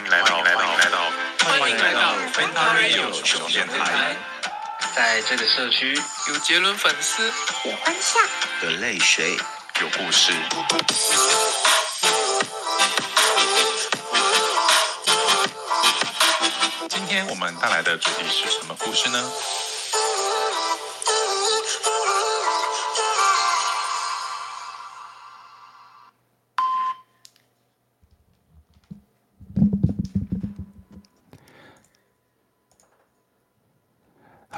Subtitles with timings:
[0.00, 0.98] 迎来到，欢迎来到，欢迎来到，
[1.60, 4.16] 欢迎来到 Fanta Radio 熊电台。
[4.96, 7.30] 在这个社区，有杰伦粉丝，
[7.64, 8.18] 有欢笑，
[8.62, 9.36] 有泪水，
[9.80, 10.32] 有故事。
[16.88, 19.30] 今天我们带来的主题是什么故事呢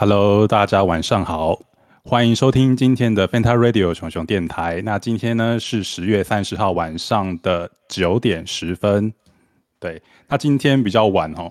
[0.03, 1.57] ？Hello，大家晚上好，
[2.03, 4.83] 欢迎收听今天的 Fanta Radio 熊熊电台。
[4.85, 9.15] 那今天呢是十月三十号晚上的九点十分。
[9.79, 11.49] 对，那今天比较晚哦。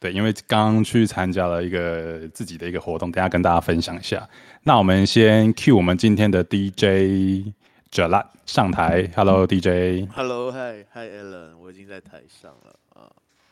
[0.00, 4.28] 对，因为刚刚去参加了一个自己的一个活动，等下跟大家分享一下。
[4.64, 7.52] 那我们先 cue 我们今天的 DJ
[7.92, 9.08] Jalat 上台。
[9.14, 10.08] Hello DJ。
[10.12, 13.06] Hello，Hi，Hi，Alan，我已经在台上了啊。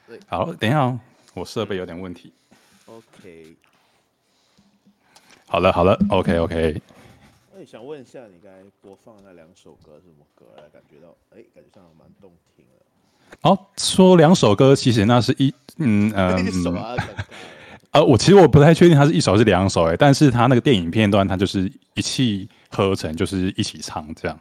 [0.09, 0.99] 对，好，等一下哦，
[1.35, 2.33] 我设备有点问题。
[2.87, 3.55] OK。
[5.49, 6.83] 好了好了，OK OK。
[7.57, 10.45] 哎，想问一下，你刚才播放那两首歌是什么歌？
[10.57, 13.49] 来感觉到，哎，感觉上蛮动听的。
[13.49, 16.77] 哦，说两首歌，其实那是一，嗯嗯。
[17.93, 24.39] 呃，我其实我不太确定它是一首是两首，哎，但是它那个电影片段，它就是一气呵成，就是一起唱这样。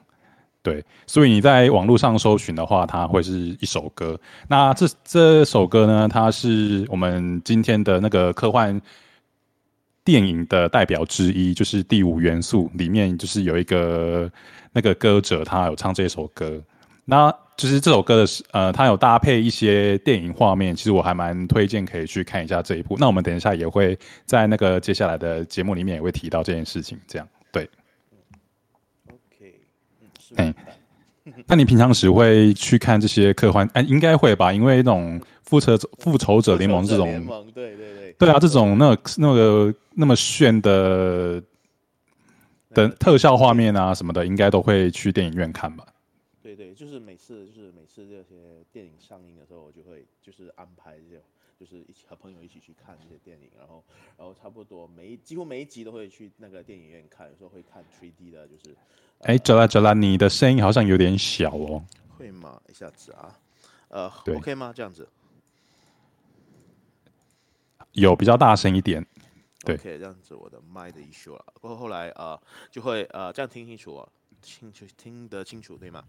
[0.64, 4.20] 对，所以你在网络上搜寻的话，它会是一首歌。
[4.48, 8.82] 那这这首歌呢，它是我们今天的那个科幻。
[10.06, 14.32] 电影的代表之一就是《第五元素》里面，就是有一个
[14.72, 16.62] 那个歌者，他有唱这首歌。
[17.08, 22.96] 那就是这首歌的，呃，他有搭配一些电影画面，其实我还蛮推荐可以去看一下这一部。
[23.00, 26.98] 那我们等一下也会在那个接下来的节目里面也会提到这件事情。
[27.08, 27.70] 这样对。
[29.08, 29.54] OK，
[30.38, 30.54] 嗯，
[31.46, 33.70] 那你平常时会去看这些科幻？
[33.74, 37.08] 哎，应该会吧，因为那种复仇复仇者联盟这种，
[37.54, 37.86] 对对
[38.18, 39.74] 对，啊，这种那那个。
[39.98, 41.42] 那么炫的
[42.72, 45.88] 的特效画面啊什么的，应该都会去电影院看吧？
[46.44, 48.36] 对对，就是每次就是每次这些
[48.74, 51.24] 电影上映的时候，我就会就是安排这种，
[51.58, 53.82] 就是一起和朋友一起去看这些电影，然后
[54.18, 58.76] 然后差不多每一几乎每一集都会去那个电影院看，有时候会看 3D 的，就是。
[59.20, 61.82] 哎，哲拉哲拉，你的声音好像有点小哦。
[62.18, 62.62] 会吗？
[62.68, 63.40] 一下子啊，
[63.88, 64.74] 呃，OK 吗？
[64.76, 65.08] 这样子。
[67.96, 69.06] 有比较大声一点。
[69.66, 71.44] 对，可以这样子，我的麦的 issue 了。
[71.60, 72.40] 过后后来呃，
[72.70, 74.08] 就会呃这样听清楚，
[74.40, 76.04] 清楚听得清楚，对吗？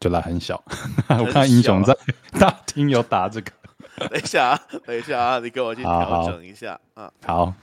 [0.00, 0.60] 就拉很小，
[1.08, 1.96] 我看英雄在
[2.40, 3.52] 大厅有打这个。
[4.10, 7.12] 等一下啊，等一下啊，你给我去调整一下啊。
[7.24, 7.54] 好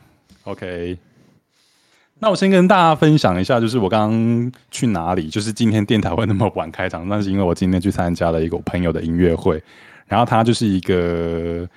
[0.46, 0.98] ，OK。
[2.20, 9.62] 那我先跟大家分享一下，就是我刚刚去哪里，就是今天电台会那么晚开场，那是因为我今天去参加了一个我朋友的音乐会，
[10.08, 11.68] 然后他就是一个。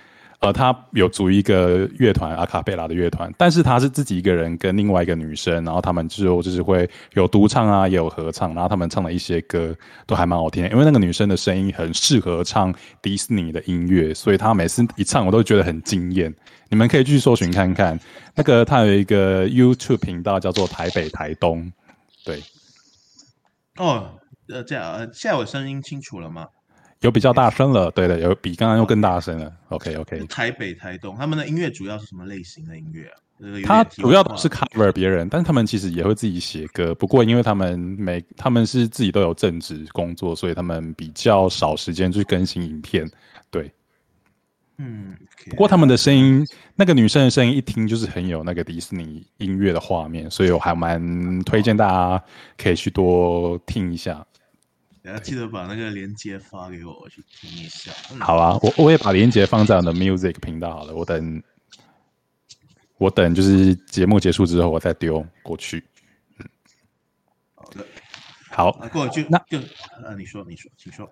[0.44, 9.74] 呃，他有组一个乐团阿卡贝拉的乐团，但是他是自己一个人跟另外一个女生，然后他们就就是会有独唱啊，也有合唱，然后他们唱的一些歌
[10.06, 16.34] 都还蛮好听，因为那个女生的声音很适合唱迪士尼的音乐，所以她每次一唱我都觉得很惊艳。
[16.68, 17.98] 你们可以去搜寻看看，
[18.34, 21.72] 那个他有一个 YouTube 频道叫做台北台东，
[22.24, 22.42] 对。
[23.76, 24.10] 哦，
[24.48, 26.48] 呃，这样，现在我声音清楚了吗？
[27.04, 29.52] 有比较大声了，对的，有比刚刚又更大声了。
[29.68, 30.18] OK OK。
[30.26, 33.20] 台北、台东，他们的音乐主要是什么类型的音乐啊？
[33.62, 36.94] 他主要都是 cover 别人，但是他们其实也会自己写歌。
[36.94, 43.06] 不过因为他们每他们是自己都有正职工作，所以他们比较少时间去更新影片。
[43.50, 43.70] 对，
[44.78, 45.14] 嗯。
[45.50, 46.42] 不过他们的声音，
[46.74, 52.24] 那个女生的声音一听就是很有那个迪士尼音乐的画面，所以我还蛮推荐大家
[52.56, 54.24] 可以去多听一下。
[55.04, 57.92] 大家记得把那个链接发给我，我去听一下。
[58.20, 60.94] 好啊，我我也把链接放在我的 music 频道好了。
[60.94, 61.42] 我等，
[62.96, 65.84] 我等就是节目结束之后，我再丢过去。
[66.38, 66.48] 嗯，
[67.54, 67.86] 好的，
[68.48, 71.06] 好，过去那就啊，你说，你说，请说。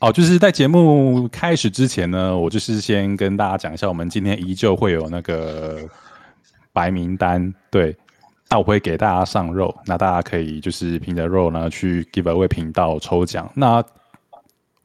[0.00, 5.88] 哦，就是在节目开始之前呢，我就是先跟大家讲一下，我们今天依旧会有那个
[6.72, 7.96] 白名单，对。
[8.52, 13.48] 那我会给大家上肉，那大家可以就是凭着肉呢去 Giveaway 频道抽奖。
[13.54, 13.84] 那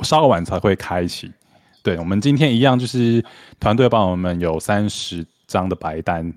[0.01, 1.33] 稍晚才会开启。
[1.81, 3.25] 对，我们今天一样就是
[3.59, 6.31] 团队帮我们有三十张的白单。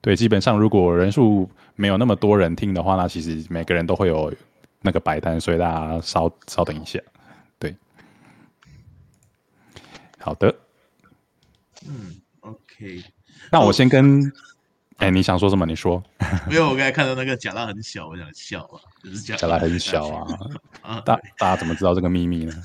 [0.00, 4.34] 对，基本上如果人数没有那么多人听的话，那其实每个人都会有
[4.82, 6.98] 那个白单，所以大家稍稍等一下。
[7.60, 7.76] 对，
[10.18, 10.52] 好的。
[11.86, 13.04] 嗯，OK。
[13.52, 14.32] 那我先跟。
[14.98, 15.64] 哎，你想说什么？
[15.66, 16.02] 你说。
[16.48, 20.26] 没有，我刚才看到那个假拉很小，我想笑啊，就是假拉很小啊。
[20.82, 22.52] 啊，大大家怎么知道这个秘密呢？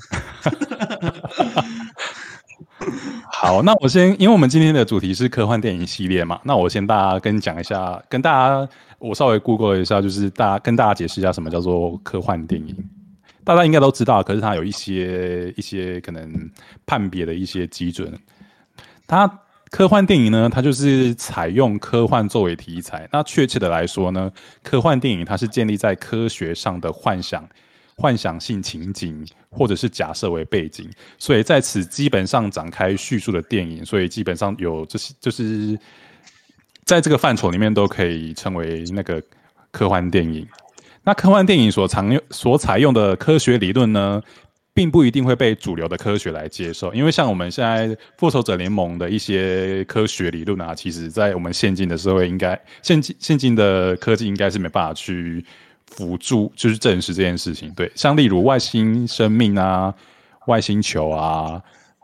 [3.30, 12.76] 好，那我先，因为我们今天的主题是科幻电影系列嘛，那我先大家跟讲一下，跟大家我稍微 Google 一下，就是大家跟大家解释一下什么叫做科幻电影。
[13.44, 16.50] 大家应该都知道，可是它有一些一些可能
[16.86, 18.18] 判别的一些基准。
[19.06, 19.30] 它
[19.74, 23.08] 科幻电影呢，它就是采用科幻作为题材。
[23.10, 24.30] 那确切的来说呢，
[24.62, 27.44] 科幻电影它是建立在科学上的幻想。
[27.96, 30.88] 幻想性情景或者是假设为背景，
[31.18, 35.76] 所以在此基本上展开叙述的电影，所以基本上有这些，就是
[36.84, 39.20] 在这个范畴里面都可以称为那个
[39.72, 40.46] 科幻电影。
[41.04, 44.22] 那科幻电影所常用、所采用的科学理论呢，
[44.74, 55.42] 并不一定会被主流的科学来接受，因为像我们现在复仇者联盟的一些科学理论啊，其实在我们现今的社会，应该现今现今的科技应该是没办法去。
[55.86, 59.94] 辅助就是证实这件事情，对，像例如外星生命啊、
[60.46, 61.62] 外星球啊、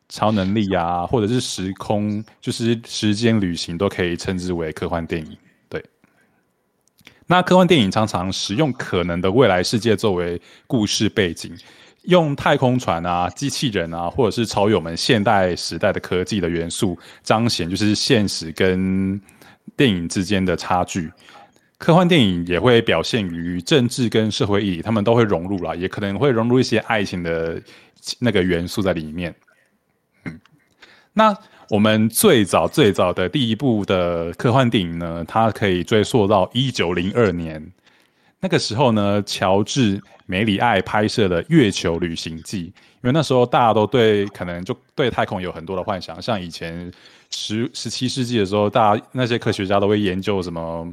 [0.08, 5.36] 超能力啊，或者是时空，就是时间旅行，都可以称之为科幻电影。
[5.68, 5.82] 对，
[7.26, 11.52] 那科幻电影常常使用可能的未来世界作为故事背景，
[12.04, 19.20] 用太空船啊、机器人啊，或者是超越我们现代时代的科技的元素，彰显就是现实跟
[19.76, 21.10] 电影之间的差距。
[21.78, 27.60] 科幻电影也会表现于政治跟社会意义，他们都会融入了，也可能会融入一些爱情的
[28.18, 29.34] 那个元素在里面。
[30.24, 30.40] 嗯，
[31.14, 31.34] 那
[31.70, 37.72] 我们最早最早的第一部的科幻电影呢，它可以追溯到一九零二年，
[38.40, 42.72] 那个时候呢，乔治梅里爱拍摄的《月球旅行记》，因
[43.02, 46.90] 为那时候大家都对可能就对太空有很多的幻想，像以前
[47.30, 50.92] 十十七世纪的时候，大家那些科学家都会研究什么。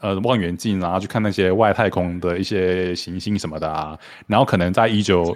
[0.00, 3.96] 呃，望远镜，然后去看那些外太空的一些行星什么的啊。
[4.26, 5.32] 然后可能在一九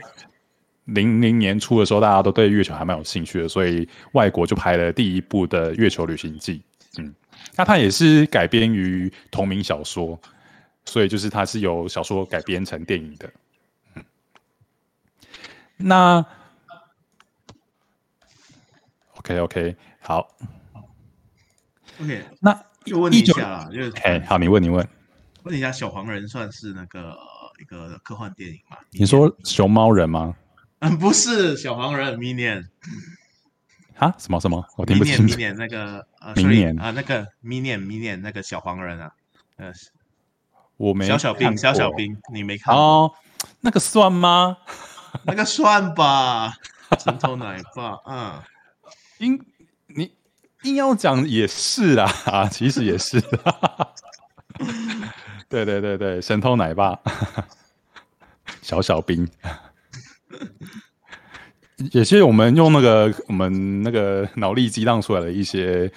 [0.87, 6.55] 零零年初的时候，大家都对月球还蛮有兴趣的，所以外国就拍了第一部的《月球旅行记》。
[7.00, 7.14] 嗯，
[7.55, 10.19] 那它也是改编于同名小说，
[10.87, 13.31] 所以就是它是由小说改编成电影的。
[13.94, 14.05] 嗯，
[15.77, 16.25] 那
[19.17, 20.27] OK OK 好
[22.00, 22.59] ，OK 那。
[22.87, 24.88] 就问你一下啦，就是哎，好，你问你问，
[25.43, 27.19] 问一下小黄人算是那个
[27.59, 28.77] 一个科幻电影吗？
[28.93, 30.37] 你说熊猫人吗？
[30.79, 32.69] 嗯，不是小黄人，，Minion
[33.97, 34.15] 啊？
[34.19, 34.65] 什么什么？
[34.77, 35.25] 我听不清。
[35.25, 39.12] 明年那个呃，明年啊，那个明年明年那个小黄人啊，
[39.56, 39.73] 呃，
[40.76, 43.12] 我没小小兵小小兵，你没看哦？
[43.61, 44.56] 那个算吗？
[45.25, 46.55] 那个算吧，
[46.99, 48.44] 神偷奶爸啊，
[49.19, 49.38] 应。
[50.62, 53.20] 硬要讲也是啊，啊，其实也是，
[55.49, 56.99] 对对对对，神偷奶爸，
[58.62, 59.28] 小小兵，
[61.93, 65.88] 也是我们用那个我们那个脑力激荡出来的一些，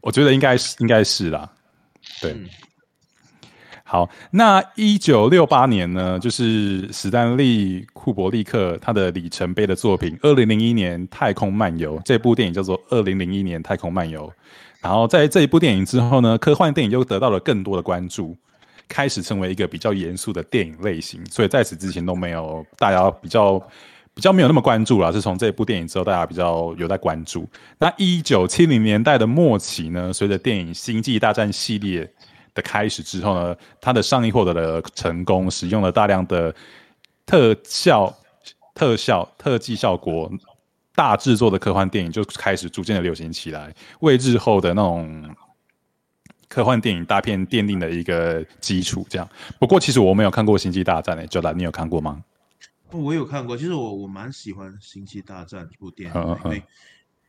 [0.00, 1.52] 我觉得应该是应该是啦，
[2.22, 2.34] 对。
[3.94, 14.26] 好，那一九六八年呢，就是史丹利库伯利克他的里程碑的作品《二零零一年太空漫游》这部电影叫做《二零零一年太空漫游》。
[14.82, 18.36] 然后在这一部电影之后呢，科幻电影又得到了更多的关注，
[18.88, 21.24] 开始成为一个比较严肃的电影类型。
[21.26, 23.60] 所以在此之前都没有大家比较
[24.12, 27.48] 比较没有那么关注了，是从这部电影之后大家比较有在关注。
[27.78, 32.10] 那一九七零年代的末期呢，随着电影《星际大战》系列。
[32.54, 36.54] 的开始之后呢，它的上映获得了成功，使用了大量的
[37.26, 38.16] 特效、
[38.74, 40.30] 特效、特技效果，
[40.94, 45.34] 大制作的科幻电影就开始逐渐的流行起来，为日后的那种
[46.48, 49.04] 科幻电影大片奠定了一个基础。
[49.10, 52.22] 这样，不过其实我没有看过《星际大战》诶，周兰，你有看过吗？
[52.92, 56.62] 我有看过，其实我我蛮喜欢《星际大战》这部电影，因为。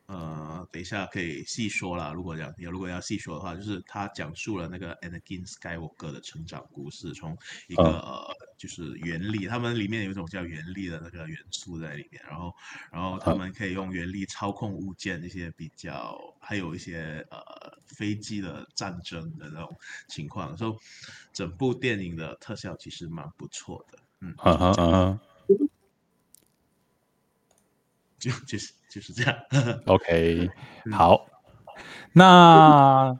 [0.06, 2.12] 呃，等一下可以细说啦。
[2.12, 7.36] 如果要要如果要细说的话，就是他讲述了那个 Anakin Skywalker 的成长故事，从
[7.66, 8.24] 一个呃
[8.56, 12.54] 就是原力，他们里面有一种叫原力的那个元素在里面，然后
[12.92, 17.40] 然后他们可以用原力操控物件，一些比较还有一些呃
[17.86, 19.76] 飞机的战争的那种
[20.08, 20.74] 情况，所以
[21.32, 23.98] 整部电影的特效其实蛮不错的。
[24.20, 25.20] 嗯，嗯嗯嗯。
[28.18, 29.34] 就就是就是这样。
[29.86, 30.48] OK，
[30.92, 31.26] 好。
[32.12, 33.14] 那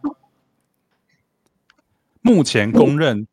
[2.23, 3.27] 目前公认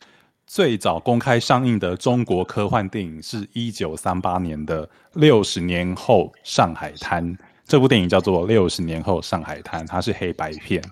[0.45, 7.35] 最早公开上映的中国科幻电影是一九三八年的《六十年后上海滩》。
[7.65, 10.83] 这部电影叫做《六十年后上海滩》，它是黑白片。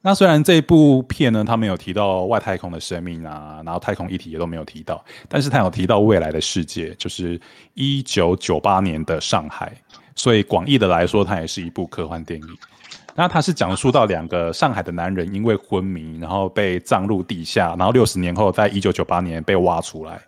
[0.00, 7.38] 那虽然这部片呢，他没有提到外太空的生命啊，然后太空议题也都没有提到，但是他有提到未来的世界，就是
[7.74, 9.72] 一九九八年的上海，
[10.14, 12.48] 所以广义的来说，它也是一部科幻电影。
[13.16, 20.20] 那它是讲述到两个上海的男人因为昏迷，然后被葬入地下，然后六十年后，在一九九八年被挖出来，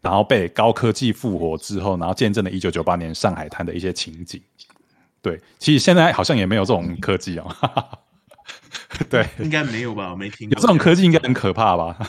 [0.00, 4.42] 然后被高科技复活之后，然后见证了一九九八年上海滩的一些情景。
[5.22, 7.46] 对，其实现在好像也没有这种科技哦。
[9.10, 10.10] 对，应该没有吧？
[10.10, 10.54] 我没听过。
[10.54, 11.96] 有这种科技应该很可怕吧？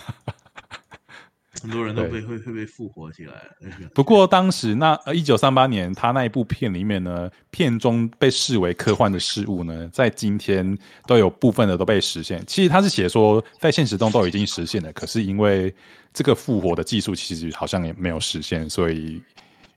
[1.60, 3.34] 很多人都被会会被复活起来。
[3.94, 10.78] 不过当时那呃一九三八年他那一部片里面呢，片中被视为科幻的事物呢，在今天
[11.08, 12.44] 都有部分的都被实现。
[12.46, 15.74] 其实他是写说在现实中都已经实现了，可是因为
[16.14, 19.20] 这个复活的技术其实好像也没有实现，所以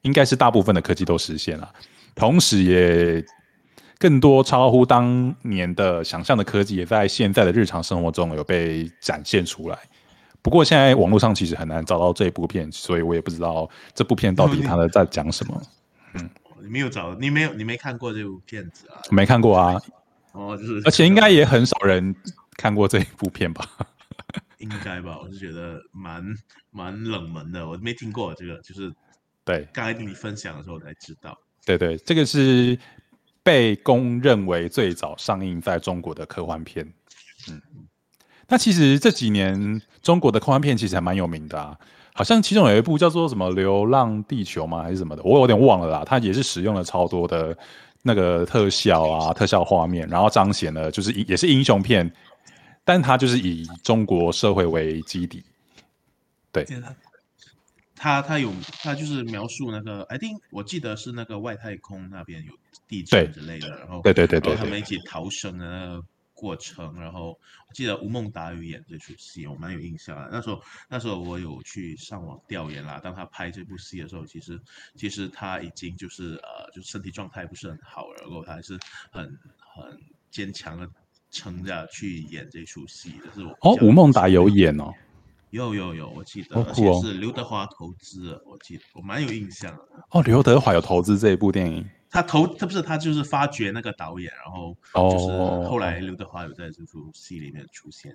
[0.03, 1.67] 应该是大部分的科技都实现了，
[2.15, 3.25] 同时也。
[4.01, 9.79] 更多超乎当年的想象的科技，也在现在的日常生活中有被展现出来。
[10.41, 15.63] 不过现在网络上其实很难找到这部片，所以我也不知道这部片到底它的在讲什么。
[16.15, 16.31] 嗯，
[16.65, 18.97] 你没有找，你没有，你没看过这部片子啊？
[19.11, 19.79] 没看过啊。
[20.33, 22.17] 哦，就是，而且应该也很少人
[22.57, 23.69] 看过这一部片吧？
[24.57, 25.19] 应该吧？
[25.23, 26.25] 我是觉得蛮
[26.71, 28.91] 蛮冷门的，我没听过这个，就是
[29.45, 31.39] 对，刚才跟你分享的时候才知道。
[31.67, 32.79] 对对，这个是。
[33.43, 36.93] 被公认为最早上映在中国的科幻片，
[37.49, 37.61] 嗯，
[38.49, 41.79] 那其实这几年中国的科幻片其实还蛮有名的啊，
[42.15, 44.83] 好像其中有一部叫做什么《流浪地球》吗？
[44.83, 45.23] 还是什么的？
[45.23, 46.05] 我有点忘了啦。
[46.05, 47.57] 它也是使用了超多的
[48.03, 52.13] 那个特效啊，特效画面，然后彰显了就是也是英雄片，
[52.85, 55.43] 但它就是以中国社会为基底，
[56.53, 56.67] 对。
[58.03, 58.51] 他他有
[58.83, 62.55] 他就是描述那个，I think 我记得是那个外太空那边有
[62.91, 66.03] 地震之类的，然后对对对对，他们一起逃生的那个
[66.35, 67.29] 过程，然后
[67.69, 70.29] 我记得吴孟达有演这出戏，我蛮有印象的。
[70.33, 74.61] 那时候那时候我有去上网调研啦，当他拍这部戏的时候，其实
[74.97, 78.77] 其实他已经就是呃，就身体状态不是很好，然后他还是
[79.13, 79.25] 很
[79.59, 80.01] 很
[80.33, 80.89] 坚强的
[81.31, 83.33] 撑着去演这出戏的。
[83.33, 84.93] 是我哦，吴孟达有演哦。
[85.51, 89.83] 有有有，我记得，而且是刘德华投资，我记得我蛮有印象的。
[90.11, 94.77] 哦，刘德华有投资这一部电影，他投他不是他就是发掘那个导演，然后
[95.11, 95.27] 就是
[95.69, 98.13] 后来刘德华有在这部戏里面出现。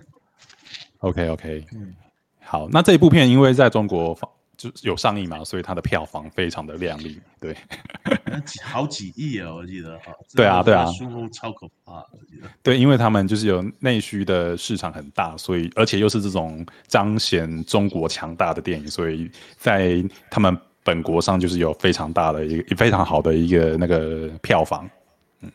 [0.99, 1.95] OK OK，嗯，
[2.41, 4.29] 好，那这一部片因为在中国放。
[4.57, 7.53] 就有上映嘛，所以它的票房非常的亮丽，对，
[8.47, 10.13] 几好几亿啊，我记得哈。
[10.33, 12.47] 对啊，对啊，数目超可怕，我记得。
[12.63, 24.89] 对，因为他们就是有内需的市场很大，所以而且又是这种彰显中国强大的电影，所以在他们本国上就是有非常大的一个非常好的一个那个票房。
[25.41, 25.51] 嗯，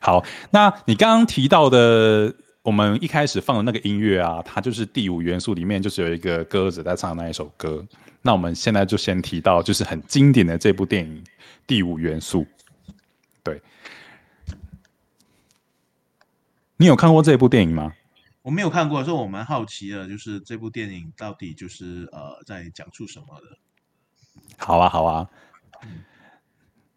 [0.00, 2.34] 好，那你刚刚提到的。
[2.66, 7.86] 我们一开始放的那个音乐啊，它就是第五元素里面就是有一个歌子在唱那一首歌。
[8.22, 11.22] 那我们现在就先提到就是很经典的这部电影
[11.64, 12.40] 《第五元素》。
[13.44, 13.62] 对，
[16.76, 17.92] 你有看过这部电影吗？
[18.42, 23.58] 我没有看过，所以我蛮好奇的，就是这部电影到底就是呃在讲述什么的。
[24.56, 25.28] 好啊，好啊。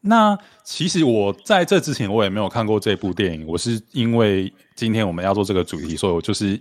[0.01, 6.60] 那其实我在这之前我也没有看过这部电影，我是因为今天我们要做这个主题，所以我就是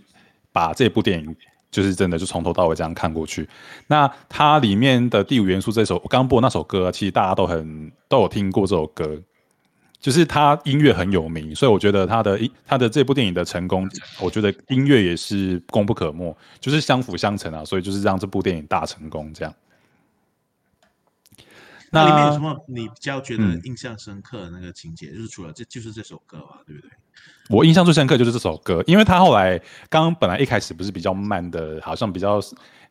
[0.52, 1.36] 把这部电影
[1.70, 3.48] 就是真的就从头到尾这样看过去。
[3.86, 9.16] 那它里面的第五元素这首我刚播那首歌，其实大家都很都有听过这首歌，
[10.00, 13.88] 就是它音乐很有名，所以我觉得它的它的这部电影的成功，
[14.20, 19.54] 我觉得音乐也是功不可没，就是相辅相成啊，所以就是让这部电影大成功这样。
[21.90, 25.12] 那里面有什么你比较觉得印象深刻的那个情节？
[25.12, 26.90] 就是除了这就是这首歌嘛，对不对？
[27.48, 32.40] 我印象最深刻就是这首歌，因为他后来刚刚本来一开始不是比较慢的，好像比较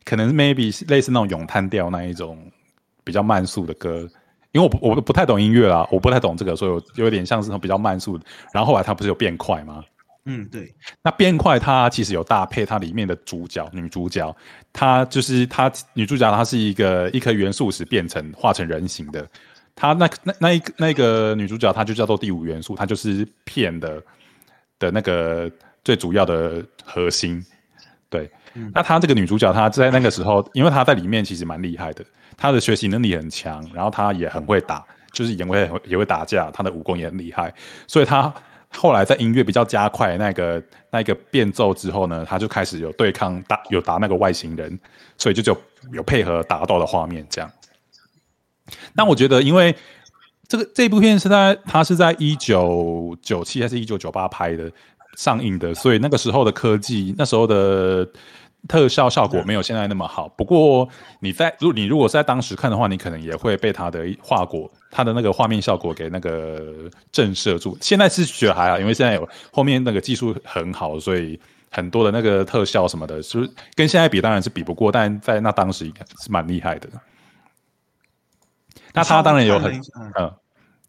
[0.04, 2.52] 可能 maybe 类似那种咏叹调那一种
[3.04, 4.10] 比较慢速的歌。
[4.54, 8.20] 因为我我不太懂音乐啦，我不太懂这个，所以我有点像是比较慢速。
[8.52, 9.84] 然后后来他不是有变快吗？
[10.30, 10.76] 嗯，对。
[11.02, 14.36] 那变快，它其实有搭配它里面的主角女主角，
[14.74, 19.26] 她就是她女主角，她是一个一颗元素石变成化成人形的。
[19.74, 24.04] 她那那那一那个女主角，她就叫做第五元素，她就是片的
[24.78, 25.50] 的那个
[25.82, 27.42] 最主要的核心。
[28.10, 28.30] 对，
[28.74, 32.04] 那她这个女主角，她在那个时候，因为她在里面其实蛮厉害的，
[32.36, 37.54] 她的学习能力很强，然后她也很会打，就是也会也会打架，她的武功也很厉害，
[37.88, 38.34] 所以她。
[38.70, 44.80] 后来在音乐比较加快那个那个变奏之后呢，他就开始有对抗打有打那个外星人，
[45.18, 45.58] 所以就就
[45.94, 47.52] 有配合打斗的画面这样。
[48.94, 49.74] 那我觉得，因为
[50.48, 54.70] 这个这部片是在它是在一九九七还是一九九八拍的，
[55.16, 58.08] 上映的，所以那个时候的科技，那时候的
[58.68, 60.28] 特效效果没有现在那么好。
[60.30, 60.88] 不过
[61.20, 67.78] 你在如你如果是在当时看的话，你可能也会被它的画果、它的那个画面效果给那个震慑住。
[67.82, 71.40] 现在是觉得还好，因为现在有后面那个技术很好，所以
[71.72, 75.86] 很多的那个特效什么的，就是跟现在比当然是比不过，但在那当时
[76.22, 76.90] 是蛮厉害的。
[78.94, 79.80] 那他当然有很
[80.20, 80.34] 嗯。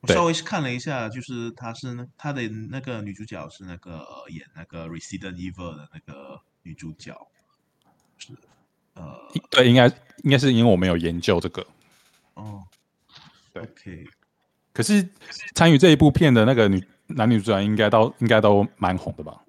[0.01, 7.13] 我稍微是看了一下，就是他是那她的那个女主角是那个演那个《Resident Evil》的那个女主角，
[8.19, 8.33] 是
[8.95, 9.17] 呃，
[9.51, 9.87] 对，应该
[10.25, 11.65] 应该是因为我没有研究这个
[12.35, 12.63] 哦，
[13.53, 14.05] 对，OK，
[14.73, 15.09] 可是
[15.55, 19.43] 参与这一部片的那个女男女主角应该都应该都蛮红的吧？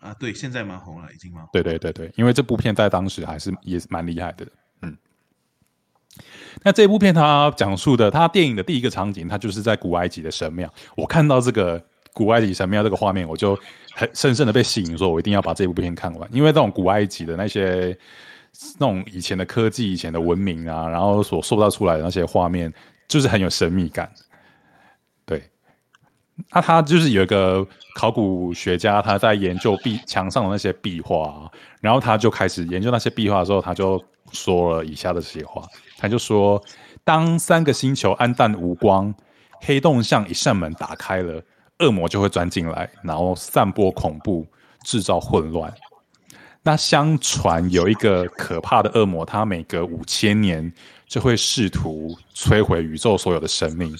[0.00, 4.46] 啊，对，现在蛮红了，已经蛮对对对对，因为这部片在当时还是也是蛮厉害的。
[4.82, 4.96] 嗯
[6.62, 10.72] 那这部片它讲述的，它电影的第一个场景，它就是在古埃及的神庙。
[10.96, 11.84] 我看到这个
[12.18, 13.56] 古埃及神庙这个画面，我就
[13.94, 16.28] 很深深的被吸引，说我一定要把这部片看完。
[16.32, 17.96] 因为这种古埃及的那些
[18.80, 22.74] 那种以前的科技、以前的文明啊，然后所塑造出来的那些画面，
[23.06, 24.10] 就是很有神秘感。
[25.24, 25.48] 对，
[26.52, 31.48] 那他就是有一个考古学家，他在研究壁墙上的那些壁画，
[31.80, 35.62] 然后他就开始研究那些壁画的时候，他就说了以下的这些话。
[35.96, 36.62] 他就说
[37.04, 39.14] ：“当三个星球暗淡无光，
[39.62, 41.42] 黑洞像一扇门打开了，
[41.78, 44.46] 恶魔就会钻进来，然后散播恐怖，
[44.84, 45.72] 制造混乱。
[46.62, 50.72] 那相传有一个可怕的恶魔，他每隔五千年
[51.06, 53.96] 就会试图摧毁宇宙所有的生命。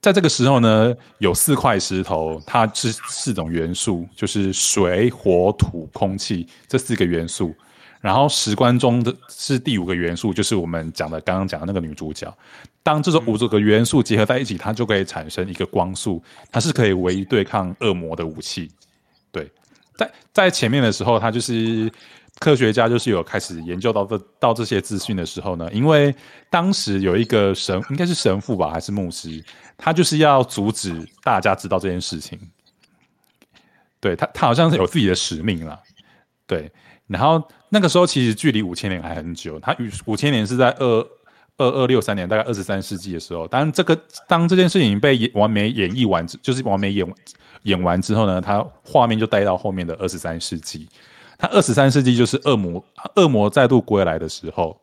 [0.00, 7.54] 在这个时候呢，有四块石头，它是四种元素，就是水、火、土、空气这四个元素。”
[8.00, 12.32] 然后时光中的是第五个元素，就是我们讲的刚刚讲的那个女主角。
[12.82, 16.22] 当这种五个元素结合在一起，它就可以产生一个光束，
[16.52, 18.70] 它是可以唯一对抗恶魔的武器。
[19.32, 19.50] 对，
[19.96, 21.90] 在在前面的时候，他就是
[22.38, 26.14] 科学家，就是有开始研究到这到这些资讯的时候呢，因为
[26.48, 29.44] 当时有一个神，应该是神父吧，还是牧师，
[29.76, 30.94] 他就是要阻止
[31.24, 32.38] 大家知道这件事情。
[33.98, 35.80] 对他，他好像是有自己的使命了。
[36.46, 36.70] 对。
[37.06, 41.08] 然后那个时候其实距离五千年还很久，它与五千年是在二
[41.56, 43.46] 二二六三年，大概二十三世纪的时候。
[43.46, 47.06] 当这个当这件事情被演完美演绎完，就是完美演
[47.62, 50.88] 演完之后呢，它画面就带到后面的二十三世纪。
[51.38, 54.80] 它二十三世纪就是恶魔恶魔再度归来的时候，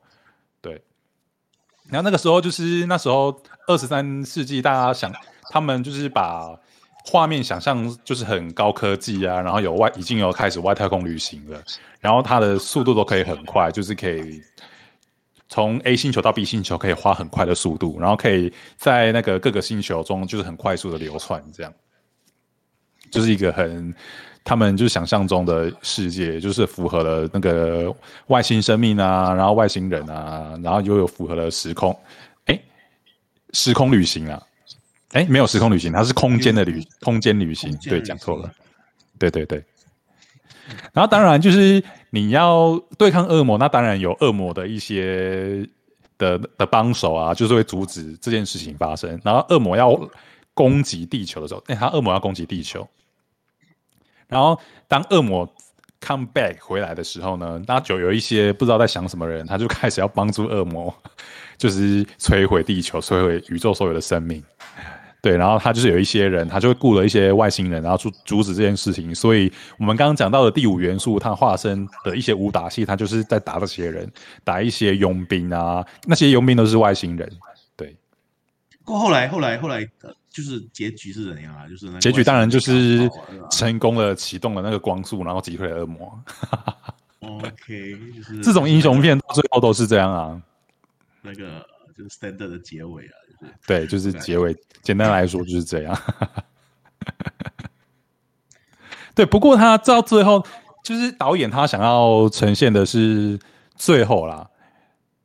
[0.62, 0.82] 对。
[1.90, 5.12] 然后那个时候就是那时候二十三世纪，大家想
[5.50, 6.58] 他们就是把。
[7.06, 11.62] 画面想象就是很高科技啊，然后有外已经有开始外太空旅行了，
[12.00, 14.42] 然后它的速度都可以很快，就是可以
[15.50, 21.74] 从 A 星球到 B 星球可以花很快的速度，然后可以在那个各个星球中就是很快速的流窜，这样
[23.12, 23.94] 就是一个很
[24.46, 27.94] 他们就是想象中的世界，就是符合了那个
[28.28, 31.98] 外星生命啊，然后外星人啊，然后又有符合了时空，
[32.46, 32.58] 哎，
[33.52, 34.42] 时空旅行啊。
[35.14, 37.76] 哎，没有时空旅行，它是空间的旅，空间旅行。
[37.78, 38.52] 对，讲错了。
[39.18, 39.64] 对对对。
[40.92, 45.68] 然后当然就是你要对抗恶魔，那当然有恶魔的一些
[46.18, 49.20] 的的帮手啊，就是会阻止这件事情发生。
[49.24, 50.00] 然后恶魔要
[50.54, 52.88] 攻击地球的时候，哎，他恶魔要攻击地球。
[54.28, 55.48] 然后当恶魔
[56.02, 60.94] come back 回来的时候呢，那就有一些不知道在想什么人，他就开始要帮助恶魔，
[61.58, 64.42] 就是摧毁地球，摧毁宇宙所有的生命。
[65.24, 69.16] 对，然后他就是有一些人，他就会雇了一些外星人，然后阻阻止这件事情。
[69.16, 74.12] 所以我们刚刚讲到的第五元素，他化身的一些武打戏，他就是在打这些人，
[74.44, 77.32] 打一些佣兵啊，那些佣兵都是外星人。
[77.78, 77.96] 对。
[78.84, 79.88] 过后来，后来，后来，
[80.30, 81.70] 就是结局是怎样啊？
[81.70, 83.10] 就是结局当然就是
[83.50, 86.22] 成功的启动了那个光速，然后击退了恶魔。
[87.22, 90.42] OK，就是这种英雄片到最后都是这样啊。
[91.22, 91.66] 那个
[91.98, 93.16] 就是 standard 的结尾啊。
[93.68, 94.56] 对，就是结尾。
[94.82, 95.98] 简单来说就是这样。
[99.16, 100.44] 对，不过他到最后，
[100.84, 103.40] 就是导演他想要呈现的是
[103.76, 104.50] 最后啦。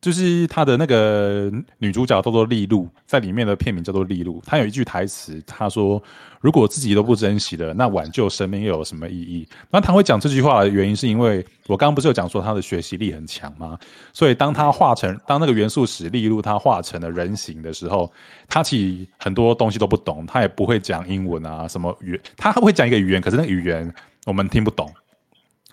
[0.01, 4.41] 就是他的那个女主角叫做利露，在里面的片名叫做利露。
[4.47, 6.01] 她有一句台词，她说
[6.41, 13.79] ：“如果自己都不珍惜了，那挽救生命又有什么意义？”那他会讲这句话的原因，是因为我刚刚不是有讲说他的学习力很强吗？
[14.13, 18.13] 所以当他化成当那个元素使利露他化成了人形的时候，
[18.49, 23.93] 他其实很多东西都不懂，他也不会讲英文啊，什么语他会讲一个语言，可是那个语言
[24.27, 24.89] 我们听不懂。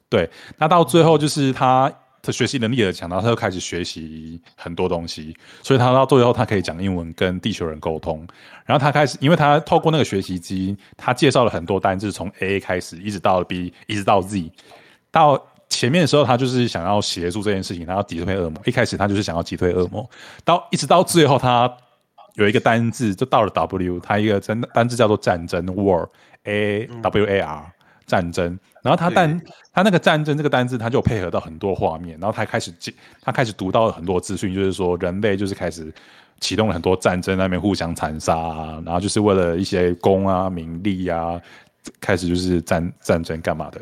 [0.10, 1.92] 对，那到最后就是他。
[2.26, 8.26] 他学习能力也强，然后他就开始学习很多东西，所以他到最后他可以讲英文跟地球人沟通。
[8.66, 14.52] 然后他开始，因为他透过那个学习机，他介绍了很多单字，从 A 开始一直到 B，一直到 Z。
[15.12, 18.62] 到前面的时候，他就是想要协助这件事情，他要击退恶魔。
[18.66, 20.10] 一开始他就是想要击退恶魔，
[20.44, 21.72] 到一直到最后，他
[22.36, 27.72] 有一个单字就到了 W，他一个真单字叫做战争 War，A W A R
[28.06, 28.58] 战争。
[28.82, 29.42] 然后他但
[29.74, 32.72] 他那个战争这个单字，他就配合到很多画面，然后他开始
[33.22, 35.92] 他开始读到很多资讯，就是说人类就是开始
[36.40, 41.42] 启动了很多战争，那边互相残杀啊，然后就是为了一些功啊名利啊，
[42.00, 43.82] 开始就是战战争干嘛的。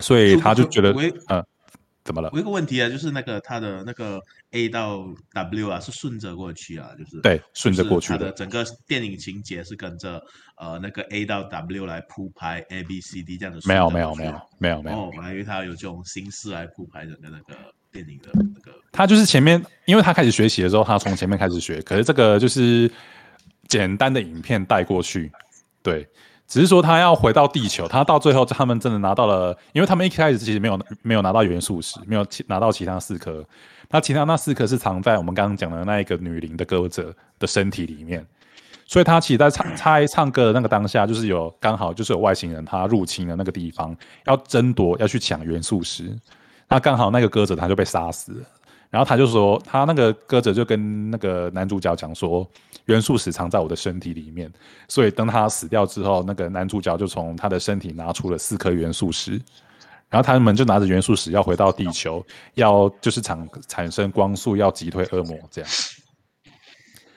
[0.00, 0.92] 所以他就觉得，
[1.28, 1.42] 嗯，
[2.04, 2.28] 怎么了？
[2.32, 4.20] 我一个问题啊，就是那个他的那个
[4.54, 8.32] A 到 W 啊，是顺着过去啊，就是对，顺着过去的。
[8.32, 10.22] 整个电影情节是跟着
[10.56, 13.60] 呃那个 A 到 W 来铺排 A B C D 这样的。
[13.66, 17.54] 没有没有没有没有没有，哦，我还以为他有这种心思来铺排整个那个
[17.92, 18.72] 电影的那个。
[18.90, 22.90] 他就是前面，因为他开始学习的时候，他从前面开始学，可是这个就是
[23.68, 25.30] 简单的影片带过去，
[25.82, 26.08] 对。
[26.46, 33.42] 只是说他要回到地球，他到最后他们真的拿到了，因为他们一开始其实没有没有拿到元素石，没有拿到其他四颗，
[33.94, 38.26] 那其他那四颗是藏在我们刚刚讲的那一个女灵的歌者的身体里面，
[38.86, 46.12] 所以他其实在唱唱唱歌的那个当下，就是有刚好就是有外星人他入侵了那个地方，要争夺要去抢元素石，
[46.68, 48.44] 那刚好那个歌者他就被杀死。
[48.90, 52.48] 然后他就说，他那个歌者就跟那个男主角讲说，
[52.86, 54.52] 元素石藏在我的身体里面，
[54.88, 59.40] 所以等他死掉之后，那个男主角就从他的身体拿出了四颗元素石，
[60.14, 62.24] 然后他们就拿着元素石要回到地球，
[62.54, 65.68] 要就是产产生光速，要击退恶魔，这样。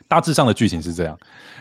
[0.07, 1.15] 大致上的剧情是这样。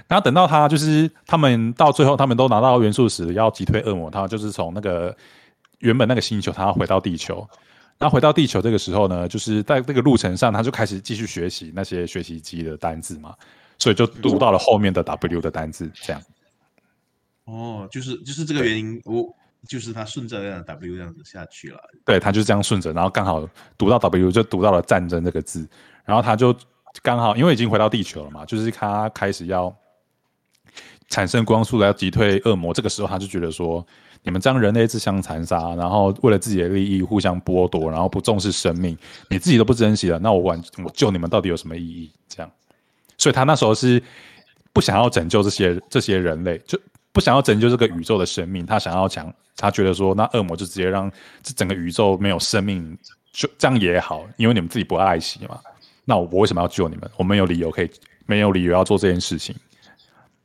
[0.08, 5.14] 然后等到他就是他们到最后，他们都拿到元素石，要击退恶魔，他就是从那个
[5.80, 7.46] 原本那个星球，他要回到地球。
[7.98, 13.34] 那回到地球这个时候呢，就是在这个路程上，他就开始继续学习那些学习机的单字嘛，
[13.76, 16.22] 所以就读到了后面的 W 的单字，这样。
[17.44, 19.22] 哦，就是就是这个原因，我
[19.68, 21.78] 就是他顺着这样 W 这样子下去了。
[22.04, 25.68] 对，他就这样顺着，然后刚好读到 W 就读到了战争这个字，
[26.04, 26.56] 然后他就
[27.02, 29.74] 刚好因为已经回到地球了嘛，就是他开始要
[31.08, 33.86] 产生光速来击退恶魔，这个时候他就觉得说。
[34.22, 38.98] 你们将人类自相残杀，然后为了自己的利益互相剥夺，然后不重视生命，
[39.30, 42.10] 你自己都不珍惜了，那我管我救你们到底有什么意义？
[42.28, 42.50] 这样，
[43.16, 44.02] 所以他那时候是
[44.72, 46.76] 不想要拯救这些这些人类，就
[47.16, 51.10] 不想要拯救这个宇宙的生命，他想要讲，他觉得说，那恶魔就直接让
[51.42, 52.94] 这整个宇宙没有生命，
[53.32, 55.58] 就这样也好，因为你们自己不爱惜嘛。
[56.04, 57.10] 那我为什么要救你们？
[57.16, 57.90] 我没有理由可以，
[58.26, 59.56] 没有理由要做这件事情，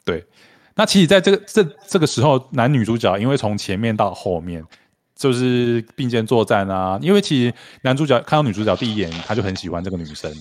[0.06, 0.26] 对。
[0.74, 4.66] 那其实，在这个这这个时候，男女主角因为从前面到后面
[5.14, 6.98] 就是并肩作战啊。
[7.02, 10.34] 因为其实男主角看到女主角第一眼，他就很喜欢这个女生。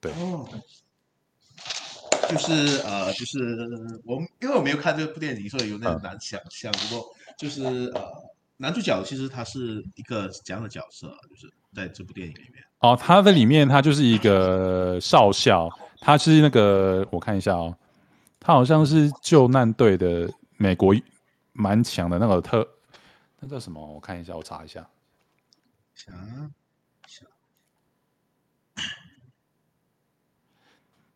[0.00, 0.10] 对，
[2.32, 3.38] 就是呃，就是
[4.04, 6.72] 我因为我没有看这部电影，所以有点难想象。
[6.72, 7.62] 不过就是
[7.94, 8.02] 呃，
[8.56, 11.08] 男主角其实他是一个怎样的角色？
[11.28, 12.64] 就是在这部电影里面。
[12.78, 15.68] 哦，他在里面他就是一个少校，
[16.00, 17.76] 他是那个我看一下哦。
[18.40, 20.94] 他好像是救难队的美国
[21.52, 22.66] 蛮强的那个特，
[23.38, 23.80] 那叫什么？
[23.94, 24.88] 我看一下，我查一下。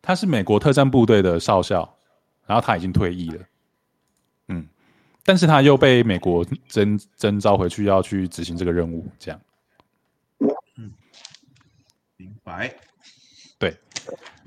[0.06, 1.96] 他是美国特战部队的少校，
[2.46, 3.42] 然后他已经退役了。
[4.46, 4.64] 嗯，
[5.24, 9.40] 但是他又被美国征征召回去，要去执行这个任务，这样。
[10.76, 10.92] 嗯，
[12.16, 12.72] 明白。
[13.58, 13.76] 对。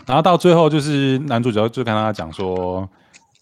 [0.05, 2.89] 然后到最后，就是男主角就跟他讲说，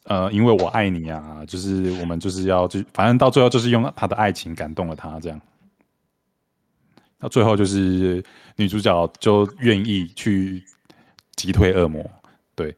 [0.06, 5.40] 呃，因为我爱你啊，就是我们就是要就反正到最后就是用他的爱情感动了他，这样。
[7.20, 8.24] 到最后就是
[8.56, 10.64] 女主角就愿意去
[11.38, 12.04] 击退恶魔，
[12.54, 12.76] 对。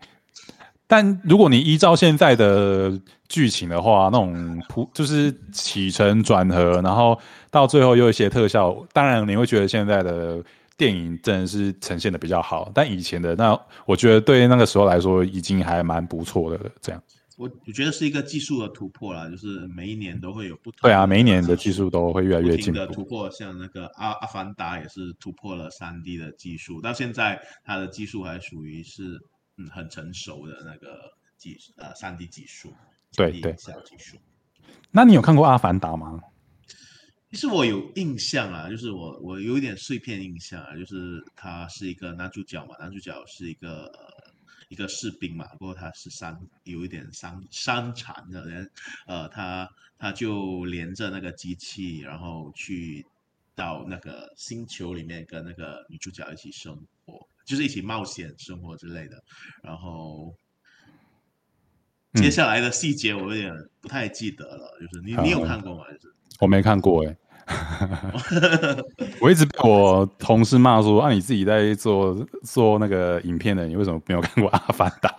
[0.86, 2.92] 但如果你依照现在的
[3.28, 7.20] 剧情的话，那种铺就是起承转合，然后
[7.50, 10.44] 到最后又一些特效，当然你会觉得现在的。
[10.80, 16.72] 电影真的是呈现的比较好，但以前的那，我觉得对那个时候来说已经还蛮不错的了。
[16.80, 17.04] 这样，
[17.40, 20.80] 我我觉得是一个技术的突破啦，就是每一年都会有不同。
[20.82, 22.78] 对啊，每一年的技术都会越来越进步。
[22.78, 29.18] 的突破，像那个阿阿凡达也是突破了三 D 的技术，到现在它的技术还属于是
[29.56, 31.00] 嗯很成熟的那个
[31.38, 32.74] 技呃三 D 技术。
[33.16, 34.18] 对对，技术。
[34.92, 36.20] 那你有看过阿凡达吗？
[37.32, 43.90] 其实我有印象啊，就是我我有一点碎片印象啊，就是他是一个男主角嘛，男主角是一个
[44.70, 48.72] 一个士兵嘛，不过他是伤有一点伤伤残的人，
[49.08, 53.06] 呃，他他就连着那个机器，然后去
[53.56, 59.22] 到那个星球里面跟那个女主角一起生活，就是一起冒险生活之类的。
[59.64, 60.34] 然后
[62.14, 65.84] 嗯接下来的细节我有点不太记得了，就是你你有看过吗？
[65.94, 67.18] 就是我没看过哎、
[69.22, 75.10] 我一直被我同事骂说啊，你自己在做做那个影片的，你为什么没有看过《阿凡达》？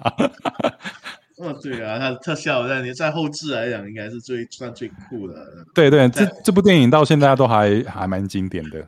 [1.39, 5.65] 哦，对啊，它的特效在你在后置来讲，应该是最算最酷的。
[5.75, 8.87] 对对，这这部电影到现在都还还蛮经典的。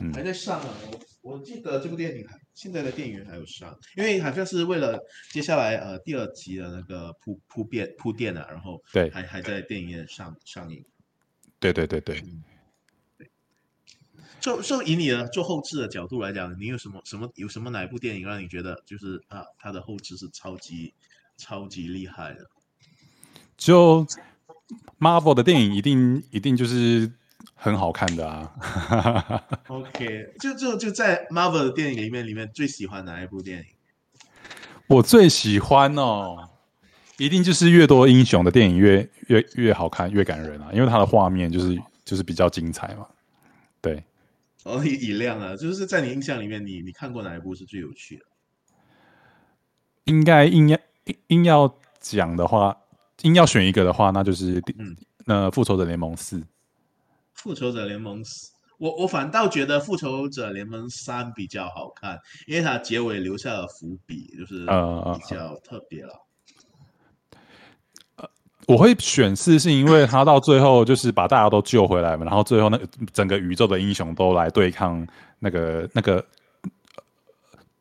[0.00, 0.66] 嗯还在上啊！
[1.22, 4.96] 我我记得这部电影还现在的电影院还有上，因为好像是为了
[5.32, 10.80] 接下来呃第二集的那个铺铺垫铺垫啊，然后对还还在电影院上上映。
[11.58, 12.22] 对对对对，
[14.40, 20.94] 就就以你的做后置的角度来讲，你有什么什么有什么哪一部电影让你觉得就是啊，它的后置是超级
[21.36, 22.46] 超级厉害的？
[23.56, 24.06] 就
[25.00, 27.10] Marvel 的电影一定一定就是
[27.54, 28.52] 很好看的啊。
[29.66, 33.64] OK，就就就在 Marvel 的电影里面，里面最喜欢哪一部电影？
[34.86, 36.48] 我最喜欢哦，
[37.16, 43.04] 一定就是越多英雄的电影越越越好看，越感人啊，因为它的画面就是就是比较精彩嘛。
[44.68, 48.24] 对，哦，以以亮啊，就是在你印象里面，你你看过哪一部是最有趣的？
[50.04, 52.76] 应该硬要硬硬要讲的话，
[53.22, 56.42] 硬要选一个的话，那就是第嗯那复仇者联盟四。
[57.34, 66.12] 复仇者联盟四，我我反倒觉得复仇者联盟三比较好看，因为它结尾留下了伏笔，就是呃比较特别了。
[68.68, 75.04] 我会选四，是因为他到最后就是把大家都救回来嘛，然后最后那个整个宇宙的英雄都来对抗
[75.38, 76.22] 那个那个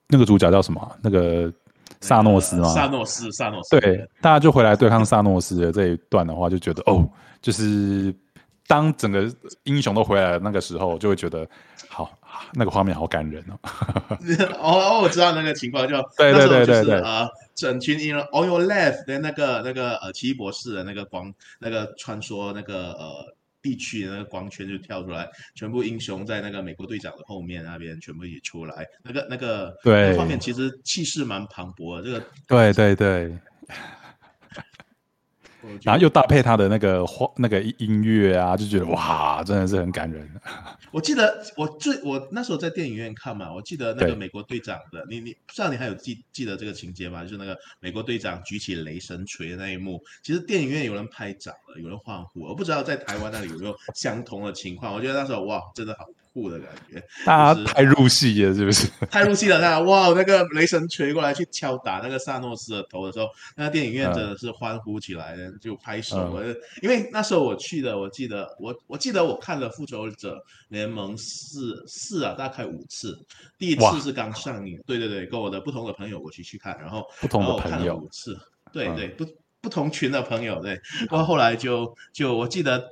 [0.07, 0.95] 那个主角叫什么啊？
[1.01, 1.51] 那个
[1.99, 2.69] 萨诺斯吗？
[2.69, 7.05] 萨诺斯，萨诺斯，对，大家就回来对抗萨诺斯的这一段的话，就觉得哦，
[7.41, 8.15] 就是
[8.65, 9.29] 当整个
[9.63, 11.45] 英雄都回来了那个时候，就会觉得
[11.89, 12.09] 好，
[12.53, 13.59] 那个画面好感人哦。
[14.59, 16.99] 哦哦，我知道那个情况，就对对对对对。
[16.99, 30.07] 呃，整群英人 on your left 的那个那个呃奇异博士的那个光那个穿梭那个呃地区的那个光圈就跳出来，全部英雄在那个美国队长的后面那边全部一起出来，那个那个对。
[30.07, 33.37] 那个画面其实气势蛮磅礴的，这个对对对，
[35.83, 40.29] 然后又搭配他的那个画那个音乐啊，就觉得哇，真的是很感人。
[40.91, 47.23] 我记得我最我那时候在电影院看嘛，我记得那个美国队长的，你你不知道你还有记记得这个情节吗？
[47.23, 54.93] 就是那个美国队长举起雷神锤的那一幕，其实电影院有人拍掌了，有人欢呼，我不知道在台湾那里有没有相同的情况。
[54.93, 56.05] 我觉得那时候哇，真的好
[56.37, 58.87] 酷的感觉，大家太入戏了，是不是？
[59.09, 59.59] 太入戏了。
[59.59, 66.15] 那哇，那个雷神锤过来去敲打那个萨诺斯的头的时候，那个电影院真的是欢呼起来的，就拍手。
[66.17, 66.43] 嗯我
[66.83, 73.17] 因为那时候我去的，我记得我我记得我看了《复仇者联盟四》四啊，大概五次。
[73.57, 78.37] 第一次是刚上映，对对对，跟我的不同的朋友我去去看，然后不同的然后我看了朋友五次，
[78.71, 79.25] 对嗯对，不
[79.61, 80.79] 不同群的朋友，对。
[81.09, 82.87] 然后后来就就我记得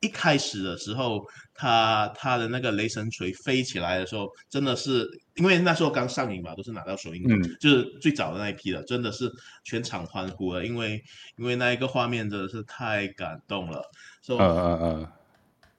[0.00, 9.30] 一开始的时候，他他的那个雷神锤飞起来的时候，真的是因为那时候刚上映嘛，都是拿到首映的，嗯就是最早的那一批的，真的是
[9.64, 11.02] 全场欢呼了，因为
[11.36, 13.82] 因为那一个画面真的是太感动了，
[14.22, 15.08] 所以、嗯嗯嗯。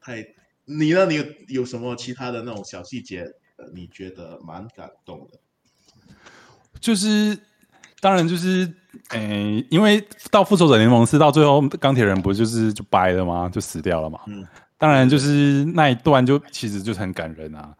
[0.01, 0.25] 太
[0.65, 1.05] 你呢？
[1.05, 3.23] 你有有什么其他的那种小细节，
[3.57, 5.39] 呃你觉得蛮感动的？
[6.79, 7.37] 就是
[7.99, 8.71] 当然就是，
[9.09, 13.49] 诶、因为到复仇者联盟四到最后，钢铁人不就是就掰了吗？
[13.51, 14.19] 就死掉了嘛。
[14.27, 14.45] 嗯，
[14.77, 17.73] 当然就是那一段就其实就是很感人啊。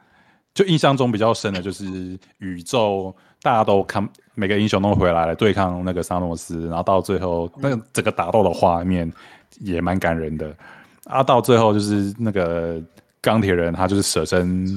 [0.54, 9.12] 就印象中比较深的就是宇宙大家都看每个英雄都回来了对抗那个萨诺斯，然后到最后那个整个打斗的画面
[9.60, 10.54] 也蛮感人的。
[11.06, 12.82] 啊，到最后就是那个
[13.22, 14.68] 钢铁人他就是舍身，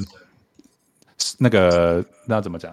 [1.39, 2.73] 那个那怎么讲？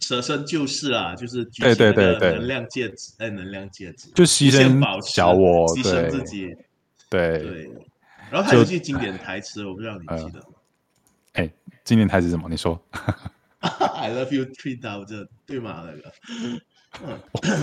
[0.00, 6.48] 舍身救世啊，就是举对对对对能量戒指，哎，能量戒指，就牺牲小我，牺牲自己，
[7.08, 7.70] 对，对。
[8.30, 10.46] 然后还有一句经典台词，我不知道你嗯记得吗
[11.34, 11.50] 哎，
[11.84, 12.48] 经典台词什么？
[12.48, 12.80] 你说？
[13.60, 15.84] I love you three thousand，对吗？
[15.86, 15.92] 那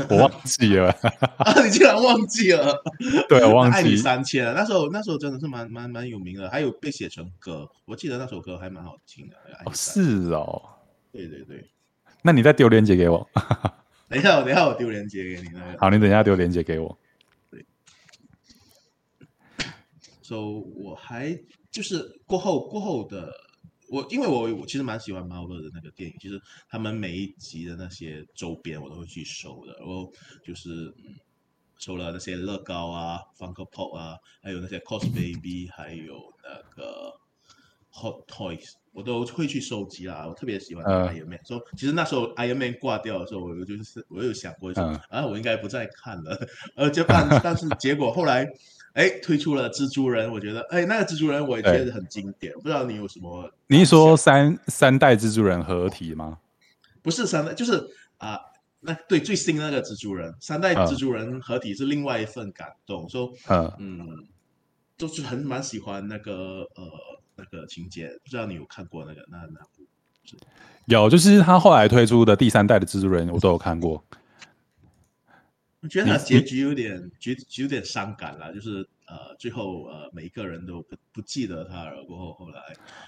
[0.06, 0.92] 个我忘记了，
[1.40, 2.82] 啊，你竟然忘记了？
[3.28, 9.36] 对我忘记爱你记，三千了，那时候那时候真的是蛮蛮蛮有名的，还有被写成歌，我记得那首歌还蛮好听的。
[9.66, 10.02] 哦是
[10.34, 10.62] 哦，
[11.12, 11.68] 对对对。
[12.22, 13.30] 那你再丢链接给我，
[14.10, 15.80] 等一下，等一下，我丢链接给你那个。
[15.80, 16.98] 好，你等一下丢链接给我
[20.22, 21.38] ，so 我还
[21.72, 23.32] 就是过后过后的
[23.90, 30.12] 我，因为我我其实蛮喜欢 Marvel 的那个电影，其实他们每一集的那些周边我都会去收的，然后
[30.44, 31.16] 就是嗯
[31.78, 37.14] 收了那些乐高啊、Funko Pop 啊，还有那些 Cos Baby，还有那个
[37.92, 40.26] Hot Toys，我都会去收集啦。
[40.28, 46.36] 我特别喜欢嗯 Iron Man，所以其实那时候 Iron Man 挂掉的时候，我就是我有想过说，嗯啊，我应该不再看了。
[46.76, 48.50] 呃，就但但是结果后来，
[48.94, 52.52] 哎，推出了蜘蛛人，我觉得，哎，那个蜘蛛人我也觉得很经典。
[52.56, 53.48] 不知道你有什么？
[53.68, 56.40] 你是说三三代蜘蛛人合体吗？
[57.04, 58.40] 不是三代，就是啊、
[58.80, 63.08] 那对最新的那个蜘蛛人，三代嗯蜘蛛人合体是另外一份感动。
[63.08, 64.08] 说，嗯，嗯，
[64.98, 66.34] 就是很蛮喜欢那个
[66.76, 66.84] 呃
[67.38, 69.86] 那个情节，不知道你有看过那个那那部？
[70.86, 74.04] 有，就是他后来推出的第三代的蜘蛛人，我都有看过。
[75.80, 82.60] 我觉得他你结局有点结局有点伤感了，就是呃最后呃每一个人都不不记得他了，过后后来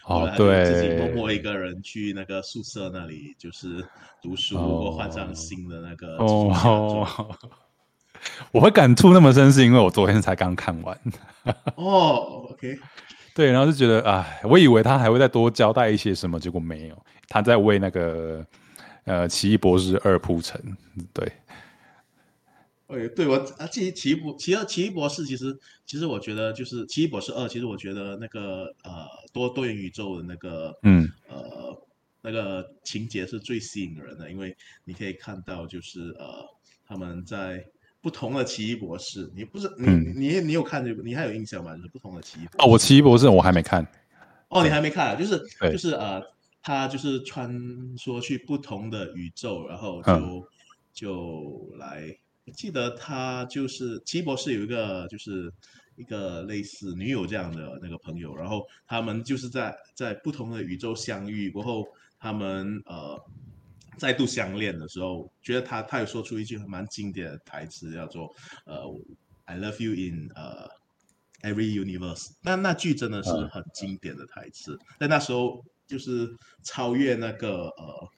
[0.04, 3.84] 后哦对，自己默，默一个人去那个宿舍那里就是
[4.22, 7.06] 读书，哦过换上新的那个哦。，
[8.52, 10.98] 我会感触那么深，是因为我昨天才刚看完。
[11.76, 12.78] 哦，OK，
[13.40, 18.46] 对，然后就觉得，哎，我以为他还会再多交代一些什么，结果没有，他在为那个
[19.06, 20.62] 呃《奇异博士二》铺陈。
[21.14, 21.26] 对，
[22.88, 31.82] 哎，对我啊，奇异奇异博奇异奇异博士其实其实我觉得就是奇异博士二，其实我觉得那个呃多多元宇宙的那个嗯呃
[32.22, 36.46] 那个情节是最吸引人的，因为你可以看到就是呃
[36.86, 37.64] 他们在
[38.02, 41.04] 不同的奇异博士，你不是你、嗯你你有看这个？
[41.04, 41.76] 你还有印象吗？
[41.76, 43.86] 就是不同的奇异博士哦，我《奇异博士》我还没看。
[44.50, 45.16] 哦，你还没看啊？
[45.16, 46.22] 就是对就是呃，
[46.62, 47.52] 他就是穿
[47.98, 50.44] 梭去不同的宇宙，然后就、嗯
[50.94, 52.16] 就来。
[52.46, 55.54] 我记得他就是奇异博士有一个就是
[55.96, 61.86] 一个类似女友这样的那个朋友，然后他们就是在在不同的宇宙相遇过后，
[62.20, 63.22] 他们呃
[64.00, 68.34] 再度相恋的时候，觉得他他有说出一句蛮经典的台词，叫做
[68.66, 68.82] 呃
[69.46, 70.68] “I love you in 呃
[71.42, 72.32] every universe”。
[72.42, 76.28] 那那句真的是嗯很经典的台词，在那时候就是
[76.64, 78.10] 超越那个呃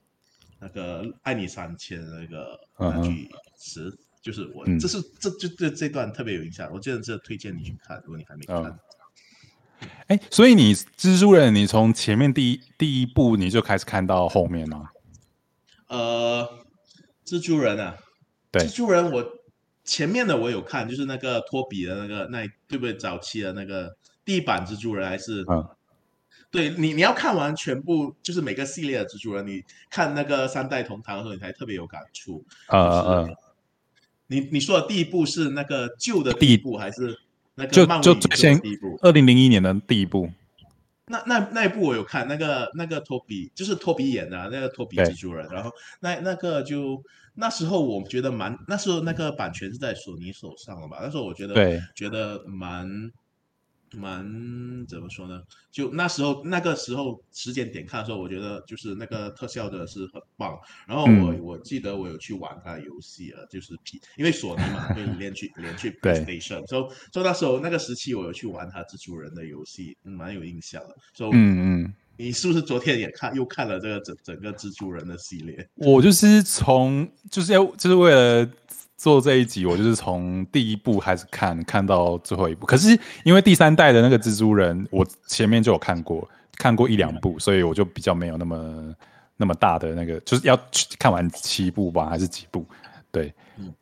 [0.62, 3.92] 那个爱你三千的那个那句词。
[4.22, 8.64] 就是我，嗯这是这就这这段特别有印象，我真的是推荐你去看，如果你还没看。
[8.64, 8.80] 嗯
[10.06, 14.92] 哎，所以你蜘蛛人，你从前面第一第一部你就开始看到后面吗？
[15.92, 16.50] 呃，
[17.26, 17.98] 蜘蛛人啊，
[18.50, 19.26] 对蜘蛛人我
[19.84, 22.94] 前面的我有看，就是那个托比的那个那对不对？
[22.96, 25.68] 早期的那个第一版蜘蛛人还是嗯
[26.50, 32.44] 对你你要看完全部，就是每个系列的蜘蛛人，你看那个三代同堂的时候，你才特别有感触。
[32.68, 33.38] 呃就是呃，
[34.28, 37.20] 你你说的第一部是那个旧的第第一部，还是
[37.56, 38.98] 那个漫威的就最先第一部？
[39.02, 40.30] 二零零一年的第一部，
[41.12, 45.70] 那那那一部我有看，那个那个托比就是托比演的、啊、那个托比对蜘蛛人，然后
[46.00, 47.04] 那那个就
[47.36, 51.00] 那时候我觉得蛮，那时候那个版权是在索尼手上了吧？
[51.02, 52.88] 那时候我觉得对觉得蛮
[53.94, 55.42] 蛮怎么说呢？
[55.72, 60.58] 就那时候那个时候时间点看的时候，我觉得就是那个特效的是很棒。
[60.88, 70.96] 然后我、嗯我记得我有去玩它的游戏啊，就是 P，因为索尼嘛，会连去连去对 PlayStation，所以所以那时候那个时期我有去玩它蜘蛛人的游戏，嗯蛮有印象的。
[71.14, 75.68] 所以嗯嗯，你是不是昨天也看又看了这个整整个蜘蛛人的系列？
[75.76, 78.50] 我就是从就是要就是为了
[79.02, 82.68] 做这一集，我就是从第一部开始看，看到最后一部。
[82.68, 88.96] 可是因为第三代的那个蜘蛛人，我前面就有看过，看过一两部，所以我就比较没有那么
[89.38, 92.64] 那么大的那个，就是要去看完七部吧，还是几部？
[93.12, 93.34] 对，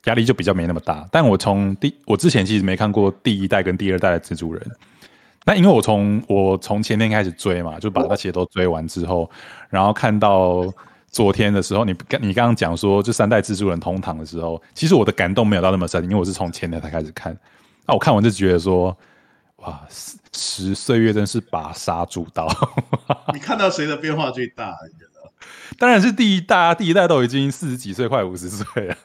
[0.06, 1.06] 压力就比较没那么大。
[1.12, 4.66] 但我从第我之前其实没看过第一代跟第二代的蜘蛛人。
[5.44, 9.30] 那因为我从我从前天开始追嘛，就把那些都追完之后，
[9.70, 10.64] 然后看到
[11.12, 17.38] 昨天的时候，你刚你刚刚讲说这三代蜘蛛人同堂的时候，其实我的感动没有到那么深，因为我是从前天才开始看。
[17.86, 18.96] 那我看完就觉得说，
[19.58, 22.48] 哇，十十岁月真是把杀猪刀。
[23.34, 24.78] 你看到谁的变化最大？
[24.88, 25.10] 你觉得？
[25.78, 28.96] 当然是第一代啊，第一代都已经四十几岁，快五十岁了。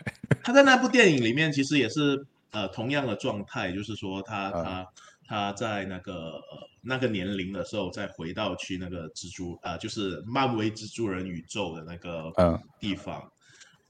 [0.43, 4.87] 他在那部电影里面其实也是呃同样的状态，就是说他嗯他
[5.27, 12.59] 他在那个呃那个年龄的时候，再回到去那个蜘蛛啊、呃就是漫威蜘蛛人宇宙的那个嗯。
[12.81, 13.14] 地方，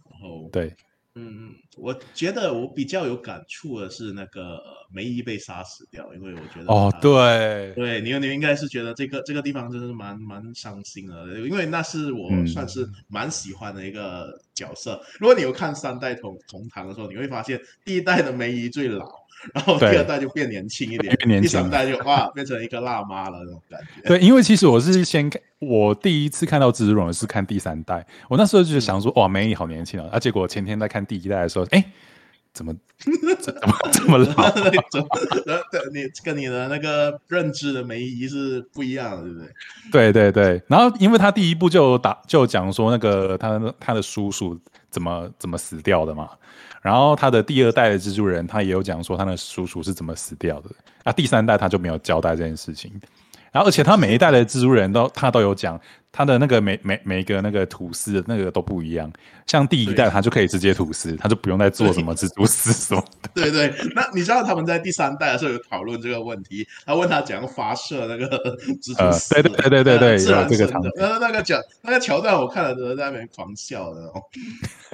[0.08, 0.72] 然后对，
[1.16, 12.46] 嗯，我觉得我比较有感触的是那个呃梅姨被杀死掉，因为我觉得哦，对，对，你你应该是觉得这个这个地方真是蛮蛮伤心的，因为那是我嗯。
[12.46, 15.02] 算是蛮喜欢的一个角色。
[15.18, 19.04] 如果你有看三代同同堂的时候，你会发现第一代的梅姨最老，
[19.52, 24.08] 然后第二代就变年轻一点，变年轻第三代就哇变成一个辣妈了那种感觉。
[24.08, 30.08] 对，因为其实我是先看，我第一次看到蜘蛛人是看第三代，我那时候就想说，哇，梅姨好年轻啊！
[30.12, 31.84] 啊，结果前天在看第一代的时候，哎，
[32.52, 32.74] 怎么
[33.40, 34.54] 怎怎么这么老？
[35.92, 40.12] 你跟你的那个认知的梅姨是不一样的，对不对？
[40.12, 44.58] 对对对，然后因为他第一部就打就讲说那个他的他的叔叔
[44.94, 46.30] 怎么怎么死掉的嘛，
[46.80, 50.70] 然后他的第二代的蜘蛛人他也有讲说他的叔叔是怎么死掉的，
[51.04, 52.92] 那第三代他就没有交代这件事情，
[53.54, 55.80] 然后而且他每一代的蜘蛛人都他都有讲
[56.10, 59.08] 他的那个每每每个那个吐司的那个都不一样，
[59.46, 63.30] 像第一代他就可以直接吐司，他就不用再做什么蜘蛛丝什么的。
[63.32, 68.26] 对对，那你知道他们在第三代的时候有讨论这个问题，他问他怎样发射那个
[68.82, 74.20] 蜘蛛呃丝，对对对对对对然有这个场景那那个讲那个桥段，我看了都在那边狂笑的哦。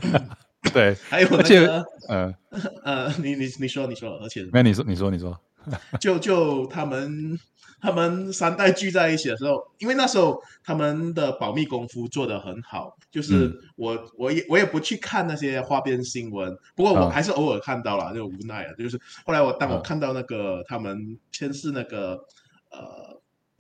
[0.75, 2.35] 对， 还有那而且个呃，
[2.85, 5.35] 呃，你你你说你说，而且没有你说你说你说，
[5.99, 7.39] 就就他们
[7.81, 18.75] 他们三代聚在一起的时候，因为那时候他们的保密功夫做得很好，就是嗯我、我也我也不去看那些花边新闻，不过我嗯还是偶尔看到了，就无奈了。
[18.75, 22.19] 就是后来我当我嗯看到那个他们先是那个
[22.71, 23.10] 呃。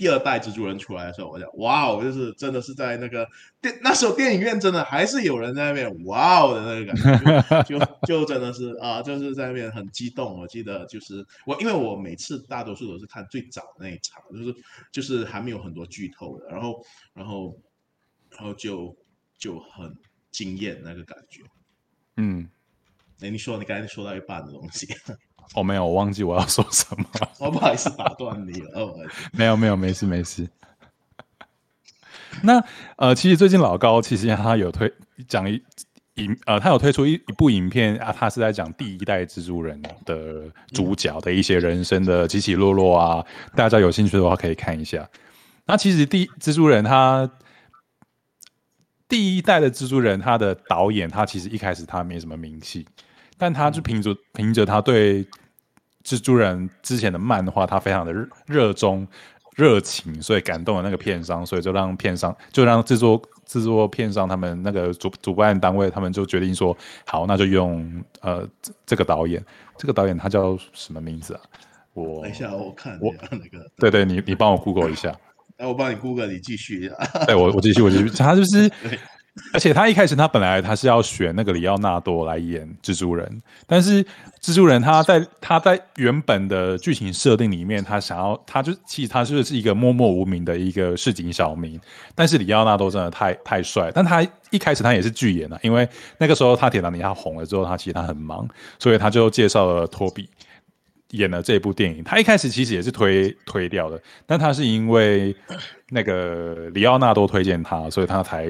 [0.01, 3.28] 第二代蜘蛛人出来的时候，我想，哇哦，就是真的是在那个
[3.61, 10.40] 电那时候电影院真的还是有人在那边哇哦的那个感觉，就就 就真的是啊，就是在那边很激动。
[10.40, 14.55] 我记得就是我，因为我每次大多数都是看最早那一场，就是
[14.90, 16.82] 就是还没有很多剧透的，然后
[17.12, 17.61] 然后
[18.30, 18.96] 然后就
[19.36, 19.94] 就很
[20.30, 21.42] 惊艳那个感觉。
[22.16, 22.48] 嗯，
[23.20, 24.86] 哎，你说你刚才说到一半的东西，
[25.55, 27.28] 哦没有，我忘记我要说什么了。
[27.38, 28.80] 我不好意思打断你了。
[28.80, 28.94] 哦，
[29.32, 30.48] 没有没有，没事没事。
[32.42, 32.62] 那
[32.96, 34.92] 呃，其实最近老高其实他有推
[35.26, 35.61] 讲一
[36.14, 43.26] 影呃，他有推出一一部影片啊，他是在讲第一代蜘蛛人的主角的一些人生的起起落落啊，
[43.57, 45.09] 大家有兴趣的话可以看一下。
[45.66, 47.28] 那其实第蜘蛛人他
[49.09, 52.86] 第一代的蜘蛛人，他的导演他其实一开始他没什么名气，
[53.36, 55.26] 但他就凭着凭着他对
[56.05, 59.07] 蜘蛛人之前的漫画，他非常的热热衷、
[59.57, 66.76] 热情，所以感动了那个片商，所以就让片商就让制作制作片商他们那个主主办单位，他们就决定说，
[67.07, 69.44] 好，那就用呃这这个导演，
[69.76, 71.40] 这个导演他叫什么名字啊？
[71.92, 75.14] 我等一下，我看我那个，对对，你你帮我 Google 一下。
[75.59, 76.90] 哎，我帮你 Google，你继续。
[77.26, 78.98] 对我我继续我继续，他就是 对，
[79.53, 84.05] 而且他一开始他本来他是要选那个里奥纳多来演蜘蛛人，但是
[84.41, 91.80] 蜘蛛人他在他在原本的剧情设定里面，他想要他就其实他就是一个默默无名的一个市井小民，
[92.14, 95.88] 但是里奥纳多真的太太帅，但他一开始他也是拒演了，因为
[96.18, 100.28] 那个时候他铁达尼他红了之后，他其实他很忙，所以他就介绍了托比。
[101.14, 105.34] 演了这部电影，他一开始其实也是推推掉的，但他是因为
[105.88, 108.47] 那个里奥纳多推荐他，所以他才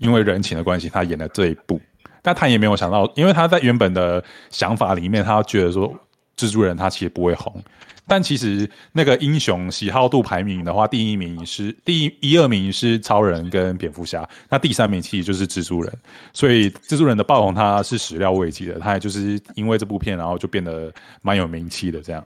[0.00, 1.80] 因为人情的关系，他演了这一部。
[2.22, 5.90] 但他也没有想到，因为他在原本的想法里面，他觉得说
[6.36, 7.64] 蜘蛛人他其实不会红，
[8.06, 15.98] 但其实那个英雄喜好度排名的话，第一名是第一一二名是超人跟蝙蝠侠，那第三名其实就是蜘蛛人，
[16.34, 20.92] 所以蜘蛛人的爆红他是始料未及的，他也就是因为这部片，然后就变得
[21.22, 22.22] 蛮有名气的这样。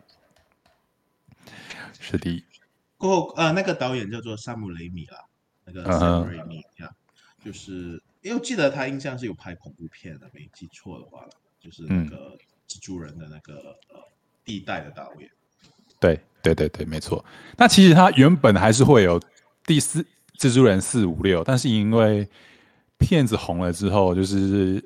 [2.01, 2.45] 是的，
[2.99, 5.19] 过后呃，那个导演叫做山姆雷米啦，
[5.65, 6.91] 那个嗯哼山姆雷米呀，
[7.45, 11.27] 就是因为我记得他印象是有拍恐怖片的，没记错的话，
[11.61, 13.55] 就是那嗯个蜘蛛人的那个
[13.91, 14.01] 呃
[14.45, 15.29] 第一代的导演。
[16.01, 17.25] 对对对对，没错。
[17.57, 19.21] 那其实他原本还是会有
[19.67, 20.05] 第四
[20.39, 22.29] 蜘蛛人四五六，但是因为
[22.99, 24.83] 片子红了之后，就是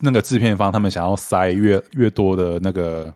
[0.00, 3.14] 那个制片方他们想要塞越越多的那个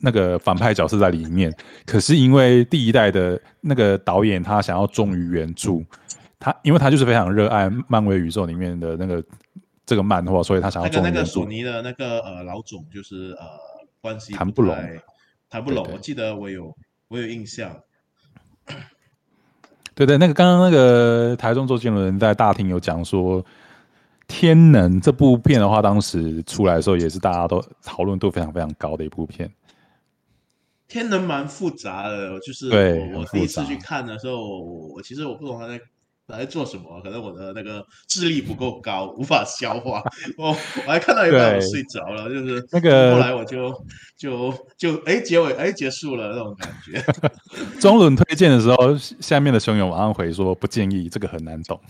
[0.00, 1.54] 那个反派角色在里面，
[1.86, 5.84] 可是因为第一代的那个导演他想要忠于原著，
[6.44, 9.24] 他因为他就是非常热爱漫威宇宙里面的那个
[9.86, 11.24] 这个漫画，所以他想要那个那个。
[11.24, 13.46] 索尼的那个呃老总就是呃
[14.02, 15.00] 关系谈不拢太，
[15.48, 15.88] 谈不拢。
[15.90, 16.76] 我记得我有
[17.08, 17.74] 我有印象，
[19.94, 23.42] 对对，那个刚刚那个台中周杰伦在大厅有讲说，
[24.28, 29.50] 《天能》这部片的话，当时出来的时候也是大家都讨论度非常非常高的一部片。
[30.86, 35.80] 天能蛮复杂的，就是对我我第一次去看的时候，我我其实我不懂他在
[36.26, 40.02] 他在做什么，可能我的那个智力不够高，无法消化。
[40.38, 43.72] 我我还看到一半我睡着了，就是那个后来我就
[44.16, 47.00] 就就哎结尾哎结束了那种感觉。
[47.80, 51.80] 中伦推荐的时候，下面的熊友马上回说不建议，这个很难懂。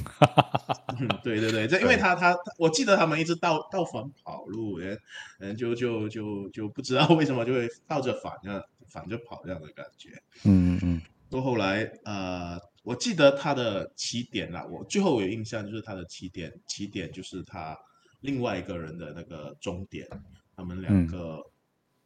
[0.99, 4.97] 嗯，对对对，这 因为他他他我记得他们一直倒倒反跑路，哎，
[5.41, 10.11] 嗯，就就就就不知道为什么就会倒着反着反着跑这样的感觉。
[10.45, 17.75] 嗯嗯到后来，呃，我记得他的起点啦，我最后有印象就是他的起点，起点就是他
[18.21, 20.07] 另外一个人的那个终点，
[20.55, 21.43] 他们两个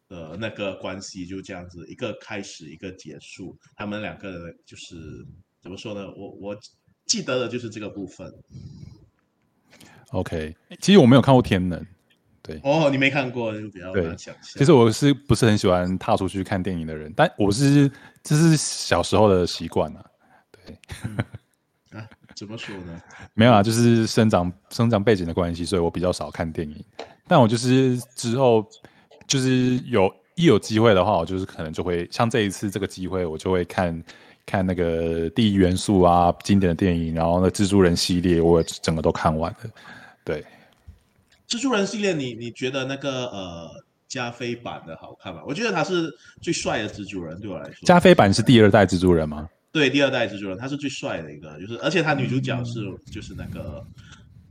[0.09, 3.59] 的那个关系就这样子，一个开始，一个结束。
[3.77, 4.95] 他们两个的就是
[5.61, 6.07] 怎么说呢？
[6.17, 6.57] 我我
[7.07, 8.33] 记得的就是这个部分。
[10.11, 11.81] OK，其实我没有看过《天能》，
[12.41, 14.43] 对，哦，你没看过就比较对难想象。
[14.57, 17.91] 其实我是不是很喜欢踏出去看电影的人，但我是
[18.23, 20.11] 这是小时候的习惯啊。
[20.69, 22.07] 对，啊，
[22.37, 23.01] 怎么说呢？
[23.35, 26.85] 没有啊，就是生长生长背景的关系，所以我比较少看电影。
[27.27, 28.67] 但我就是之后
[29.27, 34.05] 就是有一有机会的话，我就是可能就会像这一次这个机会，我就会看
[34.47, 39.59] 看那个第一元素啊经典的电影，然后那蜘蛛人系列我整个都看完了。
[40.25, 40.45] 对，
[41.49, 43.71] 蜘蛛人系列你，你觉得那个呃
[44.07, 45.43] 加菲版的好看吗？
[45.47, 46.11] 我觉得他是
[46.41, 47.85] 最帅的蜘蛛人，对我来说。
[47.85, 49.49] 加菲版是第二代蜘蛛人吗？
[49.73, 53.85] 对第二代蜘蛛人，他是最帅的一个，就是而且他女主角是就是那个、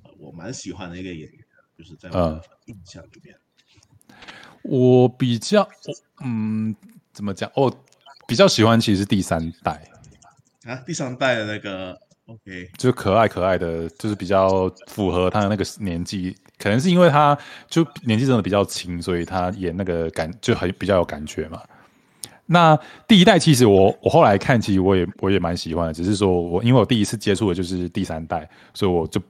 [0.03, 1.39] 呃我蛮喜欢的一个演员，
[1.77, 3.35] 就是在我的印象里面。
[4.63, 5.69] 我比较，
[6.25, 6.75] 嗯，
[7.13, 7.49] 怎么讲？
[7.53, 7.71] 哦
[8.27, 9.87] 比较喜欢其实是第三代，
[10.65, 11.95] 啊，第三代的那个
[12.25, 16.35] OK，就是可爱可爱的，就是比较符合他的那个年纪。
[16.57, 17.37] 可能是因为他
[17.69, 21.61] 就年纪真的比较轻，所以他演那个感就很比较有感觉嘛。
[22.47, 29.21] 那第一代其实我我后来看，其实我也我也蛮喜欢的，只是说我因为我第一次接触的就是第三代，所以我就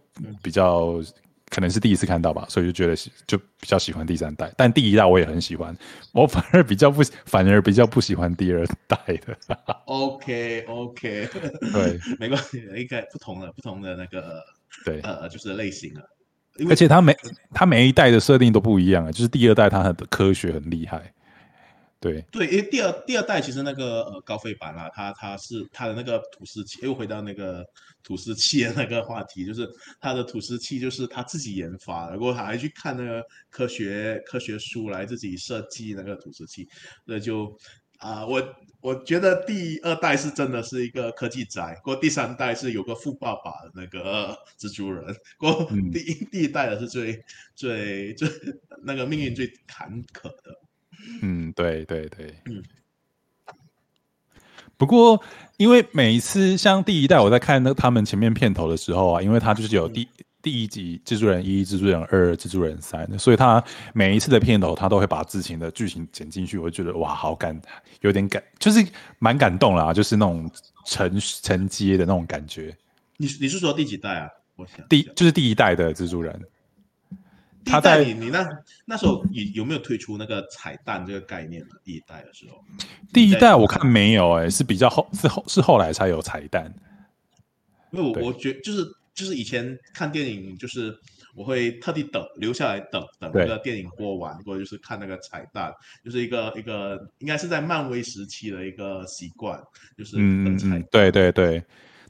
[0.42, 1.02] 比较
[1.50, 2.96] 可能是第一次看到吧，所以就觉得
[3.26, 4.54] 就比较喜欢第三代。
[4.56, 5.76] 但第一代我也很喜欢，
[6.12, 9.38] 我反而比较不反而比较不喜欢第二代的。
[9.86, 11.30] OK OK，
[11.74, 14.44] 对没关系，应该不同的不同的那个
[14.86, 16.02] 对，呃就是类型啊。
[16.70, 17.16] 而且它每
[17.54, 21.14] 它每一代的设定都不一样啊，就是第二代它的科学很厉害，
[22.00, 27.66] 对对，因为第二第二代其实那个呃高飞版啦，它它是它的那个吐丝器，又回到那个
[28.04, 29.68] 吐丝器的那个话题，就是
[30.00, 36.68] 它的吐丝器就是他自己研发的，然后他还去看那个科学科学书来自己设计那个吐丝器，
[37.06, 37.58] 那就
[38.00, 45.04] 啊、我我觉得第二代是真的是一个科技宅，过第三代是有个富爸爸的那个 蜘蛛人，
[45.40, 47.20] 过嗯第一第一代的是最
[47.56, 48.30] 最最
[48.84, 50.57] 那个命运最坎坷的。
[51.22, 52.64] 嗯，对对对，嗯。
[54.78, 55.20] 不过，
[55.58, 60.08] 因为每一次像第一代，我在看那他们前面片头的时候啊，因为他就是有第、
[60.40, 67.60] 第一集蜘蛛人一、蜘蛛人二、蜘蛛人三，所以他每一次的片头，他都会把之前的剧情剪进去，我就觉得哇，好感，
[68.02, 68.86] 有点感，就是
[69.18, 70.48] 蛮感动啦，就是那种
[70.86, 72.76] 承承接的那种感觉。
[73.18, 74.30] 你你是说第几代啊？
[74.58, 76.40] 我想第就是第一代的蜘蛛人，
[77.68, 78.48] 他在你你那
[78.86, 81.76] 那时候有有没有推出那个彩蛋这个概念呢？
[81.84, 82.64] 第一代的时候，
[83.14, 86.74] 第一代我看没有、欸，是比较后是后是后来才有彩蛋。
[87.92, 90.94] 对因为我我觉就是就是以前看电影，就是
[91.36, 95.72] 我会特地等留下来等等那个电影播完，或者就是看那个彩蛋，
[96.04, 99.58] 就是一个一个应该是在漫威时期的一个习惯，
[99.98, 101.64] 就是嗯等彩蛋嗯，对对对，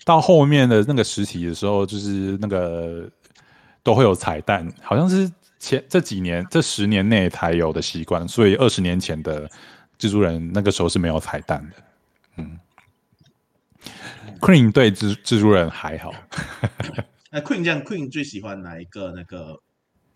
[0.03, 3.10] 到后面的那个实体的时候，就是那个
[3.84, 9.49] 都会有彩蛋，好像是前这几年这十年内才有的习惯，所以二十年前的
[9.97, 11.76] 蜘蛛人那个时候是没有彩蛋的。
[12.38, 12.60] 嗯
[14.39, 16.14] ，Queen 对蜘蜘蛛人还好，
[17.32, 19.60] 那 Queen 这样，Queen 最喜欢哪一个那个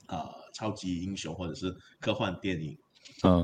[0.07, 2.77] 呃超级英雄或者是科幻电影？
[3.23, 3.41] 嗯，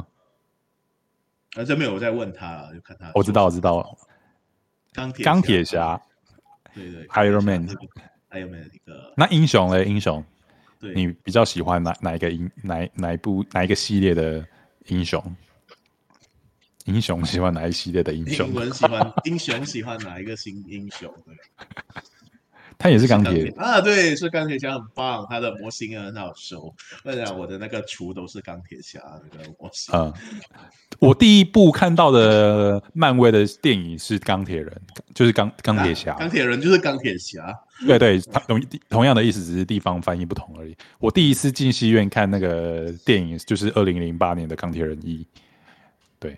[1.55, 3.11] 啊，这边我在问他了，就看他。
[3.15, 3.97] 我知道我知道，
[4.93, 5.99] 钢铁钢铁侠，
[6.75, 7.67] 对对 Iron Man
[8.29, 10.23] Iron Man 一个那英雄嘞，英雄，
[10.80, 14.45] 对你比较喜欢哪哪一个英哪哪一部哪一个系列的
[14.88, 15.21] 英雄？
[16.86, 18.53] 英雄喜欢哪一系列的英雄英？
[18.53, 21.13] 文喜欢英雄喜欢哪一个新英雄？
[21.25, 21.36] 对，
[22.78, 26.73] 他也是钢铁，啊，对，是钢铁侠很棒，他的模型也很好收。
[27.03, 28.99] 不然我的那个厨都是钢铁侠
[29.32, 29.93] 那个模型。
[29.95, 30.13] 嗯，
[30.99, 34.71] 我第一部看到的漫威的电影是钢铁人，
[35.15, 36.13] 就是钢钢铁侠。
[36.13, 37.53] 啊钢铁人就是钢铁侠。
[37.86, 40.75] 对对，他同同样的意思，只是地方翻译不同而已。
[40.99, 45.23] 我第一次进戏院看那个电影就是二零零八年的《钢铁人一》，
[46.19, 46.38] 对，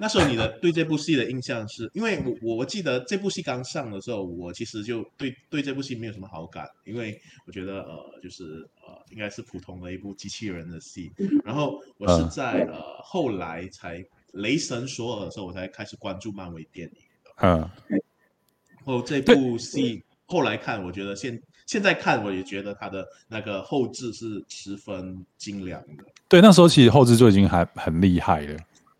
[0.00, 11.12] 那时候你的对这部戏的印象是，因为我我我记得这部戏刚上的时候，我其实就对对这部戏没有什么好感，因为我觉得呃就是呃应该是普通的一部机器人的戏。
[11.44, 17.02] 然后我是嗯在、呃后来才雷神索尔的时候，我才开始关注漫威电影。
[17.42, 26.04] 嗯，然后这部戏后来看，我觉得现现在看我也觉得它的那个后置是十分精良的。
[26.28, 28.56] 对，那时候其实后置就已经还很厉害了。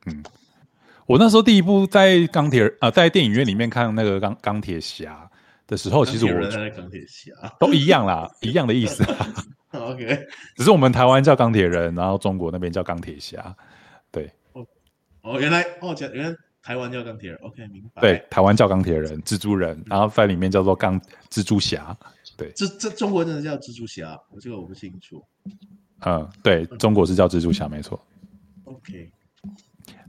[0.07, 0.24] 嗯，
[1.11, 5.28] 我那时候第一部在钢铁啊、呃，在电影院里面看那个钢钢铁侠
[5.66, 9.26] 的时候，其实我钢铁侠都一样啦， 一样的意思啦。
[9.72, 10.06] OK，
[10.54, 13.52] 只是我们台湾叫钢铁人，然后中国那边叫钢铁侠。
[14.12, 14.30] 对
[15.22, 18.00] 哦，原来哦，原来台湾叫钢铁人，OK，明白。
[18.00, 21.96] 对，，台湾叫钢铁人、蜘蛛人，然后在里面叫做钢蜘蛛侠。
[22.36, 25.20] 对，这这中国真的叫蜘蛛侠，我这个我不清楚。
[26.06, 28.00] 嗯，对中国是叫蜘蛛侠，没错。
[28.62, 29.11] OK，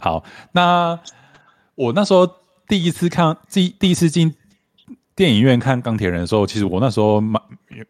[0.01, 0.99] 好，那
[1.75, 2.27] 我那时候
[2.67, 4.33] 第一次看第第一次进
[5.15, 7.41] 电影院看钢铁人的时候，其实我那时候蛮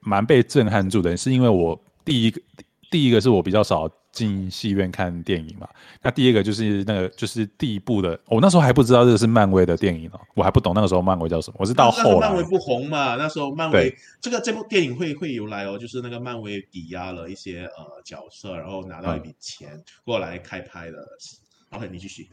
[0.01, 2.41] 蛮被震撼住的，是因为我第一个
[2.89, 5.65] 第一个是我比较少进戏院看电影嘛，
[6.01, 20.97] 那第二个就是那个就是第一部的，我那时候还不知道这个是漫威的电影哦，我还不懂那个时候漫威叫什么，我是到后来漫威不红嘛，那时候漫威这个这部电影会会由来哦，就是那个漫威抵押了一些呃角色，然后拿到一嗯笔钱过来开拍的。
[21.71, 22.29] OK，你继续。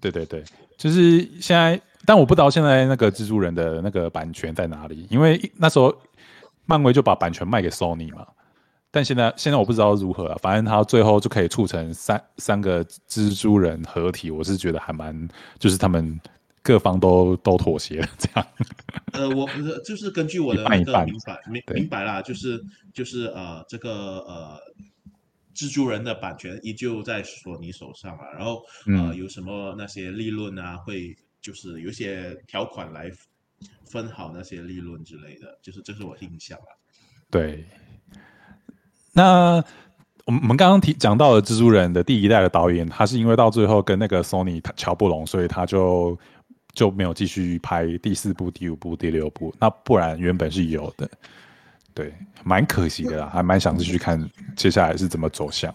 [0.00, 0.42] 对对对，
[0.76, 5.96] 就是现在，但我不知道现在那个蜘蛛人的那个版权在哪里，因为那时候
[6.66, 8.26] 漫威就把版权卖给 Sony 嘛，
[8.90, 15.28] 但现在现在我不知道如何啊，反正他最后就可以促成三三个蜘蛛人合体，我是觉得还蛮，
[15.60, 16.20] 就是他们
[16.62, 18.46] 各方都都妥协了这样。
[19.12, 22.60] 呃，我呃就是根据我的明白明对明白啦，就是
[22.92, 24.58] 就是呃这个呃
[25.54, 33.10] 蜘蛛人的版权依旧在索尼手上啊，然后呃嗯有什么那些利润啊，会就是有一些条款来
[33.84, 36.70] 分好那些利润之类的，就是这是我印象啊。
[37.30, 37.64] 对，
[39.12, 39.62] 那
[40.24, 46.18] 我们我们刚刚提讲到的蜘蛛人的第一代的导演，他是因为到最后跟那个 Sony 他乔不拢，所以他就
[46.74, 49.54] 就没有继续拍第四部、第五部、第六部。
[49.58, 51.10] 那不然原本是有的，
[51.94, 52.14] 对，
[52.44, 55.74] 蛮可惜的啦，还蛮想继续看接下来是怎么走向。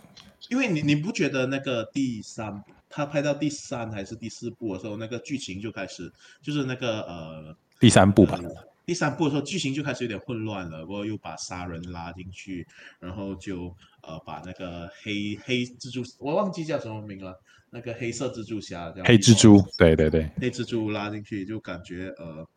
[0.49, 6.11] 因为你你不觉得那个第三，他拍到第三还是第四部的时候，那个剧情就开始
[6.41, 8.49] 就是那个呃第三部吧，呃
[8.85, 12.65] 第三部的时候剧情就开始有点混乱了，然后又把杀人拉进去，
[12.99, 17.37] 然后就呃把那个黑黑蜘蛛，我忘记叫什么名了，
[17.69, 22.47] 那个黑色蜘蛛侠叫黑蜘蛛，对对对，黑蜘蛛拉进去，就感觉呃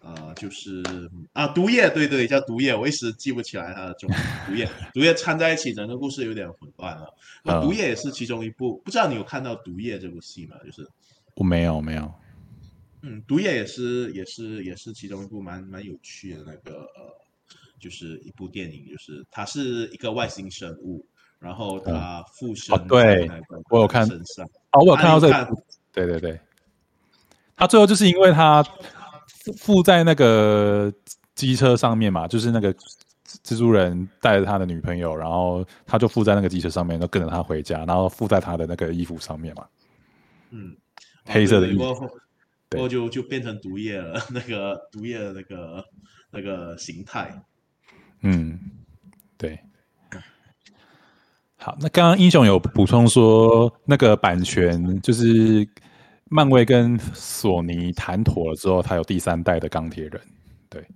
[0.00, 0.82] 呃就是
[1.32, 7.12] 啊毒液，对对叫毒液，我一时记不起来它的中文毒液， 毒液掺在一起，整个故事有点混乱了。
[7.62, 10.56] 毒液也是其中一部，不知道你有看到毒液这部戏吗？
[10.64, 10.86] 就是
[11.36, 12.12] 我没有没有，
[13.02, 17.14] 嗯，毒液也是也是也是其中一部蛮蛮有趣的那个呃，
[17.78, 21.06] 就是一部电影，就是它是一个外星生物，
[21.38, 23.30] 然后它附身哦对
[23.70, 26.38] 我有看身上，哦，我有看到这个，对对对，
[27.56, 28.62] 他最后就是因为他
[29.44, 30.92] 附附在那个
[31.34, 32.74] 机车上面嘛，就是那个
[33.44, 39.66] 蜘蛛人带着他的女朋友，然后他就附在那个机车上面，就跟着他回家，然后附在他的那个衣服上面嘛。
[40.50, 40.76] 嗯，
[41.24, 42.10] 黑色的衣服
[42.68, 45.84] 对就就变成毒液了，那个毒液的那个
[46.30, 47.42] 那个形态。
[48.22, 48.58] 嗯，
[49.36, 49.58] 对。
[51.56, 55.68] 好，那刚刚英雄有补充说，那个版权就是
[56.30, 60.20] 漫威跟索尼谈妥了之后，他有第三代的钢铁人。
[60.68, 60.86] 对，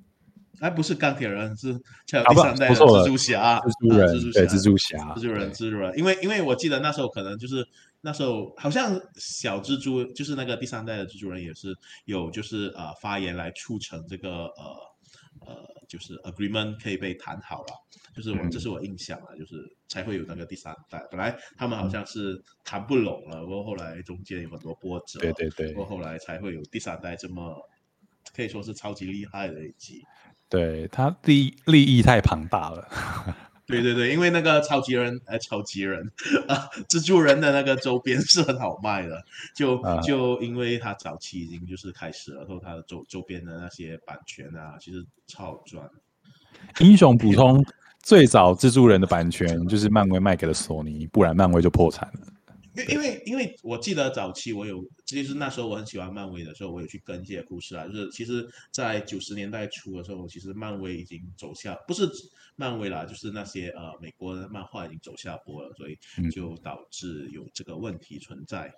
[0.61, 1.73] 哎，不是钢铁人，是
[2.07, 7.67] 才有第三代的蜘蛛侠，蜘蛛人，啊蜘蛛对，侠蜘蛛侠，蜘蛛人，蜘蛛人，因为因为我记得那时候可能就是
[8.01, 14.77] 那时候好像小蜘蛛就是那个第三代的蜘蛛人也是有就是呃发言来促成这个呃
[15.41, 15.57] 呃
[15.89, 17.84] 就是 agreement 可以被谈好了，
[18.15, 19.57] 就是我、嗯这是我印象啊，就是
[19.89, 27.57] 才会有那个第三代，本来他们好像是谈不拢了，不过后后来中间有很多波折，对对对不过后后来才会有第三代这么
[28.35, 30.03] 可以说是超级厉害的一集。
[30.49, 32.89] 对，他利利益太庞大了。
[33.67, 36.13] 对对对，因为那个超级人，呃，超级人
[36.47, 39.25] 啊，蜘蛛人的那个周边是很好卖的，
[39.57, 45.89] 就啊就因为他早期已经就是开始了，然后他的周周边的那些版权啊，其实超好赚。
[46.81, 47.65] 英雄补充，
[48.05, 52.29] 最早蜘蛛人的版权就是漫威卖给了索尼，不然漫威就破产了。
[52.77, 62.11] 因因为因为我记得早期我有，其实那时候我很喜欢漫威的时候，我有去跟这些故事啊，就是其实，在九十年代初的时候，其实漫威已经走下，不是
[62.57, 68.71] 漫威啦，就是那些呃美国的漫画已经走下坡了，所以嗯就导致有这个问题存在。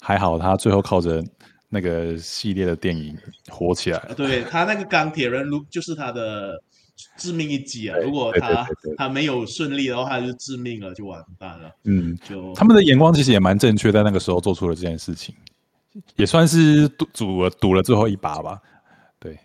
[0.00, 1.22] 还好他最后靠着
[1.68, 3.14] 那个系列的电影
[3.50, 4.14] 火起来啊，了。
[4.14, 6.62] 对他那个钢铁人，如就是他的
[7.16, 7.96] 致命一击啊！
[7.98, 11.70] 如果他他没有顺利的话，就致命了，就完蛋了。
[11.84, 15.34] 嗯，就他们的眼光其实也蛮正确，在那个时候做出了这件事情，
[16.16, 18.60] 也算是赌赌了赌了最后一把吧。
[19.18, 19.38] 对，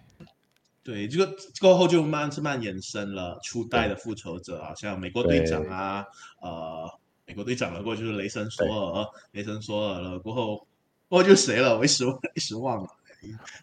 [0.83, 6.05] 对这个过后就慢慢慢延伸了，初代的复仇者，好像美国队长啊，
[6.41, 6.89] 呃，
[7.25, 10.67] 美国队长了过后就是雷神索尔，雷神索尔了过后，
[11.07, 11.77] 过后就谁了？
[11.77, 12.03] 我一时
[12.35, 12.89] 一时忘了。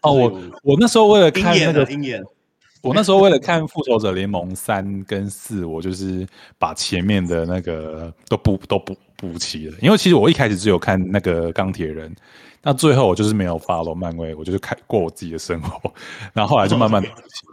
[0.01, 2.23] 哦，我我那时候为了看那个啊鹰眼，
[2.81, 6.27] 我那时候为了看《复仇者联盟三》跟四，我就是
[6.57, 9.77] 把前面的那个都补都补补齐了。
[9.81, 12.11] 因为其实我一开始只有看那个钢铁人，
[12.63, 15.93] 那最后我就是没有 follow 漫威，我就是看过我自己的生活。
[16.33, 17.03] 然后后来就慢慢，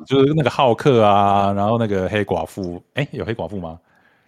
[0.06, 3.78] 就是那个浩克啊，然后那个黑寡妇，哎，有黑寡妇吗？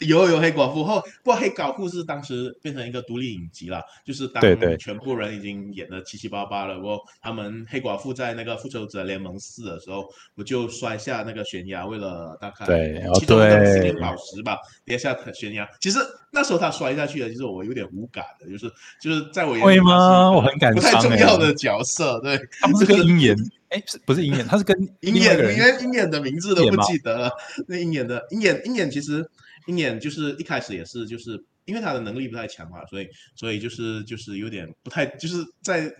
[0.08, 6.76] 有有黑寡妇后，不过黑寡妇是当时变成一个独立影集了，就是当对对全部人已经演的七七八八了。
[6.76, 15.68] 不过他们黑寡妇在那个复仇者联盟四的时候，我就摔下那个悬崖，为了大概对哦其中一个对心灵宝石吧，跌下悬崖。
[15.80, 15.98] 其实
[16.30, 23.36] 那时候他摔下去了，其实我有点无感的，就是就是在我眼里会吗我很感不太重要的角色，对，他们是跟鹰眼，
[23.68, 24.46] 哎，是不是鹰眼？
[24.46, 27.30] 他是跟鹰眼，另外一个人连鹰眼的名字都不记得了。
[27.66, 29.28] 那鹰眼的鹰眼，鹰眼其实
[29.66, 35.94] 鹰眼就是一开始也是就是因为他的能力不太强嘛，所以所以就是就是有点不太就是在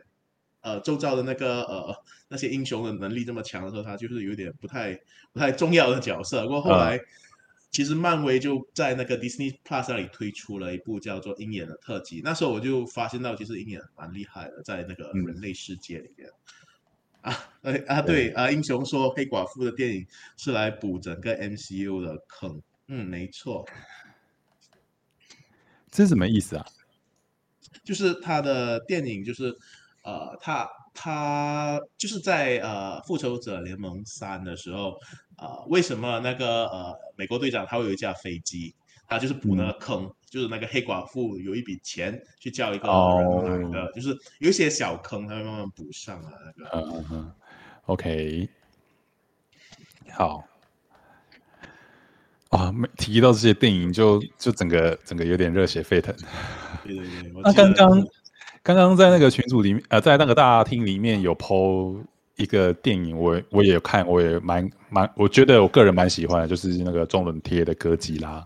[0.61, 1.95] 呃周遭的那个呃
[2.29, 4.99] 那些英雄的能力这么强的时候，他就是有点不太
[5.33, 6.43] 不太重要的角色。
[6.43, 7.01] 不过后来。
[7.73, 16.29] 其实漫威就在那个 Disney Plus 那里推出了一部叫做《鹰眼》的特辑，那时候我就发现到，其实鹰眼蛮厉害的，在那个嗯人类世界里面。
[17.21, 17.33] 啊，
[17.63, 20.05] 呃啊，对啊，英雄说黑寡妇的电影
[20.37, 22.61] 是来补整个 MCU 的坑，
[22.93, 23.65] 嗯，没错，
[25.93, 26.67] 这是什么意思啊？
[27.85, 29.55] 就是他的电影就是，
[30.03, 34.99] 呃，他他就是在呃复仇者联盟三的时候，
[35.39, 38.75] 呃，为什么那个呃美国队长他会有一架飞机？
[39.07, 44.09] 他就是补那个坑，就是那个黑寡妇有一笔钱去叫一个人来的，就是
[44.41, 46.33] 有一些小坑，他会慢慢补上啊。
[46.57, 47.35] 那个嗯嗯
[47.87, 48.49] ，OK，
[50.11, 50.50] 好。
[52.51, 56.15] 啊，没提到这些电影就，就整个整个有点热血沸腾。
[56.85, 58.07] 对对对， 那刚刚
[58.63, 62.03] 刚刚在那个群组里面，呃，在那个大厅里面有 PO
[62.37, 68.45] 一个电影，我我也有看，我也蛮蛮，我觉得我个人蛮喜欢的，就是那个中伦贴的哥吉拉，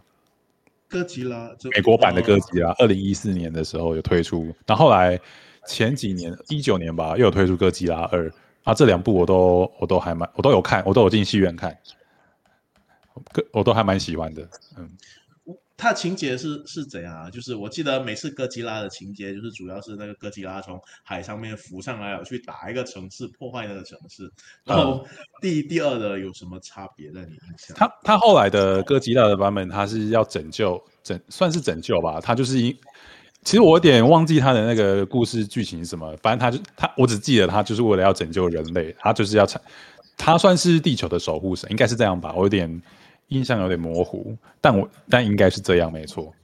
[0.89, 5.19] 哥吉拉，就美国版的哥哦吉拉，二零一四年的时候有推出，然后后来
[5.67, 8.31] 前几年一九年吧，又有推出哥吉拉二，
[8.65, 11.77] 啊，这两部我都我都还蛮我都有看，我都有进戏院看，个
[13.53, 14.91] 我都还蛮喜欢的，嗯，
[15.77, 17.31] 它的情节是是怎样啊？
[17.31, 24.31] 就是我记得每次哥吉拉的情节，就是主要是那个哥吉拉从海上面浮上来，去打一个城市，破坏那个城市。
[24.65, 25.07] 然后
[25.41, 27.77] 第第二的有什么差别在你印象？
[27.77, 32.77] 他他后来的哥吉拉的版本，他是要拯救拯算是拯救吧，他就是因。
[33.43, 39.61] 其实我有点忘记他的那个故事剧情是什么，反正他就他，我只记得他就是为了要拯救人类，他就是要产，
[40.17, 42.83] 他算是地球的守护神，应该是这样吧，我有点
[43.29, 46.35] 印象有点模糊，但我但应该是这样，没错。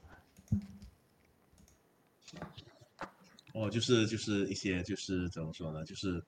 [3.53, 5.85] 哦，就是就是一些就是怎么说呢？
[5.85, 6.23] 就是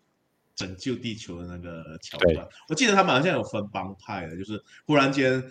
[0.55, 2.47] 拯救地球的那个桥段。
[2.69, 5.43] 我记得他们好像有分帮派的，就是忽然间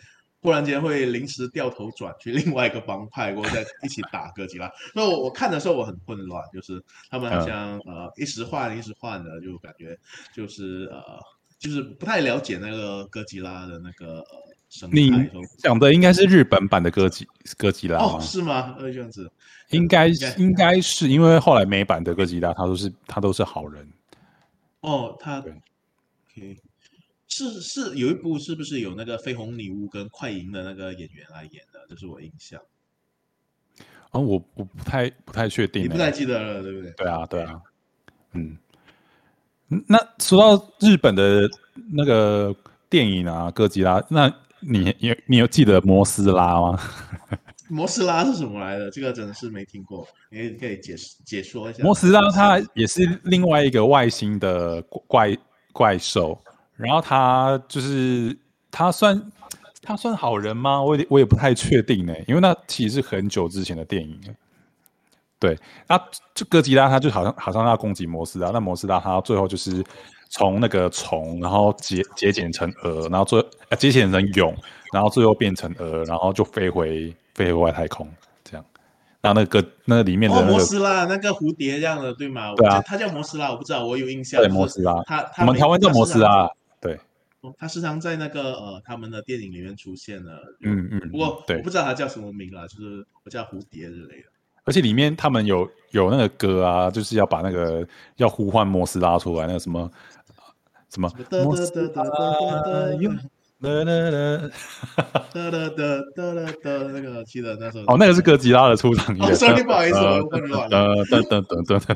[0.41, 4.72] 忽然间会临时掉头转去另外一个帮派，然后再一起打哥吉拉。
[4.93, 9.97] 那我我看的时候我很混乱，就是他们好像、呃一时换一时换的，就感觉
[10.36, 11.20] 就是呃
[11.58, 14.51] 就是不太了解那个哥吉拉的那个呃。
[14.91, 15.11] 你
[15.57, 17.97] 讲的应该是日本版的哥吉哥吉拉？
[17.99, 18.76] 哦，是吗？
[18.80, 19.32] 呃，这样子。
[19.72, 20.07] 应该
[20.38, 23.88] 应该是因为后来美版的哥吉拉，他都是他都是好人。
[24.82, 26.57] 哦，他对 OK
[27.28, 31.80] 是是有一部是不是有那个绯红女巫跟快银的那个演员来演的？
[31.88, 32.59] 这是我印象，
[34.11, 36.91] 哦，我我不太不太确定欸，你不太记得了，对不对？
[36.91, 37.61] 对啊，对啊，
[38.34, 38.57] 嗯，
[39.69, 41.49] 嗯那说到日本的
[41.93, 42.53] 那个
[42.89, 44.28] 电影啊，哥吉拉，那
[44.62, 46.80] 你你你有记得摩斯拉吗？
[47.70, 48.91] 摩斯拉是什么来的？
[48.91, 51.82] 这个真的是没听过，你可以解释解说一下。
[51.84, 55.38] 摩斯拉它也是另外一个外星的怪
[55.72, 56.38] 怪兽，
[56.76, 58.38] 然后它就是
[58.70, 59.32] 它算
[59.82, 60.82] 它算好人吗？
[60.84, 64.34] 我也我也不太确定呢，因为那其实是很久之前的电影了。
[65.39, 65.57] 对，
[65.88, 65.97] 那
[66.36, 69.84] 就哥吉拉，他就好像好像要攻击摩斯拉，那摩斯拉他最后就是
[70.32, 74.55] 从那个虫，然后节节俭成蛾，然后最呃节俭成蛹，
[74.93, 78.07] 然后最后变成蛾，然后就飞回飞回外太空，
[78.43, 78.65] 这样。
[79.19, 82.55] 然后那个那个里面的哦，那个、摩斯拉那个蝴蝶这样的，对吗？
[82.55, 84.41] 对啊它叫摩斯拉，我不知道，我有印象。
[84.41, 86.97] 对摩斯拉它它我们台湾叫摩斯，拉，对，
[87.57, 90.32] 他时常在那个呃他们的电影里面出现的。
[90.61, 94.29] 嗯嗯，不过对我不知道他叫什么名啦，就是我叫蝴蝶之类的。
[94.63, 97.86] 而且里面他们有有那个歌啊，就是要把那个
[98.17, 99.91] 要呼唤摩斯拉出来，那个什么
[100.94, 102.20] 什么哒哒哒哒哒
[103.62, 104.10] 拉哒哒
[105.30, 105.80] 哒哒
[106.10, 109.30] 哒哒哒，那个记得那时候哦，那个是哥吉拉的出场音乐。
[109.30, 111.96] 哦，sorry，不好意思我混乱了噔噔噔噔噔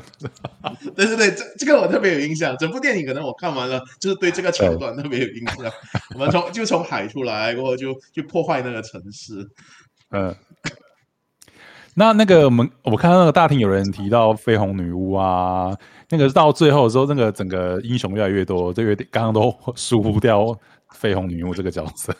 [0.94, 2.56] 对对对，这这个我特别有印象。
[2.56, 5.70] 整部电影可能我看完了，就是对这个桥段特别有印象。
[6.14, 9.46] 我们从就从海出来过后，就就破坏那个城市。
[10.12, 10.34] 嗯。
[11.98, 15.74] 那那个我们我看到那个大厅有人提到绯红女巫啊，
[16.08, 20.58] 那个到最后的时候，那个整个英雄越来越多，这个刚刚都输不掉
[20.90, 22.16] 绯红女巫这个角色。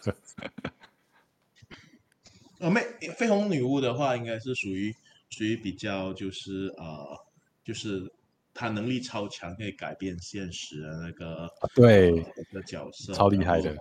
[2.59, 2.80] 呃， 没
[3.18, 4.95] 绯红女巫的话，应该是属于
[5.30, 7.16] 属于比较就是呃，
[7.64, 8.11] 就是
[8.53, 13.76] 她能力超强，可以改变现实的那个对呃一个角色，超厉害的，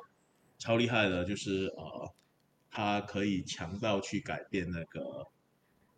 [0.60, 2.14] 超厉害的，就是呃，
[2.70, 5.26] 她可以强到去改变那个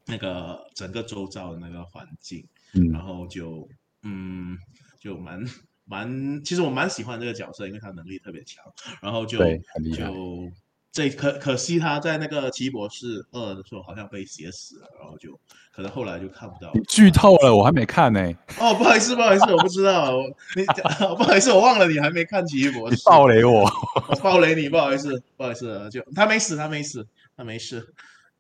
[0.06, 3.68] 那个整个周遭的那个环境，嗯然后就
[4.04, 4.58] 嗯，
[5.00, 5.44] 就蛮
[5.86, 8.64] 蛮，其实我蛮喜欢这个角色，因为他能力特别强，
[9.02, 10.52] 然后就就
[10.92, 15.40] 这可可惜他在那个奇异博士二的时候好像被写死了，然后就
[15.72, 16.82] 可能后来就看不到你。
[16.86, 18.20] 剧透了，我还没看呢、
[18.60, 20.24] 哦，不好意思，不好意思，我不知道，我
[20.56, 20.66] 你
[21.16, 23.70] 不好意思，我忘了你还没看奇异博你士，暴雷我。
[24.10, 27.94] 我暴雷你，不好意思，不好意思，就他没死，他没死，他没事。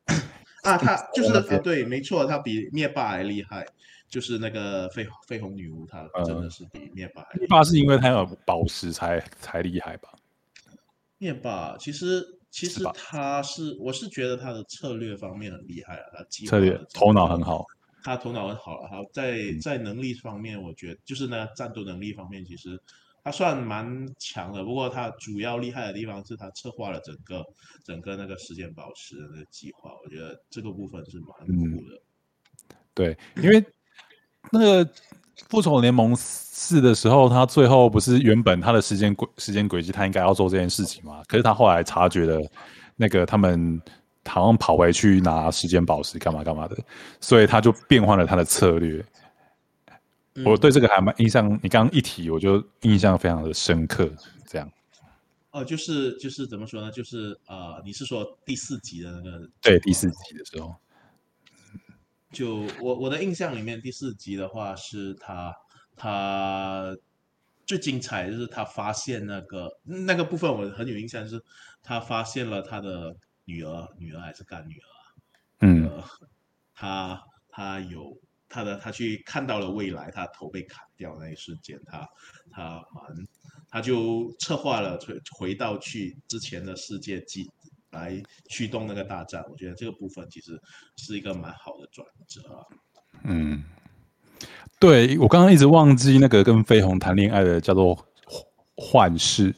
[0.63, 3.67] 啊，他 就是啊，对，没错，他比灭霸还厉害，
[4.07, 7.39] 就是那个绯绯红女巫，她真的是比灭霸还厉害。
[7.39, 10.09] 灭霸是因为他有宝石才才厉害吧？
[11.17, 17.65] 灭霸其实其实他是，我是觉得他的策略方面很厉害啊，他计策略头脑很好。
[18.03, 22.79] 他头脑很好了，他在嗯在能力方面，我觉得就是呢战斗能力方面，其实
[23.21, 24.63] 他算蛮强的。
[24.63, 27.45] 不过他主要厉害的地方是他策划了整个
[27.83, 32.01] 整个那个时间宝石的那个计划，我觉得这个部分是蛮嗯酷的。
[32.93, 33.63] 对，因为
[34.51, 34.89] 那个
[35.49, 41.21] 复仇者联盟四的时候，他最后不是原本他的时间轨时间轨迹，他应该要做这件事情嘛？
[41.27, 42.41] 可是他后来察觉了，
[42.95, 43.81] 那个他们
[44.25, 46.77] 好像跑回去拿时间宝石干嘛干嘛的，
[47.21, 49.03] 所以他就变换了他的策略。
[50.35, 54.07] 嗯我对这个还蛮印象，你刚刚一提，我就印象非常的深刻。
[54.45, 54.71] 这样，
[55.49, 56.91] 哦，就是就是怎么说呢？
[56.91, 60.75] 就是呃，你是说第四集的那个对第四集的时候，
[62.31, 65.55] 就我我的印象里面，第四集的话是他
[65.95, 66.95] 他
[67.65, 71.43] 最精彩就是他发现那个那个部分我很有印象，就是
[71.81, 73.15] 他发现了他的
[73.45, 74.87] 女儿，女儿还是干女儿，
[75.59, 76.03] 嗯，呃，
[76.75, 78.17] 他他有
[78.49, 82.07] 他的他去看到了未来，他头被砍掉那一瞬间，他
[82.51, 83.27] 他蛮
[83.69, 87.49] 他就策划了回回到去之前的世界记
[87.97, 90.59] 来驱动那个大战，我觉得这个部分其实
[90.97, 92.61] 是一个蛮好的转折啊。
[93.23, 93.63] 嗯，
[94.79, 97.97] 对我刚刚一直忘记那个跟飞鸿谈恋爱的叫做
[98.75, 99.55] 幻视，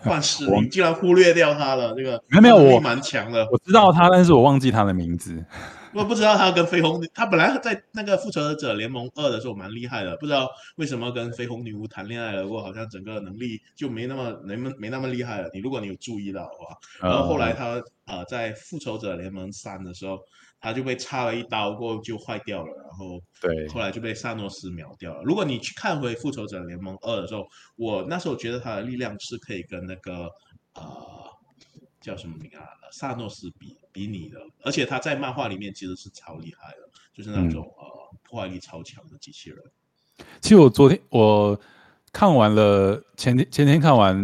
[0.00, 3.46] 幻视，你竟然忽略掉他了，这个没有没有我蛮强的。
[3.52, 5.44] 我知道他，但是我忘记他的名字。
[5.96, 15.48] 我不知道他跟绯红女，他本来在那个复仇者联盟二的时候蛮厉害的，不知道为什么跟绯红女巫谈恋爱了过后，好像整个能力就没那么没那么没那么厉害了。
[15.54, 20.18] 你如果你有注意到的话，然后后来他呃在复仇者联盟三的时候，
[20.60, 25.22] 他就被插了一刀过后就坏掉了，然后对，后来就被萨诺斯秒掉了。
[25.22, 30.28] 如果你去看回复仇者联盟二的时候，我那时候觉得他的力量是可以跟那个
[30.74, 30.84] 呃
[32.02, 37.96] 叫什么名啊萨诺斯比比你的，而且他在漫画里面其实是超厉害的，就是那种、呃
[38.28, 39.58] 破坏力超强的机器人。
[40.40, 41.58] 其实我昨天我
[42.12, 44.18] 看完了前天前天看完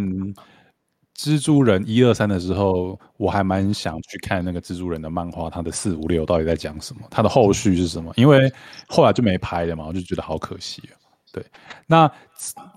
[1.16, 8.12] 蜘蛛人一二三的时候，我还蛮想去看那个蜘蛛人的漫画，他的四五六到底在讲什么，他的后续是什么？
[8.16, 8.53] 因为
[8.89, 10.99] 后来就没拍了嘛，我就觉得好可惜啊。
[11.33, 11.45] 对，
[11.87, 12.11] 那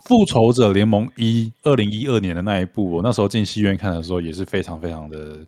[0.05, 5.39] 复仇者联盟一二零一二年的那一部，我那时候进戏院看的时候也是非常非常的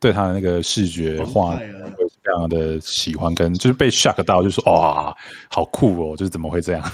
[0.00, 1.94] 对他的那个视觉画澎湃啊。
[2.22, 5.16] 非常的喜欢，跟就是被 shock 到，就说哇，
[5.50, 6.92] 好酷哦，就是怎么会这样？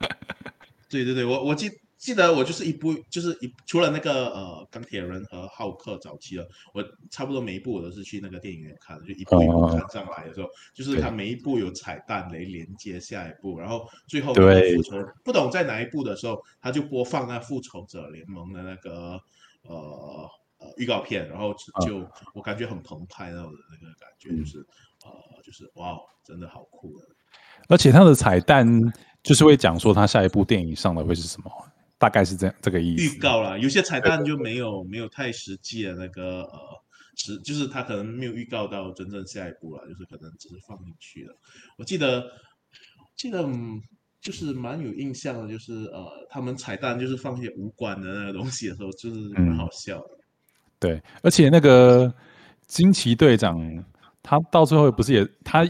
[0.88, 11.02] 对对对，我我记记得我就是一部就是一除了那个呃钢铁人和浩克早期的，我差不多每一部我都是去那个电影院看的，就一部一步嗯嗯嗯看上来的时候，就是对。
[11.02, 14.76] 它每一部有彩蛋来连接下一步，然后最后对。
[14.76, 19.20] 复仇不懂在哪一部的时候，他就播放那复仇者联盟的那个
[19.62, 20.26] 呃
[20.60, 24.58] 呃预告片，然后嗯就、就我感觉很澎湃那种的那个感觉，就是
[25.04, 27.06] 呃就是哇，真的好酷的。
[27.68, 28.66] 而且它的彩蛋
[29.22, 31.50] 就是会讲说他下一部电影上的会是什么，
[31.98, 33.04] 大概是这样这个意思。
[33.04, 36.58] 预告啦，有些彩蛋就没有没有太实际的那个呃
[37.16, 41.34] 是，就是他可能没有预告到真正下一步了，就是可能只是放进去了。
[41.76, 42.24] 我记得
[43.14, 43.80] 记得嗯
[44.20, 50.19] 就是蛮有印象的，就是呃他们彩蛋就是放一些无关的那个东西的时候，就是蛮好笑的。
[50.80, 52.12] 对，而且那个
[52.66, 53.84] 惊奇队长，
[54.22, 55.62] 他到最后不是也他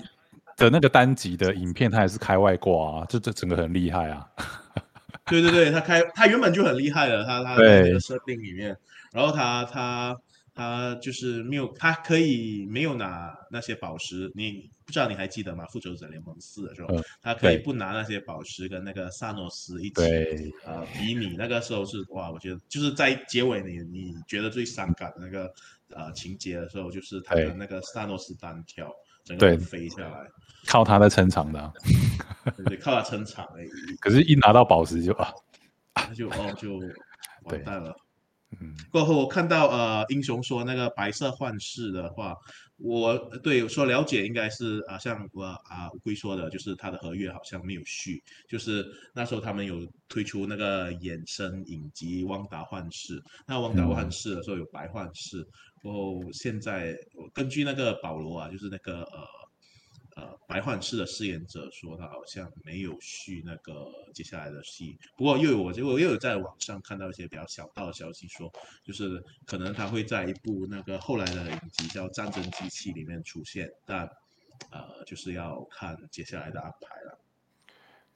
[0.56, 4.24] 的那个单集的影片，他也是开外挂啊，这这整个很厉害啊。
[5.26, 8.76] 对对对，他开他原本就很厉害了，他他在这个设定里面，
[9.12, 10.16] 然后他他
[10.54, 15.64] 他就是没有，他可以没有拿那些宝石，你不知道你还记得吗？
[15.66, 16.88] 复仇者联盟四的时候，
[17.22, 20.03] 他可以不拿那些宝石跟那个萨诺斯一起
[20.64, 25.49] 呃比拟，那个时候是哇，我觉得就是在结尾你你觉得最伤感的那个
[25.91, 28.93] 呃情节的时候，就是他跟那个萨诺斯单挑
[29.24, 30.26] 整个飞下来。
[30.66, 31.72] 靠他在撑场的，
[32.66, 33.68] 对，靠他撑场而已。
[34.01, 35.32] 可是，一拿到宝石就啊，
[36.16, 36.80] 就哦就
[37.45, 37.95] 完蛋了。
[38.61, 42.34] 嗯，过后我看到呃，英雄说那个白色幻视的话，
[42.83, 55.47] 我对说了解应该是啊，像我啊乌龟说的，就是他的合约好像没有续，就是那时候他们有推出那个衍生影集《旺达幻视》，那《旺达幻视》的时候有白幻视，
[55.83, 56.97] 然后现在
[57.33, 59.39] 根据那个保罗啊，就是那个呃。
[60.20, 68.52] 呃，白幻视的饰演者说他好像没有续那个接下来的戏，不过又有我结果又有在网上看到一些比较小道的消息，说
[68.84, 74.06] 就是可能他会在一部那个后来的影集叫《战争机器》里面出现，但
[74.70, 77.19] 呃，就是要看接下来的安排了。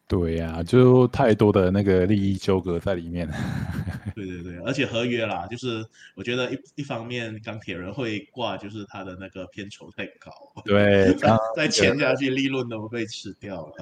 [0.07, 3.29] 对呀，就太多的那个利益纠葛在里面。
[4.15, 5.85] 对对对，而且合约啦，就是
[6.15, 10.31] 我觉得一一方面钢铁人会挂，就是他的那个片酬太高。
[10.65, 11.15] 对，
[11.57, 13.73] 再签下去，利润都被吃掉了。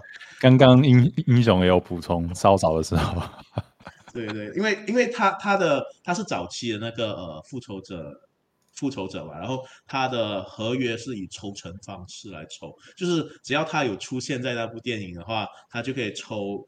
[0.40, 3.22] 刚刚英英雄也有补充，稍早的时候。
[4.14, 8.20] 对对，因为因为他他的他是早期的那个呃复仇者。
[8.74, 16.64] 复仇者嘛，然后他的合约是以抽成方式来抽，就是只要他有出现在那部电影的话，他就可以抽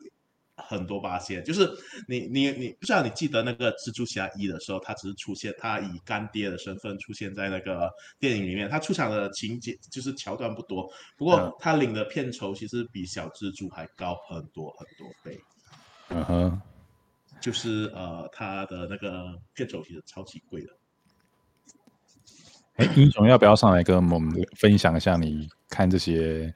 [0.57, 1.43] 很多八仙。
[1.43, 1.69] 就是
[2.07, 7.91] 你你你不知道你记得那个蜘蛛侠一的时候，他只是出现，他以干爹的身份出现在那个
[8.21, 15.41] 电影里面，他出场的情节就是桥段不多，不过他领的片酬其实比小蜘蛛还高很多很多倍。
[16.11, 16.63] 嗯哼，
[17.41, 20.69] 就是呃，他的那个片酬其实超级贵的。
[22.77, 25.17] 哎，英雄要不要上来跟我们分享一下？
[25.17, 26.53] 你看这些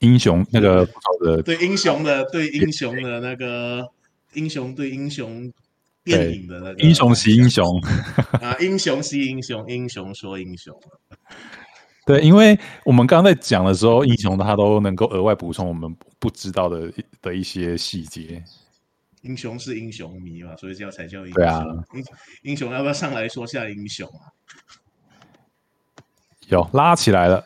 [0.00, 0.86] 英雄那个
[1.20, 3.88] 的对英雄的对英雄的那个
[4.34, 5.50] 英雄对英雄
[6.04, 7.80] 电影的那个英雄惜英雄
[8.42, 10.78] 啊，英雄惜英雄，英雄说英雄。
[12.04, 18.44] 对，因为我们刚刚在讲的时候，英雄他都能够额外补充我们不知道的的一些细节。
[19.22, 21.34] 英雄是英雄迷嘛，所以叫才叫英雄。
[21.34, 21.64] 对啊，
[21.94, 22.04] 英
[22.42, 24.28] 英雄要不要上来说下英雄啊？
[26.48, 27.44] 有拉起来了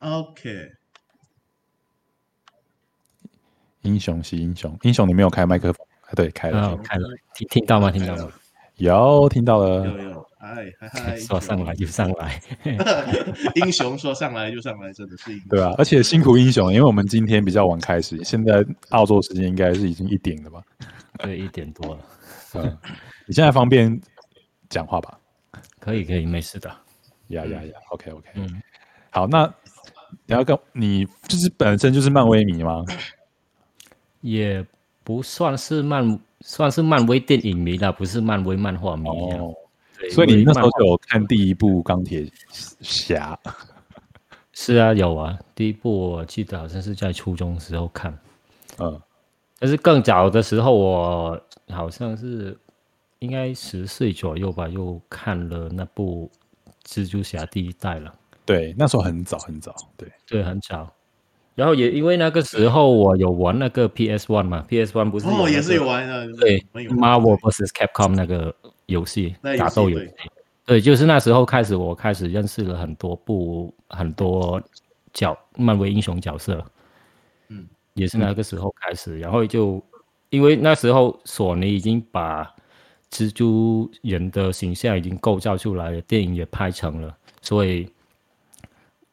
[0.00, 0.72] ，OK。
[3.82, 5.86] 英雄是英雄，英雄你没有开麦克风？
[6.14, 7.90] 对，开了，开了，听听到吗？
[7.90, 8.32] 听到吗？
[8.76, 12.40] 有听到了，有有，哎嗨嗨， 说上来就上来，
[13.54, 15.48] 英雄说上来就上来，真的是英雄。
[15.48, 20.60] 对啊，而且辛苦英雄，因为我们今天比较晚开始，现在澳洲时间应该是已经一点了吧？
[21.18, 22.00] 对，一点多了。
[22.54, 22.78] 嗯，
[23.26, 24.00] 你现在方便
[24.68, 25.18] 讲话吧？
[25.80, 26.70] 可以，可以，没事的。
[27.28, 28.62] 呀呀呀！OK OK，嗯，
[29.10, 29.52] 好，那
[30.26, 32.84] 你要跟你就是本身就是漫威迷吗？
[34.20, 34.64] 也
[35.02, 39.54] 不算是漫，算是漫威电影迷啦，不是漫威漫画迷哦。
[40.12, 42.26] 所以你那时候就有看第一部钢铁
[42.80, 43.38] 侠？
[44.52, 48.16] 是啊，有啊，第一部我记得好像是在初中时候看，
[48.78, 49.00] 嗯，
[49.58, 52.56] 但是更早的时候我好像是
[53.18, 56.30] 应该十岁左右吧，又看了那部。
[56.86, 58.14] 蜘蛛侠第一代了，
[58.44, 60.90] 对，那时候很早很早，对对，很早。
[61.54, 68.54] 然后也因为那个时候我有玩那个 PS One 嘛，PS One 不是哦，也是有玩的，对，Marvel vs Capcom 那个
[68.86, 70.10] 游戏打斗游戏，
[70.64, 74.62] 对，就是那时候开始，我开始认识了很多部很多
[75.12, 76.64] 角漫威英雄角色，
[77.48, 79.82] 嗯，也是那个时候开始，然后就
[80.28, 82.54] 因为那时候索尼已经把。
[83.16, 87.88] 蜘蛛人的形象已经构造出来了，电影也拍成了，所以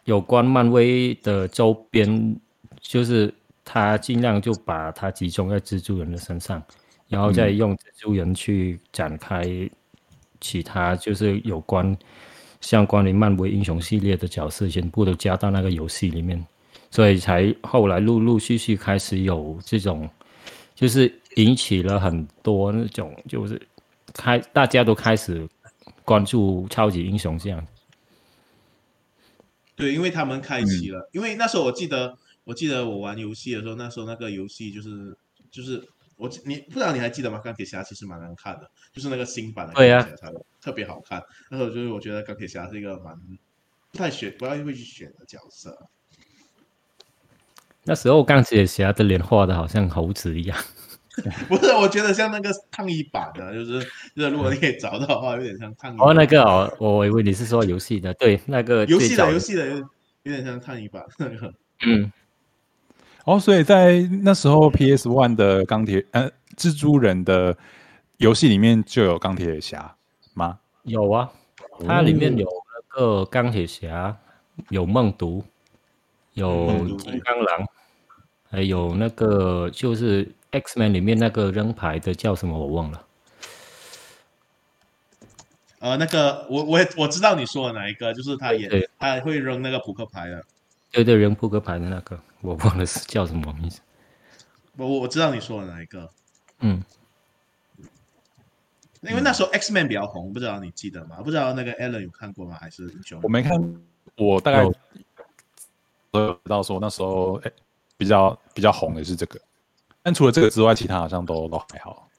[0.04, 2.36] 有关漫威的周边，
[2.82, 3.34] 就是
[3.64, 6.62] 他尽量就把它集中在蜘蛛人的身上，
[7.08, 9.45] 然后再用蜘蛛人去展开
[10.41, 11.97] 其他，就是有关
[12.60, 16.45] 相关于漫威英雄系列的角色，全部都加到那个游戏里面，
[16.91, 20.10] 所以才后来陆陆续续开始有这种，
[20.76, 23.62] 就是引起了很多那种就是。
[24.14, 25.47] 开，大家都开始
[26.03, 27.68] 关注超级英雄这样。
[29.76, 35.18] 对，因为他们开启了，因为那时候我记得，我记得我玩游戏的时候，那时候那个游戏就是
[35.51, 35.88] 就是。
[36.16, 37.39] 我你不知道你还记得吗？
[37.43, 41.22] 钢铁侠其实蛮难看的，就是那个新版的钢铁侠特别好看。
[41.49, 43.20] 那时候就是我觉得钢铁侠是一个蛮
[43.91, 45.89] 不太选不太会去选的角色。
[47.84, 50.57] 那时候钢铁侠的脸画的好像猴子一样，
[51.47, 53.80] 不是，我觉得像那个烫衣板的，就是
[54.16, 55.95] 就是如果你可以找到的话，有点像烫。
[55.99, 59.76] 哦，那个哦，我以为你是说游戏的，对，那个游戏的游戏的有
[60.24, 61.53] 有点像烫衣板那个。
[61.86, 62.11] 嗯，
[63.26, 67.55] 哦，所以在那时候 PS One 的钢铁呃蜘蛛人的
[68.18, 69.95] 游戏里面就有钢铁侠
[70.34, 70.59] 吗？
[70.84, 71.32] 有啊，
[71.86, 74.18] 它里面有那个钢铁侠，
[74.70, 75.43] 有梦毒，
[76.34, 77.68] 有金刚狼，
[78.49, 83.06] 还有那个就是 X Man 里面那个扔牌的叫什么我忘了。
[85.80, 90.41] 呃，那个我我也我知道你说的哪一个，就是他也对他会扔那个扑克牌的。
[90.91, 93.82] 对对，扔扑克牌的那个，我忘了是叫什么名字。
[94.78, 96.10] 我我我知道你说的哪一个，
[96.60, 96.84] 嗯，
[99.01, 101.18] 因为那时候 X Man 比较红，不知道你记得吗？
[101.24, 102.58] 不知道那个 Alan 有看过吗？
[102.62, 103.20] 还是英雄？
[103.24, 103.60] 我没看，
[104.18, 104.74] 我大概有
[106.12, 107.51] 都有知道说那时候哎、
[107.97, 109.41] 比较比较红的是这个，
[110.04, 112.10] 但除了这个之外，其他好像都都还好。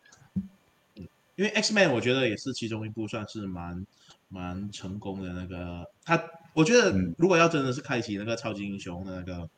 [1.37, 3.87] 因为 X Man 我觉得也是其中一部算是蛮
[4.28, 6.22] 蛮成功的那个，他
[6.55, 9.49] 我觉得嗯如果要真的是开启那个超级英雄的那个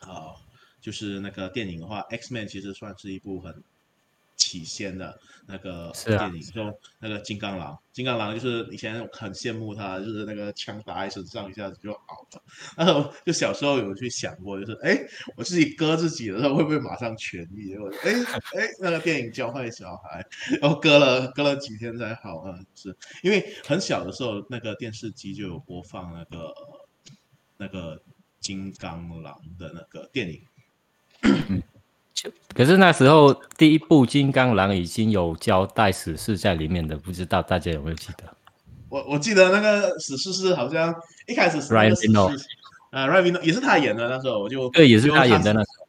[0.00, 0.34] 呃，
[0.80, 3.62] 就是那个电影的话，X Man 其实算是一部很
[4.36, 12.42] 起先的那个电影，就那个金刚狼，金刚狼就是以前很羡慕他，就是那个枪打在身上一下子就好了。
[12.76, 14.98] 然后就小时候有去想过，就是哎，
[15.36, 17.68] 我自己割自己的时候会不会马上痊愈？
[17.68, 18.12] 结果哎
[18.60, 20.24] 哎，那个电影教坏小孩，
[20.60, 26.54] 然后割了割了几天才好啊，是因为很小的时候那个电视机就有播放那个
[27.56, 28.02] 那个
[28.40, 30.42] 金刚狼的那个电影。
[32.54, 38.24] 可是那时候第一部金刚狼已经有交代史事在里面的，不知道大家有没有记得？
[38.88, 40.94] 我我记得那个史诗是好像
[41.26, 42.46] 一开始是 Ryan 个史 Reynolds 诗，
[42.90, 45.86] 啊，Ryan Reynolds 也是他演的，那时候我就对，也是他演的那时候。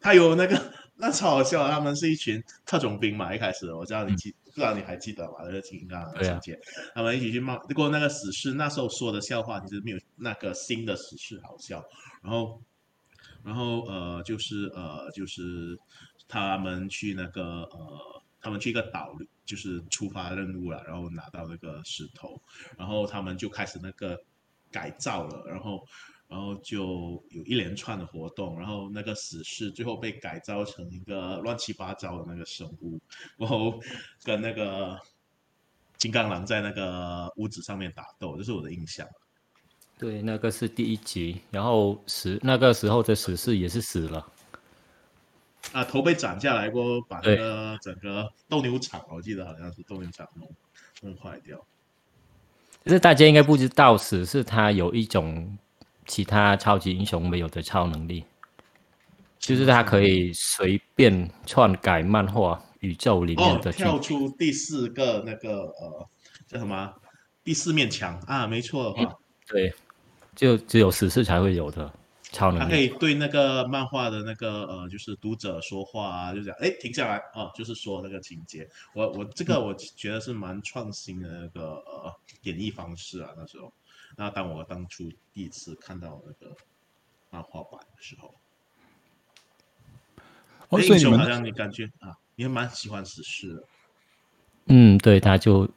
[0.00, 0.60] 他有那个
[0.98, 5.32] 那超好笑，他们是一群特种兵嘛，一开始我知道你记，不知道你还记得吗？
[5.44, 6.58] 那个金刚情节，
[6.94, 11.82] 他们一起去冒，不过那个死士那时候说的笑话其实没有那个新的死士好笑，
[12.22, 12.60] 然后
[13.46, 15.78] 然后呃就是呃就是
[16.28, 19.16] 他们去那个呃他们去一个岛。
[19.46, 22.42] 就是出发任务了，然后拿到那个石头，
[22.76, 24.20] 然后他们就开始那个
[24.72, 25.86] 改造了，然后
[26.26, 33.00] 然后就有一连串的活动，然后那个死士最后被改造成一个乱七八糟的那个生物，
[33.36, 33.80] 然后
[34.24, 34.98] 跟那个
[35.96, 39.06] 金刚狼在那个屋子上面打斗，这是我的印象。
[39.98, 44.26] 对，那个是第一集，然后死那个时候的死士也是死了。
[45.72, 50.48] 啊，头被斩下来过后，把那个整个斗牛场，我记得好像是斗牛场弄
[51.00, 51.58] 弄坏掉。
[52.84, 55.58] 可是大家应该不知道，死是他有一种
[56.06, 58.24] 其他超级英雄没有的超能力，
[59.38, 63.78] 就是他可以随便篡改漫画宇宙里面哦，的剧。
[63.78, 66.08] 跳出第四个那个呃
[66.46, 66.94] 叫什么
[67.42, 68.16] 第四面墙。
[68.26, 69.18] 啊，没错的话，
[69.48, 69.74] 对，
[70.36, 71.92] 就只有死士才会有的
[72.30, 72.70] 超他能力。
[72.70, 78.68] 可以对那个漫画的那个呃，就是读者说话啊，就这样，哎，停下来啊，就是说那个情节。
[78.94, 83.72] 我我这个我觉得是蛮创新的那个呃演绎方式啊，那时候。
[84.18, 86.54] 那当我当初第一次看到那个
[87.28, 88.34] 漫画版的时候，
[90.68, 93.62] 哦，哎所以你们英雄好像你感觉啊，你还蛮喜欢死侍的。
[94.66, 95.68] 嗯，对，他就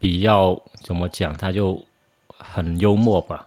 [0.00, 1.80] 比较怎么讲，他就
[2.26, 3.46] 很幽默吧。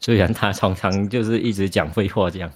[0.00, 2.52] 虽然他常常就是一直讲废话这样。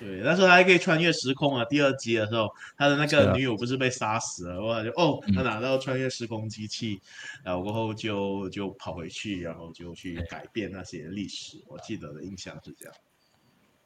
[0.00, 1.64] 对，那时候他还可以穿越时空啊。
[1.64, 7.00] 第二集的时候，他的那个女友不是被杀死了，然后他就哦，他拿到穿越时空机器，
[7.42, 11.56] 然后过后就就跑回去，然后就去改变那些历史。
[11.66, 12.94] 我记得的印象是这样。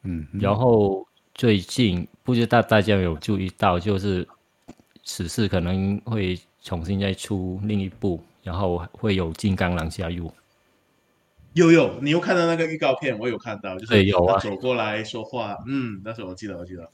[0.03, 4.29] 嗯，然后最近不知道大家有注意到，就是
[5.05, 10.31] 此事可能会重新再出另一部，然后会有金刚狼加入。
[11.55, 16.91] 有有，你又看到那个预告片，我有看到，就是有啊他走过来说话，嗯，那时候我记得，我记得，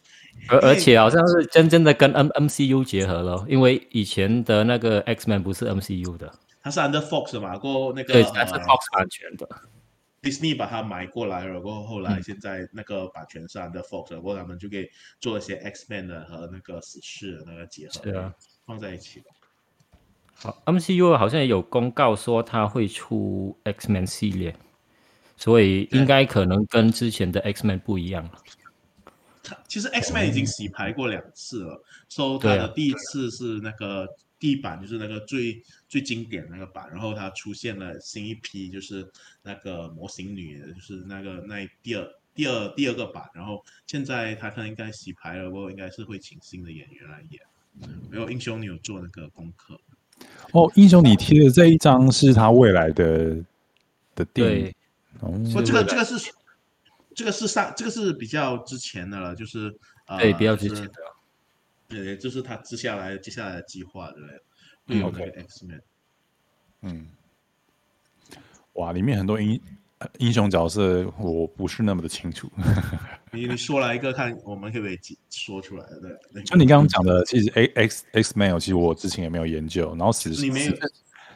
[0.48, 6.32] 而而且好像是真正的跟 M M C U 结合了，因为以前的那个 X Man 不是 M C U 的，
[6.62, 9.48] 他是 Under Fox 嘛，过后那个对，它是呃 Fox 版权的。
[10.20, 14.88] Disney 把它买过来了，过后后来嗯现在那个版权是 Under Fox，了过后他们就可以
[15.20, 18.34] 做一些 X Man 的和那个死侍的那个结合，是啊，
[18.66, 19.22] 放在一起。
[20.40, 24.54] 好，MCU 好像也有公告说它会出 X Men 系列，
[25.36, 28.32] 所以应该可能跟之前的 X Men 不一样了。
[29.42, 34.06] 他其实 X Men 已经洗牌过两次了，说他的第一次是那个
[34.38, 39.10] 第一版，就是那个最最经典那个版，然后他出现了新一批，就是
[39.42, 47.42] 那个模型女，就是那个那第二第二第二个版，然后现在他可能应该洗牌了，不过应该是会请新的演员来演。
[48.10, 49.80] 没有英雄，你有做那个功课？
[50.52, 53.36] 哦，英雄，你贴的这一张是他未来的
[54.14, 54.74] 的电影。
[55.20, 56.32] 哦，这个这个是。
[57.14, 59.76] 这个是上，这个是比较之前的了，就是
[60.06, 60.92] 呃，对，比较之前的，
[61.88, 64.42] 对，就是他接下来接下来的计划之类的。
[64.86, 65.80] 嗯，OK，X Men。
[66.82, 67.08] 嗯，
[68.74, 69.60] 哇，里面很多英
[70.18, 72.50] 英雄角色，我不是那么的清楚。
[73.32, 74.98] 你 你说来一个看，我们可不可以
[75.30, 75.84] 说出来？
[76.32, 80.72] 对，就你刚刚讲的，其实 A X X Men，其实我之前也没有研究，然后其实你没有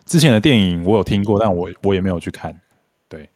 [0.06, 2.60] 之前的电影我有听过，但我我也没有去看。
[3.09, 3.28] 对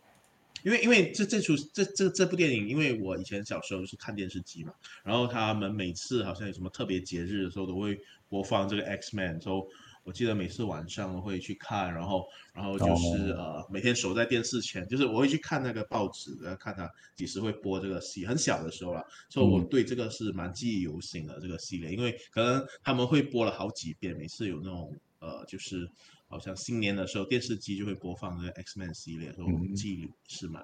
[0.62, 4.72] 因为因为这这出这这这部电影，因为我以前小时候就是看电视机嘛，
[5.04, 7.98] 然后他们每次好像有什么特别节日的时候，都会
[8.28, 9.62] 播放这个 X Man，所以
[10.06, 12.24] 我记得每次晚上都会去看，然后
[12.54, 18.24] 然后就是呃每天守在电视前，就是我会去看那个报纸，然后看他几时会播这个戏。
[18.24, 25.90] 很小的时候了，所以我对这个是蛮记忆犹新的这个系列，因为可能他们会播了好几遍，每次有那种呃就是。
[26.28, 30.60] 好像新年的时候，电视机就会播放这个 X Men 系列，所以我记忆是蛮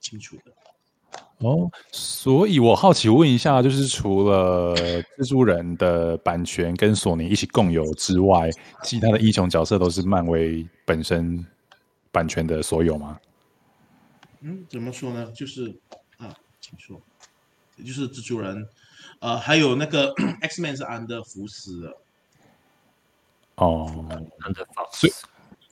[0.00, 0.52] 清楚的。
[1.38, 8.50] 哦，所以我好奇问一下，就是除了蜘蛛人的版权跟索尼一起共有之外，
[8.82, 11.46] 其他的英雄角色都是漫威本身
[12.10, 13.18] 版权的所有吗？
[14.40, 15.30] 嗯，怎么说呢？
[15.32, 15.74] 就是
[16.16, 17.00] 啊，请说，
[17.84, 18.66] 就是蜘蛛人，
[19.20, 20.12] 呃，还有那个
[20.42, 21.96] X Man 是安德福斯的。
[23.56, 24.06] 哦，
[24.92, 25.12] 所以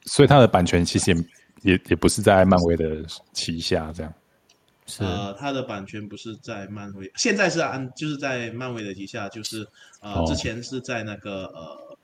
[0.05, 4.13] 所以他的版权其实也也也不是在漫威的旗下，这样。
[4.99, 9.67] 呃，它的版权不是在漫威，现在是安就是在漫威的旗下，就是
[10.01, 11.99] 呃，之前是在那个呃，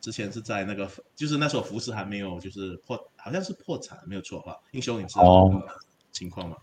[0.00, 5.50] 之前是在那个，就是那时候福斯还没有就是破，好像是破产，没有错的话，英雄你知道
[6.10, 6.56] 情况嘛？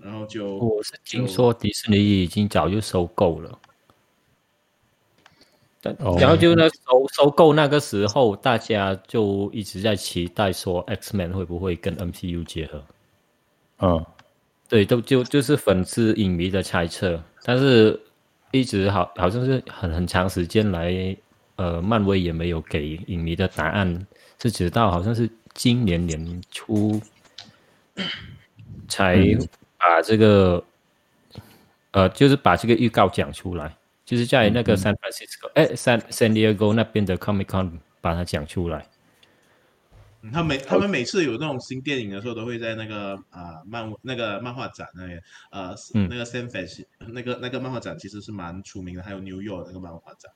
[0.00, 3.58] 然后就我是听说迪士尼已经早就收购了。
[6.18, 12.82] 然后就那收收购那个时候，大家就一直在期待说 X Man 会不会跟 MCU 结合。
[13.78, 14.04] 嗯，
[14.68, 17.98] 对，都就就是粉丝影迷的猜测，但是
[18.50, 21.16] 一直好好像是很很长时间来，
[21.56, 24.06] 呃，漫威也没有给影迷的答案，
[24.42, 27.00] 是直到好像是今年年初
[28.88, 29.16] 才
[29.78, 30.64] 把这个，
[31.92, 33.74] 呃，就是把这个预告讲出来。
[34.04, 38.86] 就是在那个 San Francisco，哎，San San Diego 那边的 Comic Con 把它讲出来。
[40.32, 45.20] 他每他们每次有那种新电影的时候，都会在那个啊漫那个漫画展那里，
[45.50, 45.74] 呃，
[46.08, 50.32] 那个 San Fran 那个那个漫画展其实是蛮出名的，还有 New York 那个漫画展，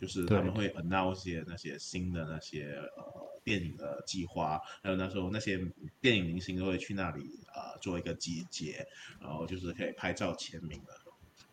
[0.00, 3.04] 就是他们会 announce 些那些新的那些呃
[3.44, 5.58] 电影的计划，还有那时候那些
[6.00, 8.86] 电影明星都会去那里啊做一个集结，
[9.20, 10.92] 然后就是可以拍照签名的，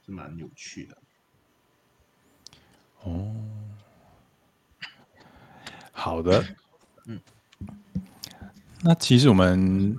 [0.06, 0.98] 是蛮有趣的。
[3.02, 3.36] 哦，
[5.92, 6.42] 好的，
[7.06, 7.20] 嗯，
[8.82, 9.96] 那其实我们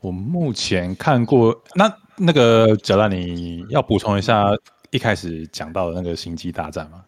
[0.00, 4.44] 我目前看过，那那个小兰，你要补充一下
[4.90, 7.04] 一开始讲到的那个星际大战吗？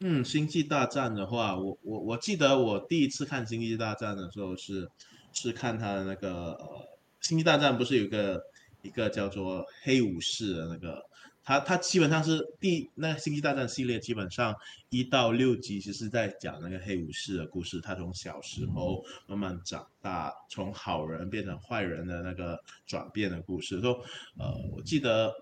[0.00, 4.88] 嗯，星际大战的话，我我我记得我第一次看星际大战的时候是
[5.32, 6.88] 是看他的那个呃，
[7.20, 8.42] 星际大战不是有个
[8.82, 11.07] 一个叫做黑武士的那个。
[11.48, 14.54] 他他基本上是第那星际大战系列，基本上
[14.90, 23.80] 一到六集其实在讲那个黑武士的故事，他从小时候慢慢长大，从好人变成坏人的那个转变的故事。
[23.80, 23.94] 说，
[24.38, 25.32] 呃，我记得。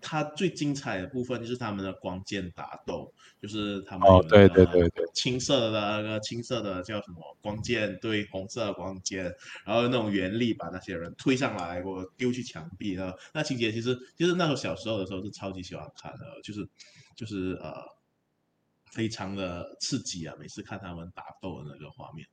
[0.00, 9.24] 它最精彩的部分就是他们的光剑打斗，就是他们哦，对对对对，青色的那个青色的叫什么光剑对红色的光剑，
[9.64, 16.66] 然后那种原力把那些人推上来，我丢去墙壁的那情节，其实就是那时候小时候的时候是超级喜欢看的，就是
[17.14, 17.74] 就是呃，
[18.90, 20.34] 非常的刺激啊！
[20.38, 22.26] 每次看他们打斗的那个画面，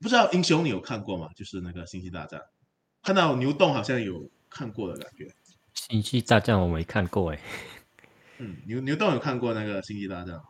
[0.00, 1.28] 不知道英雄你有看过吗？
[1.34, 2.40] 就是那个星际大战，
[3.02, 5.34] 看到牛洞好像有看过的感觉。
[5.76, 7.40] 星际大战我没看过哎，
[8.38, 10.40] 嗯，牛牛洞有看过那个星际大战？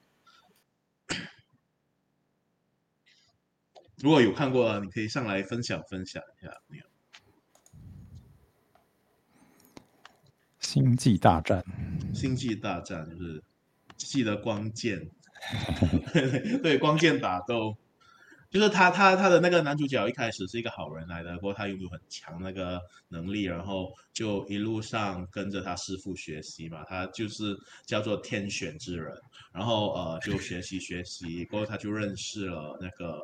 [3.98, 6.52] 如果有看过，你可以上来分享分享一下。
[10.60, 11.64] 星际大战，
[12.14, 13.42] 星际大战就是
[13.96, 15.10] 记得光剑，
[16.62, 17.76] 对光剑打斗，
[18.50, 29.12] 就是他他他的那个男主角一开始是一个好人来的，不过他拥有很强那个能力，然后就一路上跟着他师傅学习嘛，他就是叫做天选之人，
[29.52, 33.14] 然后呃就学习学习，过后他就认识了那个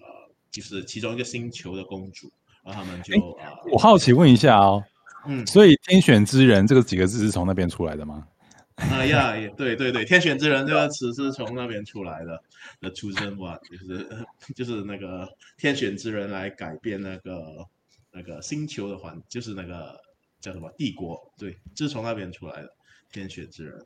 [0.00, 0.06] 呃
[0.50, 2.30] 就是其中一个星球的公主，
[2.64, 4.82] 然后他们就啊，我好奇问一下哦，
[5.26, 8.26] 嗯，所以天选之人这个几个字是从那边出来的吗？
[8.76, 12.42] 啊呀，也对对对，天选之人这个词是从那边出来的
[12.80, 17.66] 的出生吧，就是就是那个天选之人来改变那个
[18.10, 20.00] 那个星球的环，就是那个
[20.40, 22.74] 叫什么帝国，对，就是从那边出来的
[23.10, 23.84] 天选之人。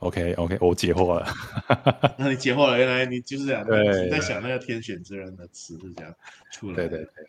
[0.00, 1.26] OK OK，我解惑了。
[2.18, 6.14] 那你解惑了，原来你就是这样，对在想那个天选之人的词是这样
[6.50, 6.88] 出来的。
[6.88, 7.26] 对对对，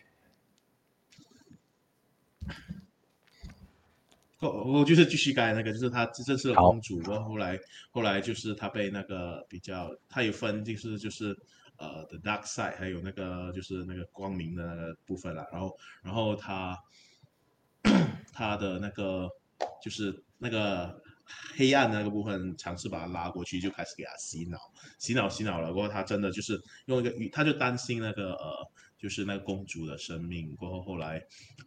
[4.46, 7.60] 我我就是继续改那个，就是他这次的公主，然后后来
[7.92, 11.36] 后来就是他被那个比较，他有分就是就是
[11.78, 16.78] 呃 the dark side，还有那个就是那个光明的那个部分啦，然后然后他
[18.32, 19.30] 他的那个
[19.82, 21.02] 就是那个
[21.56, 24.58] 黑暗的那个部分，尝试把他拉过去，就开始给他洗脑，
[25.00, 31.22] 洗脑洗脑了，过后他真的就是用一个语，他就担心那个呃就是那个公主的生命，过后后来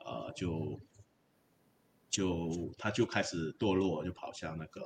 [0.04, 0.80] 呃就。
[2.10, 4.80] 就他就开始堕落，就跑向那个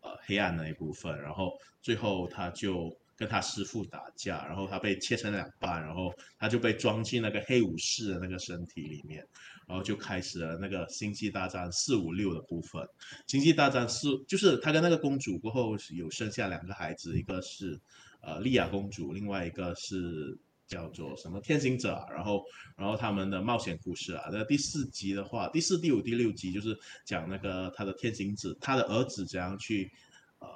[0.00, 9.26] 呃黑暗那一部分，然后最后他就跟他师傅打架，然后他被切成两半，然后他就被装进那个黑武士的那个身体里面，
[9.66, 12.86] 然后就开始了那个星际大战四五六的部分。
[13.26, 17.80] 星际大战四就是他跟那个公主过后有生下两个孩子，一个是
[18.20, 20.38] 呃莉亚公主，另外一个是。
[20.66, 22.42] 叫做什么天行者、然后
[22.76, 29.90] 然后他们的冒险故事啊，那第四集的话，第四、第五、第六集就是讲那个他的天行者，他的儿子怎样去
[30.38, 30.48] 呃，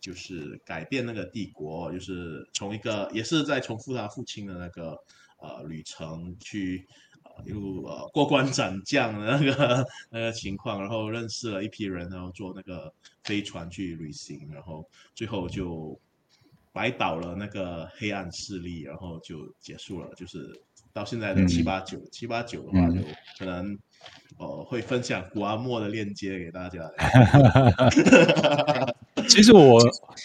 [0.00, 4.96] 就是改变那个帝国，就是从一个也是在重复他父亲的那个
[5.38, 6.86] 呃旅程去
[7.44, 12.94] 一路呃过关斩将的那个 那个情况，然后认识了一批人，然后坐那个
[13.24, 16.00] 飞船去旅行，然后最后就。
[16.72, 20.08] 白倒了那个黑暗势力，然后就结束了。
[20.16, 20.38] 就是
[20.92, 23.00] 到现在的七八九、七八九的话，就
[23.38, 23.78] 可能
[24.38, 26.80] 呃会分享古阿莫的链接给大家。
[29.28, 29.80] 其实我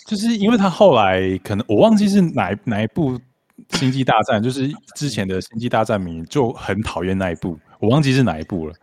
[0.07, 3.17] 就是因为他后来可能我忘记是哪哪一部
[3.71, 8.73] 《星际大战》，就是之前的《星际大战》迷就很讨厌那一部，我忘记是哪一部了。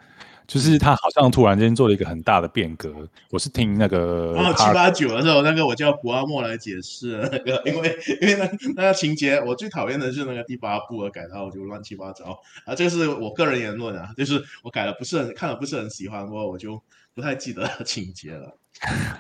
[0.47, 2.93] 就是他好像突然间做了一个很大的变革。
[3.31, 16.81] 我是听那个哦七八九的时候，那个我叫古阿莫来解释那个， 因为因为那那个情节，我最讨厌的是那个第八部的改套就乱七八糟啊，这个是我个人言论啊，就是我改了不是很看了不是很喜欢，过后我就
[17.15, 18.59] 不太记得情节了。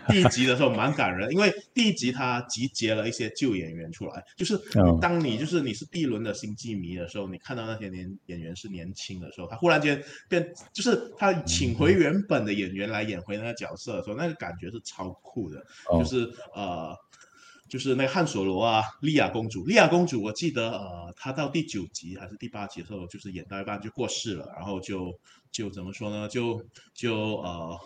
[0.08, 4.60] 第一集的时候蛮感人，因为第一集他集结了一些旧演员出来，就是
[5.00, 15.64] 当你就是你是第一轮的星际迷的时候，你看到那些年演员是年轻的时候，他忽然间变，就是他请回原本的演员来演回那个角色的时候，那个感觉是超酷的，
[15.98, 16.94] 就是呃。
[17.66, 25.18] 就是那个汉索罗啊，莉亚公主，莉亚公主，我记得呃，她到第九集还是第八集的时候，就是演到一半就过世了，然后就
[25.54, 26.28] 就怎么说呢？
[26.28, 26.60] 就
[26.92, 27.78] 就呃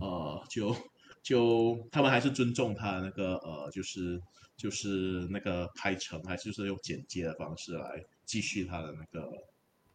[0.00, 0.74] 呃就
[1.20, 4.20] 就他们还是尊重他那个呃，就是
[4.56, 9.28] 就是那个拍成，还是就是用剪接的方式来继续他的那个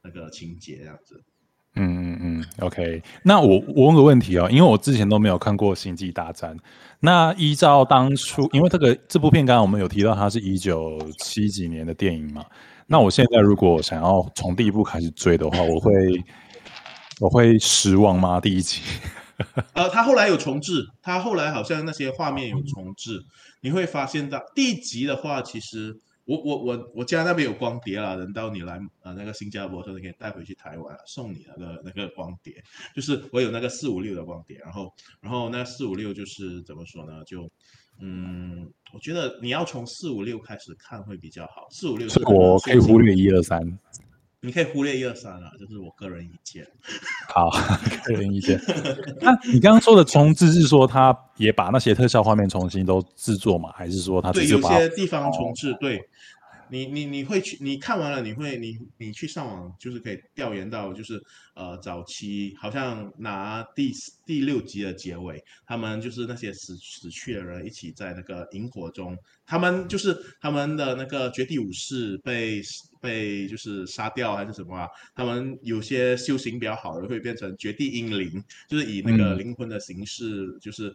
[0.03, 1.23] 那个情节这样子。
[1.79, 3.01] 嗯嗯嗯，OK。
[3.23, 6.57] 那我我问个问题哦，因为我之前都没有看过《星际大战》。
[6.99, 12.43] 那依照当初，因为这个这部片刚刚我们有提到，它是一九七几年的电影嘛。
[12.87, 15.91] 那我现在如果想要从第一部开始追的话，我会
[17.19, 18.39] 我会失望吗？
[18.39, 18.81] 第一集？
[19.73, 23.23] 呃，他后来有重置，他后来好像那些画面有重置，
[23.61, 25.99] 你会发现到第一集的话，其实。
[26.27, 32.61] 我我我我家那边有光碟啦，等到你来呃那个新加坡的时候，你可以带回去台湾送你那个那个光碟，
[32.93, 37.23] 就是我有那个四五六的光碟，然后然后那四五六就是怎么说呢？
[37.23, 37.49] 就
[38.01, 43.61] 嗯，我觉得你要从四五六开始看会比较好，四五六是我可以忽略一二三，
[44.41, 46.65] 你可以忽略一二三了，这是我个人意见。
[47.27, 47.49] 好，
[48.05, 48.59] 个人意见。
[49.19, 55.75] 那你刚刚说的重置是说他也把那些特效画面重新都制作吗，还是说他对有些地方重置？
[55.79, 56.07] 对。
[56.69, 57.57] 你你你会去？
[57.61, 61.21] 你看完了，你会你你去上网，就是可以调研到，就是
[61.53, 63.91] 呃早期好像拿第
[64.25, 72.61] 第六集的结尾，他们就是那些死死去的人一起在那个萤火中，他们就是他们的那个绝地武士被
[72.99, 74.87] 被就是杀掉还是什么啊？
[75.15, 80.93] 他们有些修行比较好的会变成绝地英灵，就是以那个灵魂的形式，就是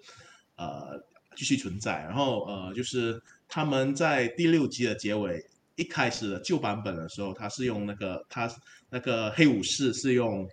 [0.57, 1.01] 呃
[1.35, 2.03] 继续存在。
[2.03, 5.43] 然后呃就是他们在第六集的结尾。
[5.77, 8.51] 一开始的旧版本的时候，他是用那个他
[8.91, 10.47] 那个黑武士是用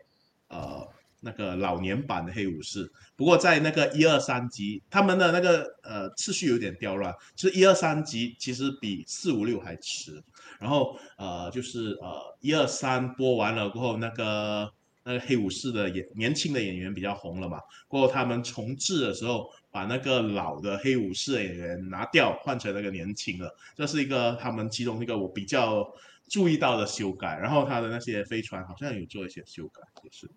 [0.48, 0.88] 呃
[1.22, 10.24] 那个老年版的黑武士，不过在那个一二三集，他们的那个呃次序有点掉乱，就是一二三集其实比四五六还迟，
[10.60, 14.72] 然后呃就是呃一二三播完了过后，那个
[15.10, 17.58] 那个黑武士的演年轻的演员比较红了嘛，
[17.88, 19.50] 过后他们重置的时候。
[19.72, 25.88] 把那个老的黑武士演员拿掉，换成那个年轻的，这是一个他们其中一个我比较
[26.28, 27.38] 注意到的修改。
[27.38, 30.28] 然后他的那些飞船好像有做一些修改，也是。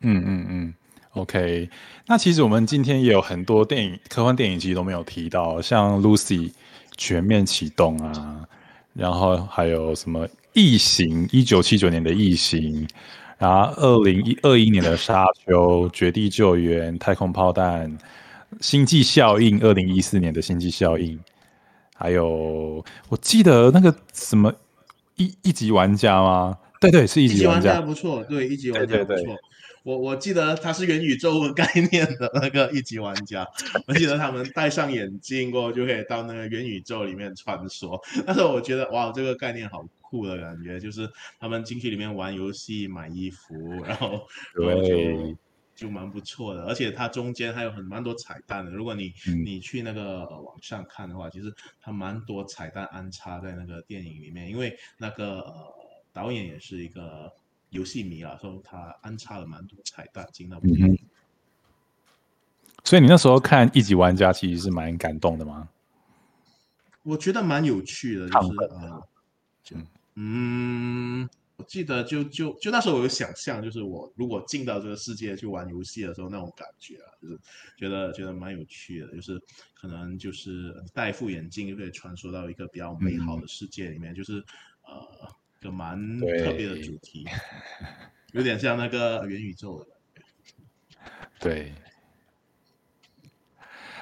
[0.00, 0.74] 嗯嗯嗯
[1.12, 1.70] ，OK。
[2.08, 6.50] 那其实我们今天也有很多电影科幻电影其实都没有提到，像 Lucy
[6.96, 8.44] 全面启动啊，
[8.94, 12.84] 然后还有什么异形，一九七九年的异形，
[13.42, 17.98] 然后二零一二一年的沙丘，绝地救援，太空炮弹。
[18.60, 21.18] 星际效应，二零一四年的星际效应，
[21.96, 24.54] 还有我记得那个什么
[25.16, 26.56] 一一级玩家吗？
[26.80, 29.36] 对对，是一级玩家不错，对一级玩家不错。
[29.82, 33.44] 我我记得他是元宇宙概念的那个一级玩家，
[33.88, 37.98] 我记得他们戴上眼镜过后就可以到那个元宇宙里面穿梭。
[38.24, 41.10] 但是我觉得哇，这个概念好酷的感觉，就是
[41.40, 45.34] 他们进去里面玩游戏、买衣服，然后对
[45.74, 45.90] 就。
[45.90, 48.70] 蛮不错的，而且它中间还有很蛮多彩蛋的。
[48.70, 49.12] 如果你
[49.44, 54.48] 你去那个网上看的话，其实它蛮多彩蛋安插在那个电影里面。
[54.48, 55.74] 因为那个呃
[56.12, 57.32] 导演也是一个
[57.70, 60.96] 游戏迷啊，所以他安插了蛮多彩蛋进到电影。
[62.84, 65.68] 所以你那时候看一级玩家其实是蛮感动的吗？
[67.02, 69.02] 我觉得蛮有趣的，就是呃，
[69.72, 69.86] 嗯。
[71.56, 77.38] 我记得就就就那时候我有想象，就是我如果进到这个世界去玩游戏的时候那种感觉啊，就是
[77.76, 79.40] 觉得觉得蛮有趣的，就是
[79.72, 84.44] 可能就是戴副眼镜就可以穿梭到一个比较美好的世界里面，就是
[84.82, 85.28] 呃
[85.60, 87.24] 个蛮特别的主题，
[88.32, 90.54] 有点像那个元宇宙的感觉。
[91.38, 91.72] 对，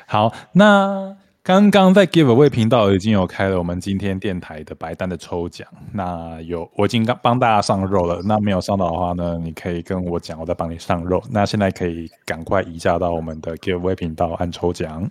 [0.07, 1.16] 好，那。
[1.51, 11.21] 刚刚在 Giveaway 频道已经有开了我们今天电台的白单的抽奖，那有我已经刚帮大家上肉了，那没有上到的话呢，你可以跟我讲，我再帮你上肉。
[11.29, 15.11] 那现在可以赶快移驾到我们的 Giveaway 频道按抽奖，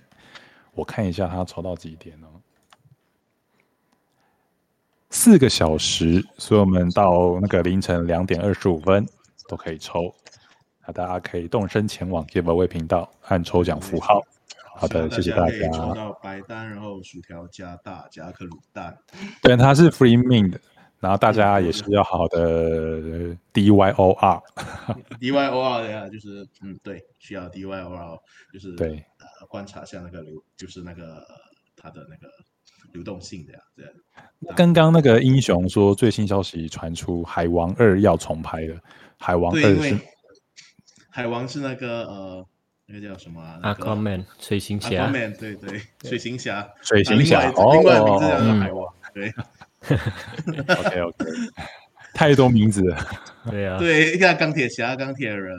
[0.76, 2.40] 我看一下他抽到几点哦，
[5.10, 9.06] 四个小时，所以我们到那个凌晨两点二十五分
[9.50, 10.16] 都可以抽，
[10.88, 14.24] 那大家可以动身前往 Giveaway 频道按抽奖符号。
[14.80, 15.70] 好的，谢谢大家。
[15.74, 18.98] 抽到白单，然后薯条加大加颗卤蛋。
[19.42, 20.62] 对，它是 free mint 的，
[21.02, 24.42] 然后大家也是要好好的 D Y O R。
[25.20, 28.18] D Y O R 呀，就是嗯，对，需要 D Y O R，
[28.54, 31.28] 就是对，呃，观察一下那个流，就是那个
[31.76, 32.32] 它的那个
[32.94, 33.60] 流动性的呀。
[33.76, 33.92] 这样。
[34.56, 38.76] 刚刚那个英雄说，最新消息传出，《海王二》要重拍了，
[39.18, 40.00] 《海王二》是
[41.10, 42.48] 海王是那个呃。
[42.92, 45.06] 那个叫什么？Aquaman，水行侠。
[45.06, 46.68] Aquaman，对对，水行侠。
[46.82, 48.92] 水行侠，另外名字叫做海王。
[49.14, 49.32] 对。
[50.76, 51.26] OK OK，
[52.16, 52.98] 太多名字了。
[53.48, 53.78] 对啊。
[53.78, 55.56] 对，像钢铁侠、钢铁人。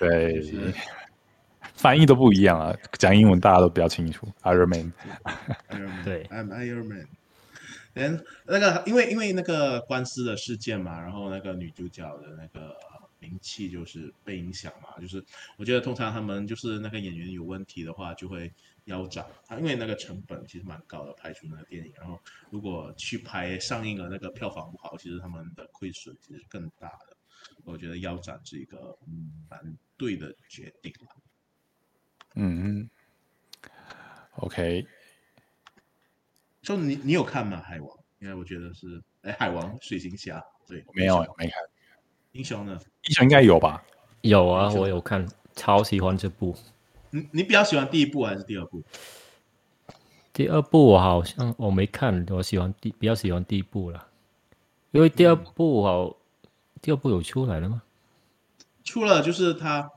[0.00, 0.42] 对。
[1.74, 4.26] 翻译都不一样啊，讲英文大家都比较清楚。
[4.42, 4.92] Iron Man。
[6.04, 7.06] 对，I'm Iron Man。
[7.94, 12.74] 嗯，那个因为因为那个官司的事件嘛，然后那个女主角的那个。
[13.22, 15.24] 名气就是被影响嘛，就是
[15.56, 18.52] 我觉得通常他们就是那个演员有问题的话就会
[18.86, 22.20] 腰斩他，因为那个成本其实蛮高的拍出那个电影，然后
[22.50, 27.16] 如果去拍上映了那个票房不好，其实他们的亏损其实更大的。
[27.64, 28.98] 我觉得腰斩是一个
[29.48, 30.92] 蛮对的决定
[32.34, 32.90] 嗯嗯
[34.36, 34.84] ，OK。
[36.60, 37.60] 就你你有看吗？
[37.60, 37.98] 海王？
[38.18, 41.62] 因为我觉得是哎，海王水行侠对，没有没看。
[42.32, 42.78] 英雄呢？
[43.08, 43.82] 英雄应该有吧？
[44.22, 46.54] 有啊，我有看，超喜欢这部。
[47.10, 48.82] 你你比较喜欢第一部还是第二部？
[50.32, 54.06] 第二部我好像我没看，我喜欢第比较喜欢第一部了，
[54.92, 56.16] 因为第二部好，
[56.80, 57.82] 第二部有出来了吗？
[58.82, 59.90] 出了，就是他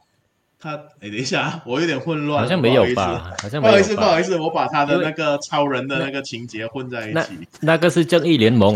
[0.59, 3.33] 他哎，等一下，我有点混乱，好像没有吧？
[3.41, 7.47] 好像不好意思，不好意思，我把他的那个超人的那个情节混在一起。
[7.61, 8.75] 那个是正义联盟。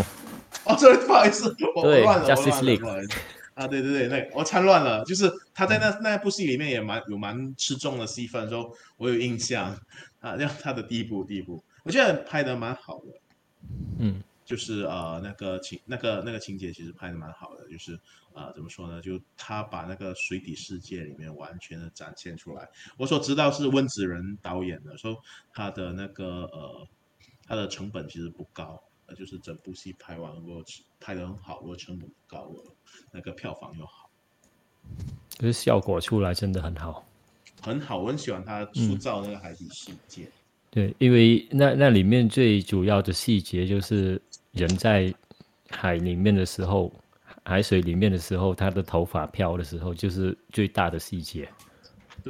[0.64, 3.20] 哦，这不好意思，我乱了，我乱了，不好意思。
[3.60, 9.78] 啊，对对对，那我掺乱了，就是他在那那部戏里面也蛮有蛮吃重的戏份，说我有印象
[10.22, 13.12] 啊，让他的第一部第一部，我觉得拍的蛮好的，
[14.00, 18.00] 嗯，就是呃那个情那个那个情节其实拍的蛮好的，就是
[18.34, 22.66] 啊怎么说呢，就他把那个水底世界里面完全的展现出来。
[22.96, 25.22] 我所知道是温子仁导演的，说
[25.54, 26.88] 他的那个呃
[27.46, 28.82] 他的成本其实不高。
[29.16, 30.64] 就是整部戏拍完过，
[31.00, 32.64] 拍的很好，我成本高，我
[33.12, 34.10] 那个票房又好，
[35.38, 37.06] 可是效果出来真的很好，
[37.62, 40.30] 很好，我很喜欢他塑造那个海底世界。
[40.72, 44.22] 对，因为那那里面最主要的细节就是
[44.52, 45.14] 人在
[45.70, 46.94] 海里面的时候，
[47.44, 51.50] 海水里面的时候，他的头发飘的时候，就是最大的细节。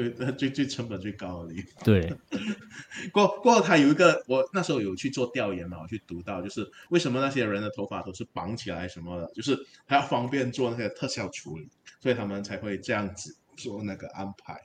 [0.08, 1.84] 对，最最成本最高的地方。
[1.84, 2.14] 对，
[3.12, 11.68] 过过后他有一个，我那时候有去做调研嘛，我去读到，就是为什么那些人的头发都是绑起来什么的，就是还要方便做那些特效处理，
[12.00, 14.58] 所以他们才会这样子做那个安排。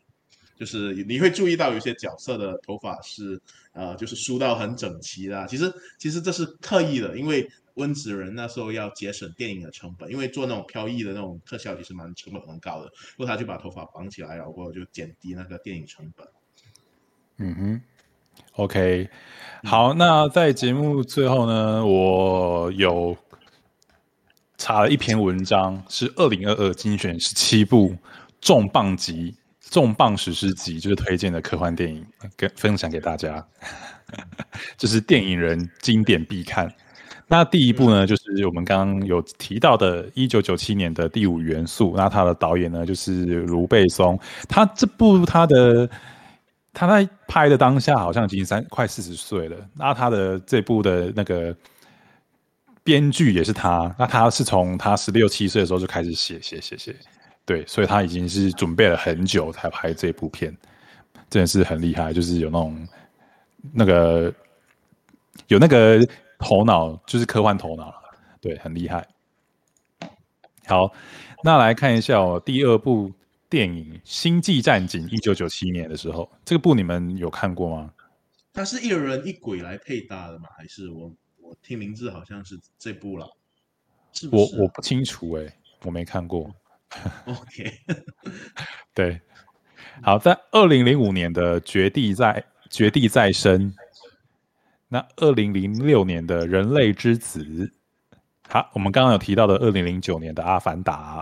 [0.56, 3.40] 就是你会注意到有些角色的头发是
[3.72, 5.44] 呃，就是梳到很整齐的。
[5.48, 16.26] 其实其实这是刻意的，因为温子仁那时候要节省电影的成本，因为做那种飘逸的那种特效其实蛮成本蛮高的，不过他就把头发绑起来，然后就减低那个电影成本。
[17.38, 17.82] 嗯哼
[18.52, 19.08] ，OK，
[19.64, 23.16] 好，那在节目最后呢，我有
[24.56, 27.96] 查了一篇文章，是二零二二精选十七部
[28.40, 29.36] 重磅级。
[29.70, 32.06] 重磅史诗级就是推荐的科幻电影，
[32.36, 33.44] 跟分享给大家，
[34.78, 36.72] 就是电影人经典必看。
[37.26, 41.92] 那第一部呢，就是我们刚刚有提到的，一九九七年的《第五元素》。
[41.96, 44.18] 那他的导演呢，就是卢贝松。
[44.48, 45.88] 他这部他的
[46.72, 49.56] 他在拍的当下，好像已经三快四十岁了。
[49.74, 51.56] 那他的这部的那个
[52.82, 53.94] 编剧也是他。
[53.98, 56.94] 那他是从他十六七岁的时候就开始写写写写。
[57.46, 60.54] 对，所以他已经是准备了很久才拍这部片，
[61.30, 62.88] 真的是很厉害，就是有那种
[63.72, 64.32] 那个
[65.48, 66.06] 有那个
[66.38, 67.94] 头脑，就是科幻头脑
[68.40, 69.06] 对，很厉害。
[70.66, 70.92] 好，
[71.42, 73.12] 那来看一下哦，第二部
[73.48, 77.92] 电影《星际战警》，一九九七年的时候，这个部你们有看过吗？
[78.52, 80.48] 它是一人一鬼来配搭的吗？
[80.56, 83.26] 还是我我听名字好像是这部了？
[84.30, 86.54] 我我不清楚哎，我没看过。
[87.26, 87.72] OK，
[88.94, 89.20] 对，
[90.02, 93.72] 好，在二零零五年的《绝地在绝地再生》，
[94.94, 97.42] 那二零零六年的《人类之子》，
[98.48, 101.20] 好，我们刚刚有提到的二零零九年的《阿凡达》，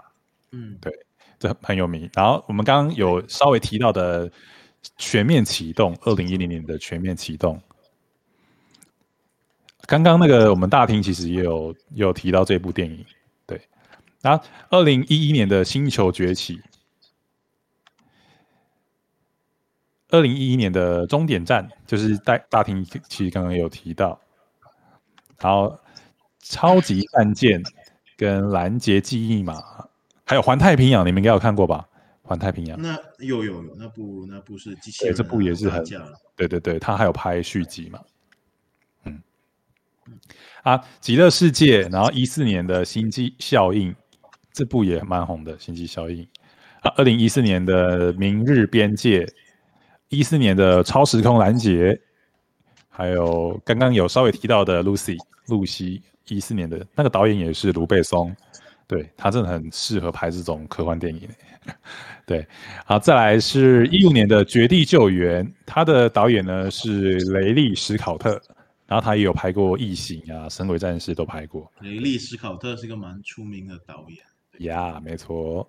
[0.50, 0.92] 嗯，对，
[1.38, 2.06] 这很有名。
[2.12, 4.28] 然后我们刚刚有稍微提到的
[4.98, 7.56] 《全面启动》，二零一零年的《全面启动》，
[9.86, 13.02] 刚刚那个我们大厅其实也有有提到这部电影。
[13.46, 13.58] 对。
[14.20, 16.58] 然后，二零一一年的《星球崛起》，
[20.12, 24.20] 二零一一年的《终点站》就是大大厅其实刚刚有提到，
[25.40, 25.66] 然后
[26.40, 27.60] 《超级战舰》
[28.16, 29.54] 跟《拦截记忆嘛》，
[30.24, 31.88] 还有《环太平洋》，你们应该有看过吧？
[32.28, 35.84] 《环太平洋》那有有有，那部那部是机器人，这部也是很
[36.36, 37.98] 对对对，他还有拍续集嘛？
[39.04, 39.22] 嗯，
[40.62, 43.90] 啊，《极乐世界》，然后一四年的《星际效应》。
[44.54, 46.22] 这部也蛮红的，《星际效应》
[46.82, 49.24] 啊，二零一四年的《明日边界》，
[50.12, 51.90] 一四年的《超时空拦截》，
[52.90, 55.16] 还有刚刚有稍微提到的《Lucy》，
[55.46, 58.30] 露西，一四年的那个导演也是卢贝松，
[58.86, 61.26] 对他真的很适合拍这种科幻电影。
[62.26, 62.46] 对，
[62.84, 68.38] 好，再来是一五年的《绝地救援》，他的导演呢是雷利·史考特，
[68.86, 71.72] 然后他也有拍过《异形》啊，《神鬼战士》都拍过。
[71.80, 74.18] 雷利·史考特是一个蛮出名的导演。
[74.58, 75.66] 呀，没错。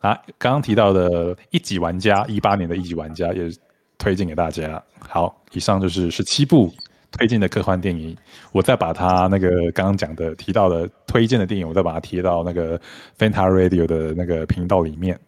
[0.00, 3.50] 啊，刚刚提到的一级玩家，一八年的一级玩家也
[3.98, 4.82] 推荐给大家。
[4.98, 6.72] 好，以上就是十七部
[7.10, 8.16] 推荐的科幻电影。
[8.52, 12.80] 我再把它那个刚刚讲的提到的推荐的电影，我再把它贴到那个
[13.18, 15.18] Fanta Radio 的那个频道里面。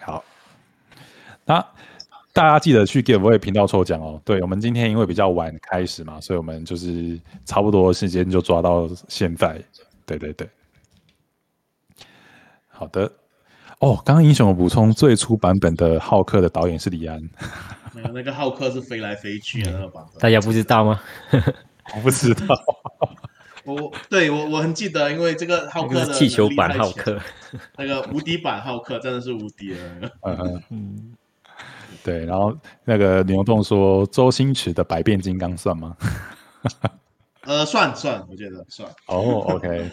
[0.00, 0.24] 好，
[1.44, 1.60] 那
[2.32, 4.20] 大家记得去 Giveaway 频道抽奖哦。
[4.24, 9.62] 对我们今天因为比较晚开始嘛，所以我们就是差不多时间就抓到现在。
[10.06, 10.48] 对对对。
[12.68, 13.10] 好的，
[13.80, 17.20] 哦，刚刚英雄有补充，最初版本的浩克的导演是李安，
[17.92, 21.00] 没有那个浩克是飞来飞去的那个版本，大家不知道吗？
[21.94, 22.46] 我不知道，
[23.64, 27.20] 我对我我很记得，因为这个浩克的气球版浩克，
[27.76, 31.14] 那个无敌版浩克真的是无敌了，嗯 嗯，
[32.02, 35.96] 对，然后那个牛洞说周星驰的百变金刚算吗？
[37.42, 38.90] 呃，算算，我觉得算。
[39.06, 39.90] 哦，OK。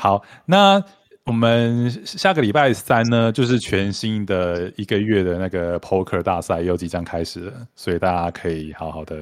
[0.00, 0.80] 好，那
[1.24, 9.16] 我们下个礼拜三呢，就是全新的一个月的那个 poker 大赛又即将开始了，所以大家可以好好的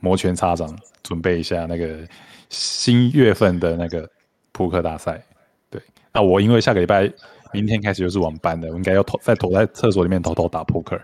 [0.00, 2.00] 摩拳擦掌，准备一下那个
[2.48, 4.10] 新月份的那个
[4.50, 5.22] 扑克大赛。
[5.70, 5.80] 对，
[6.12, 7.08] 那我因为下个礼拜
[7.52, 11.00] 明天开始就是晚班的，我应该要偷在躲在厕所里面偷偷打扑克。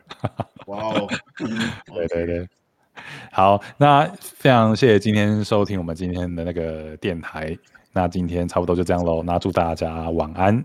[0.67, 1.09] 哇哦，
[1.95, 2.49] 对对对，
[3.31, 7.57] 好，那非常谢谢今天收听我们今天的那个电台。
[7.95, 9.23] 那今天差不多就这样喽。
[9.23, 10.65] 那祝大家晚安，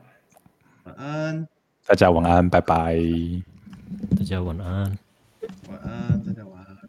[0.84, 1.48] 晚安，
[1.86, 2.98] 大家晚安，拜拜，
[4.18, 4.98] 大家晚安，
[5.70, 6.59] 晚安。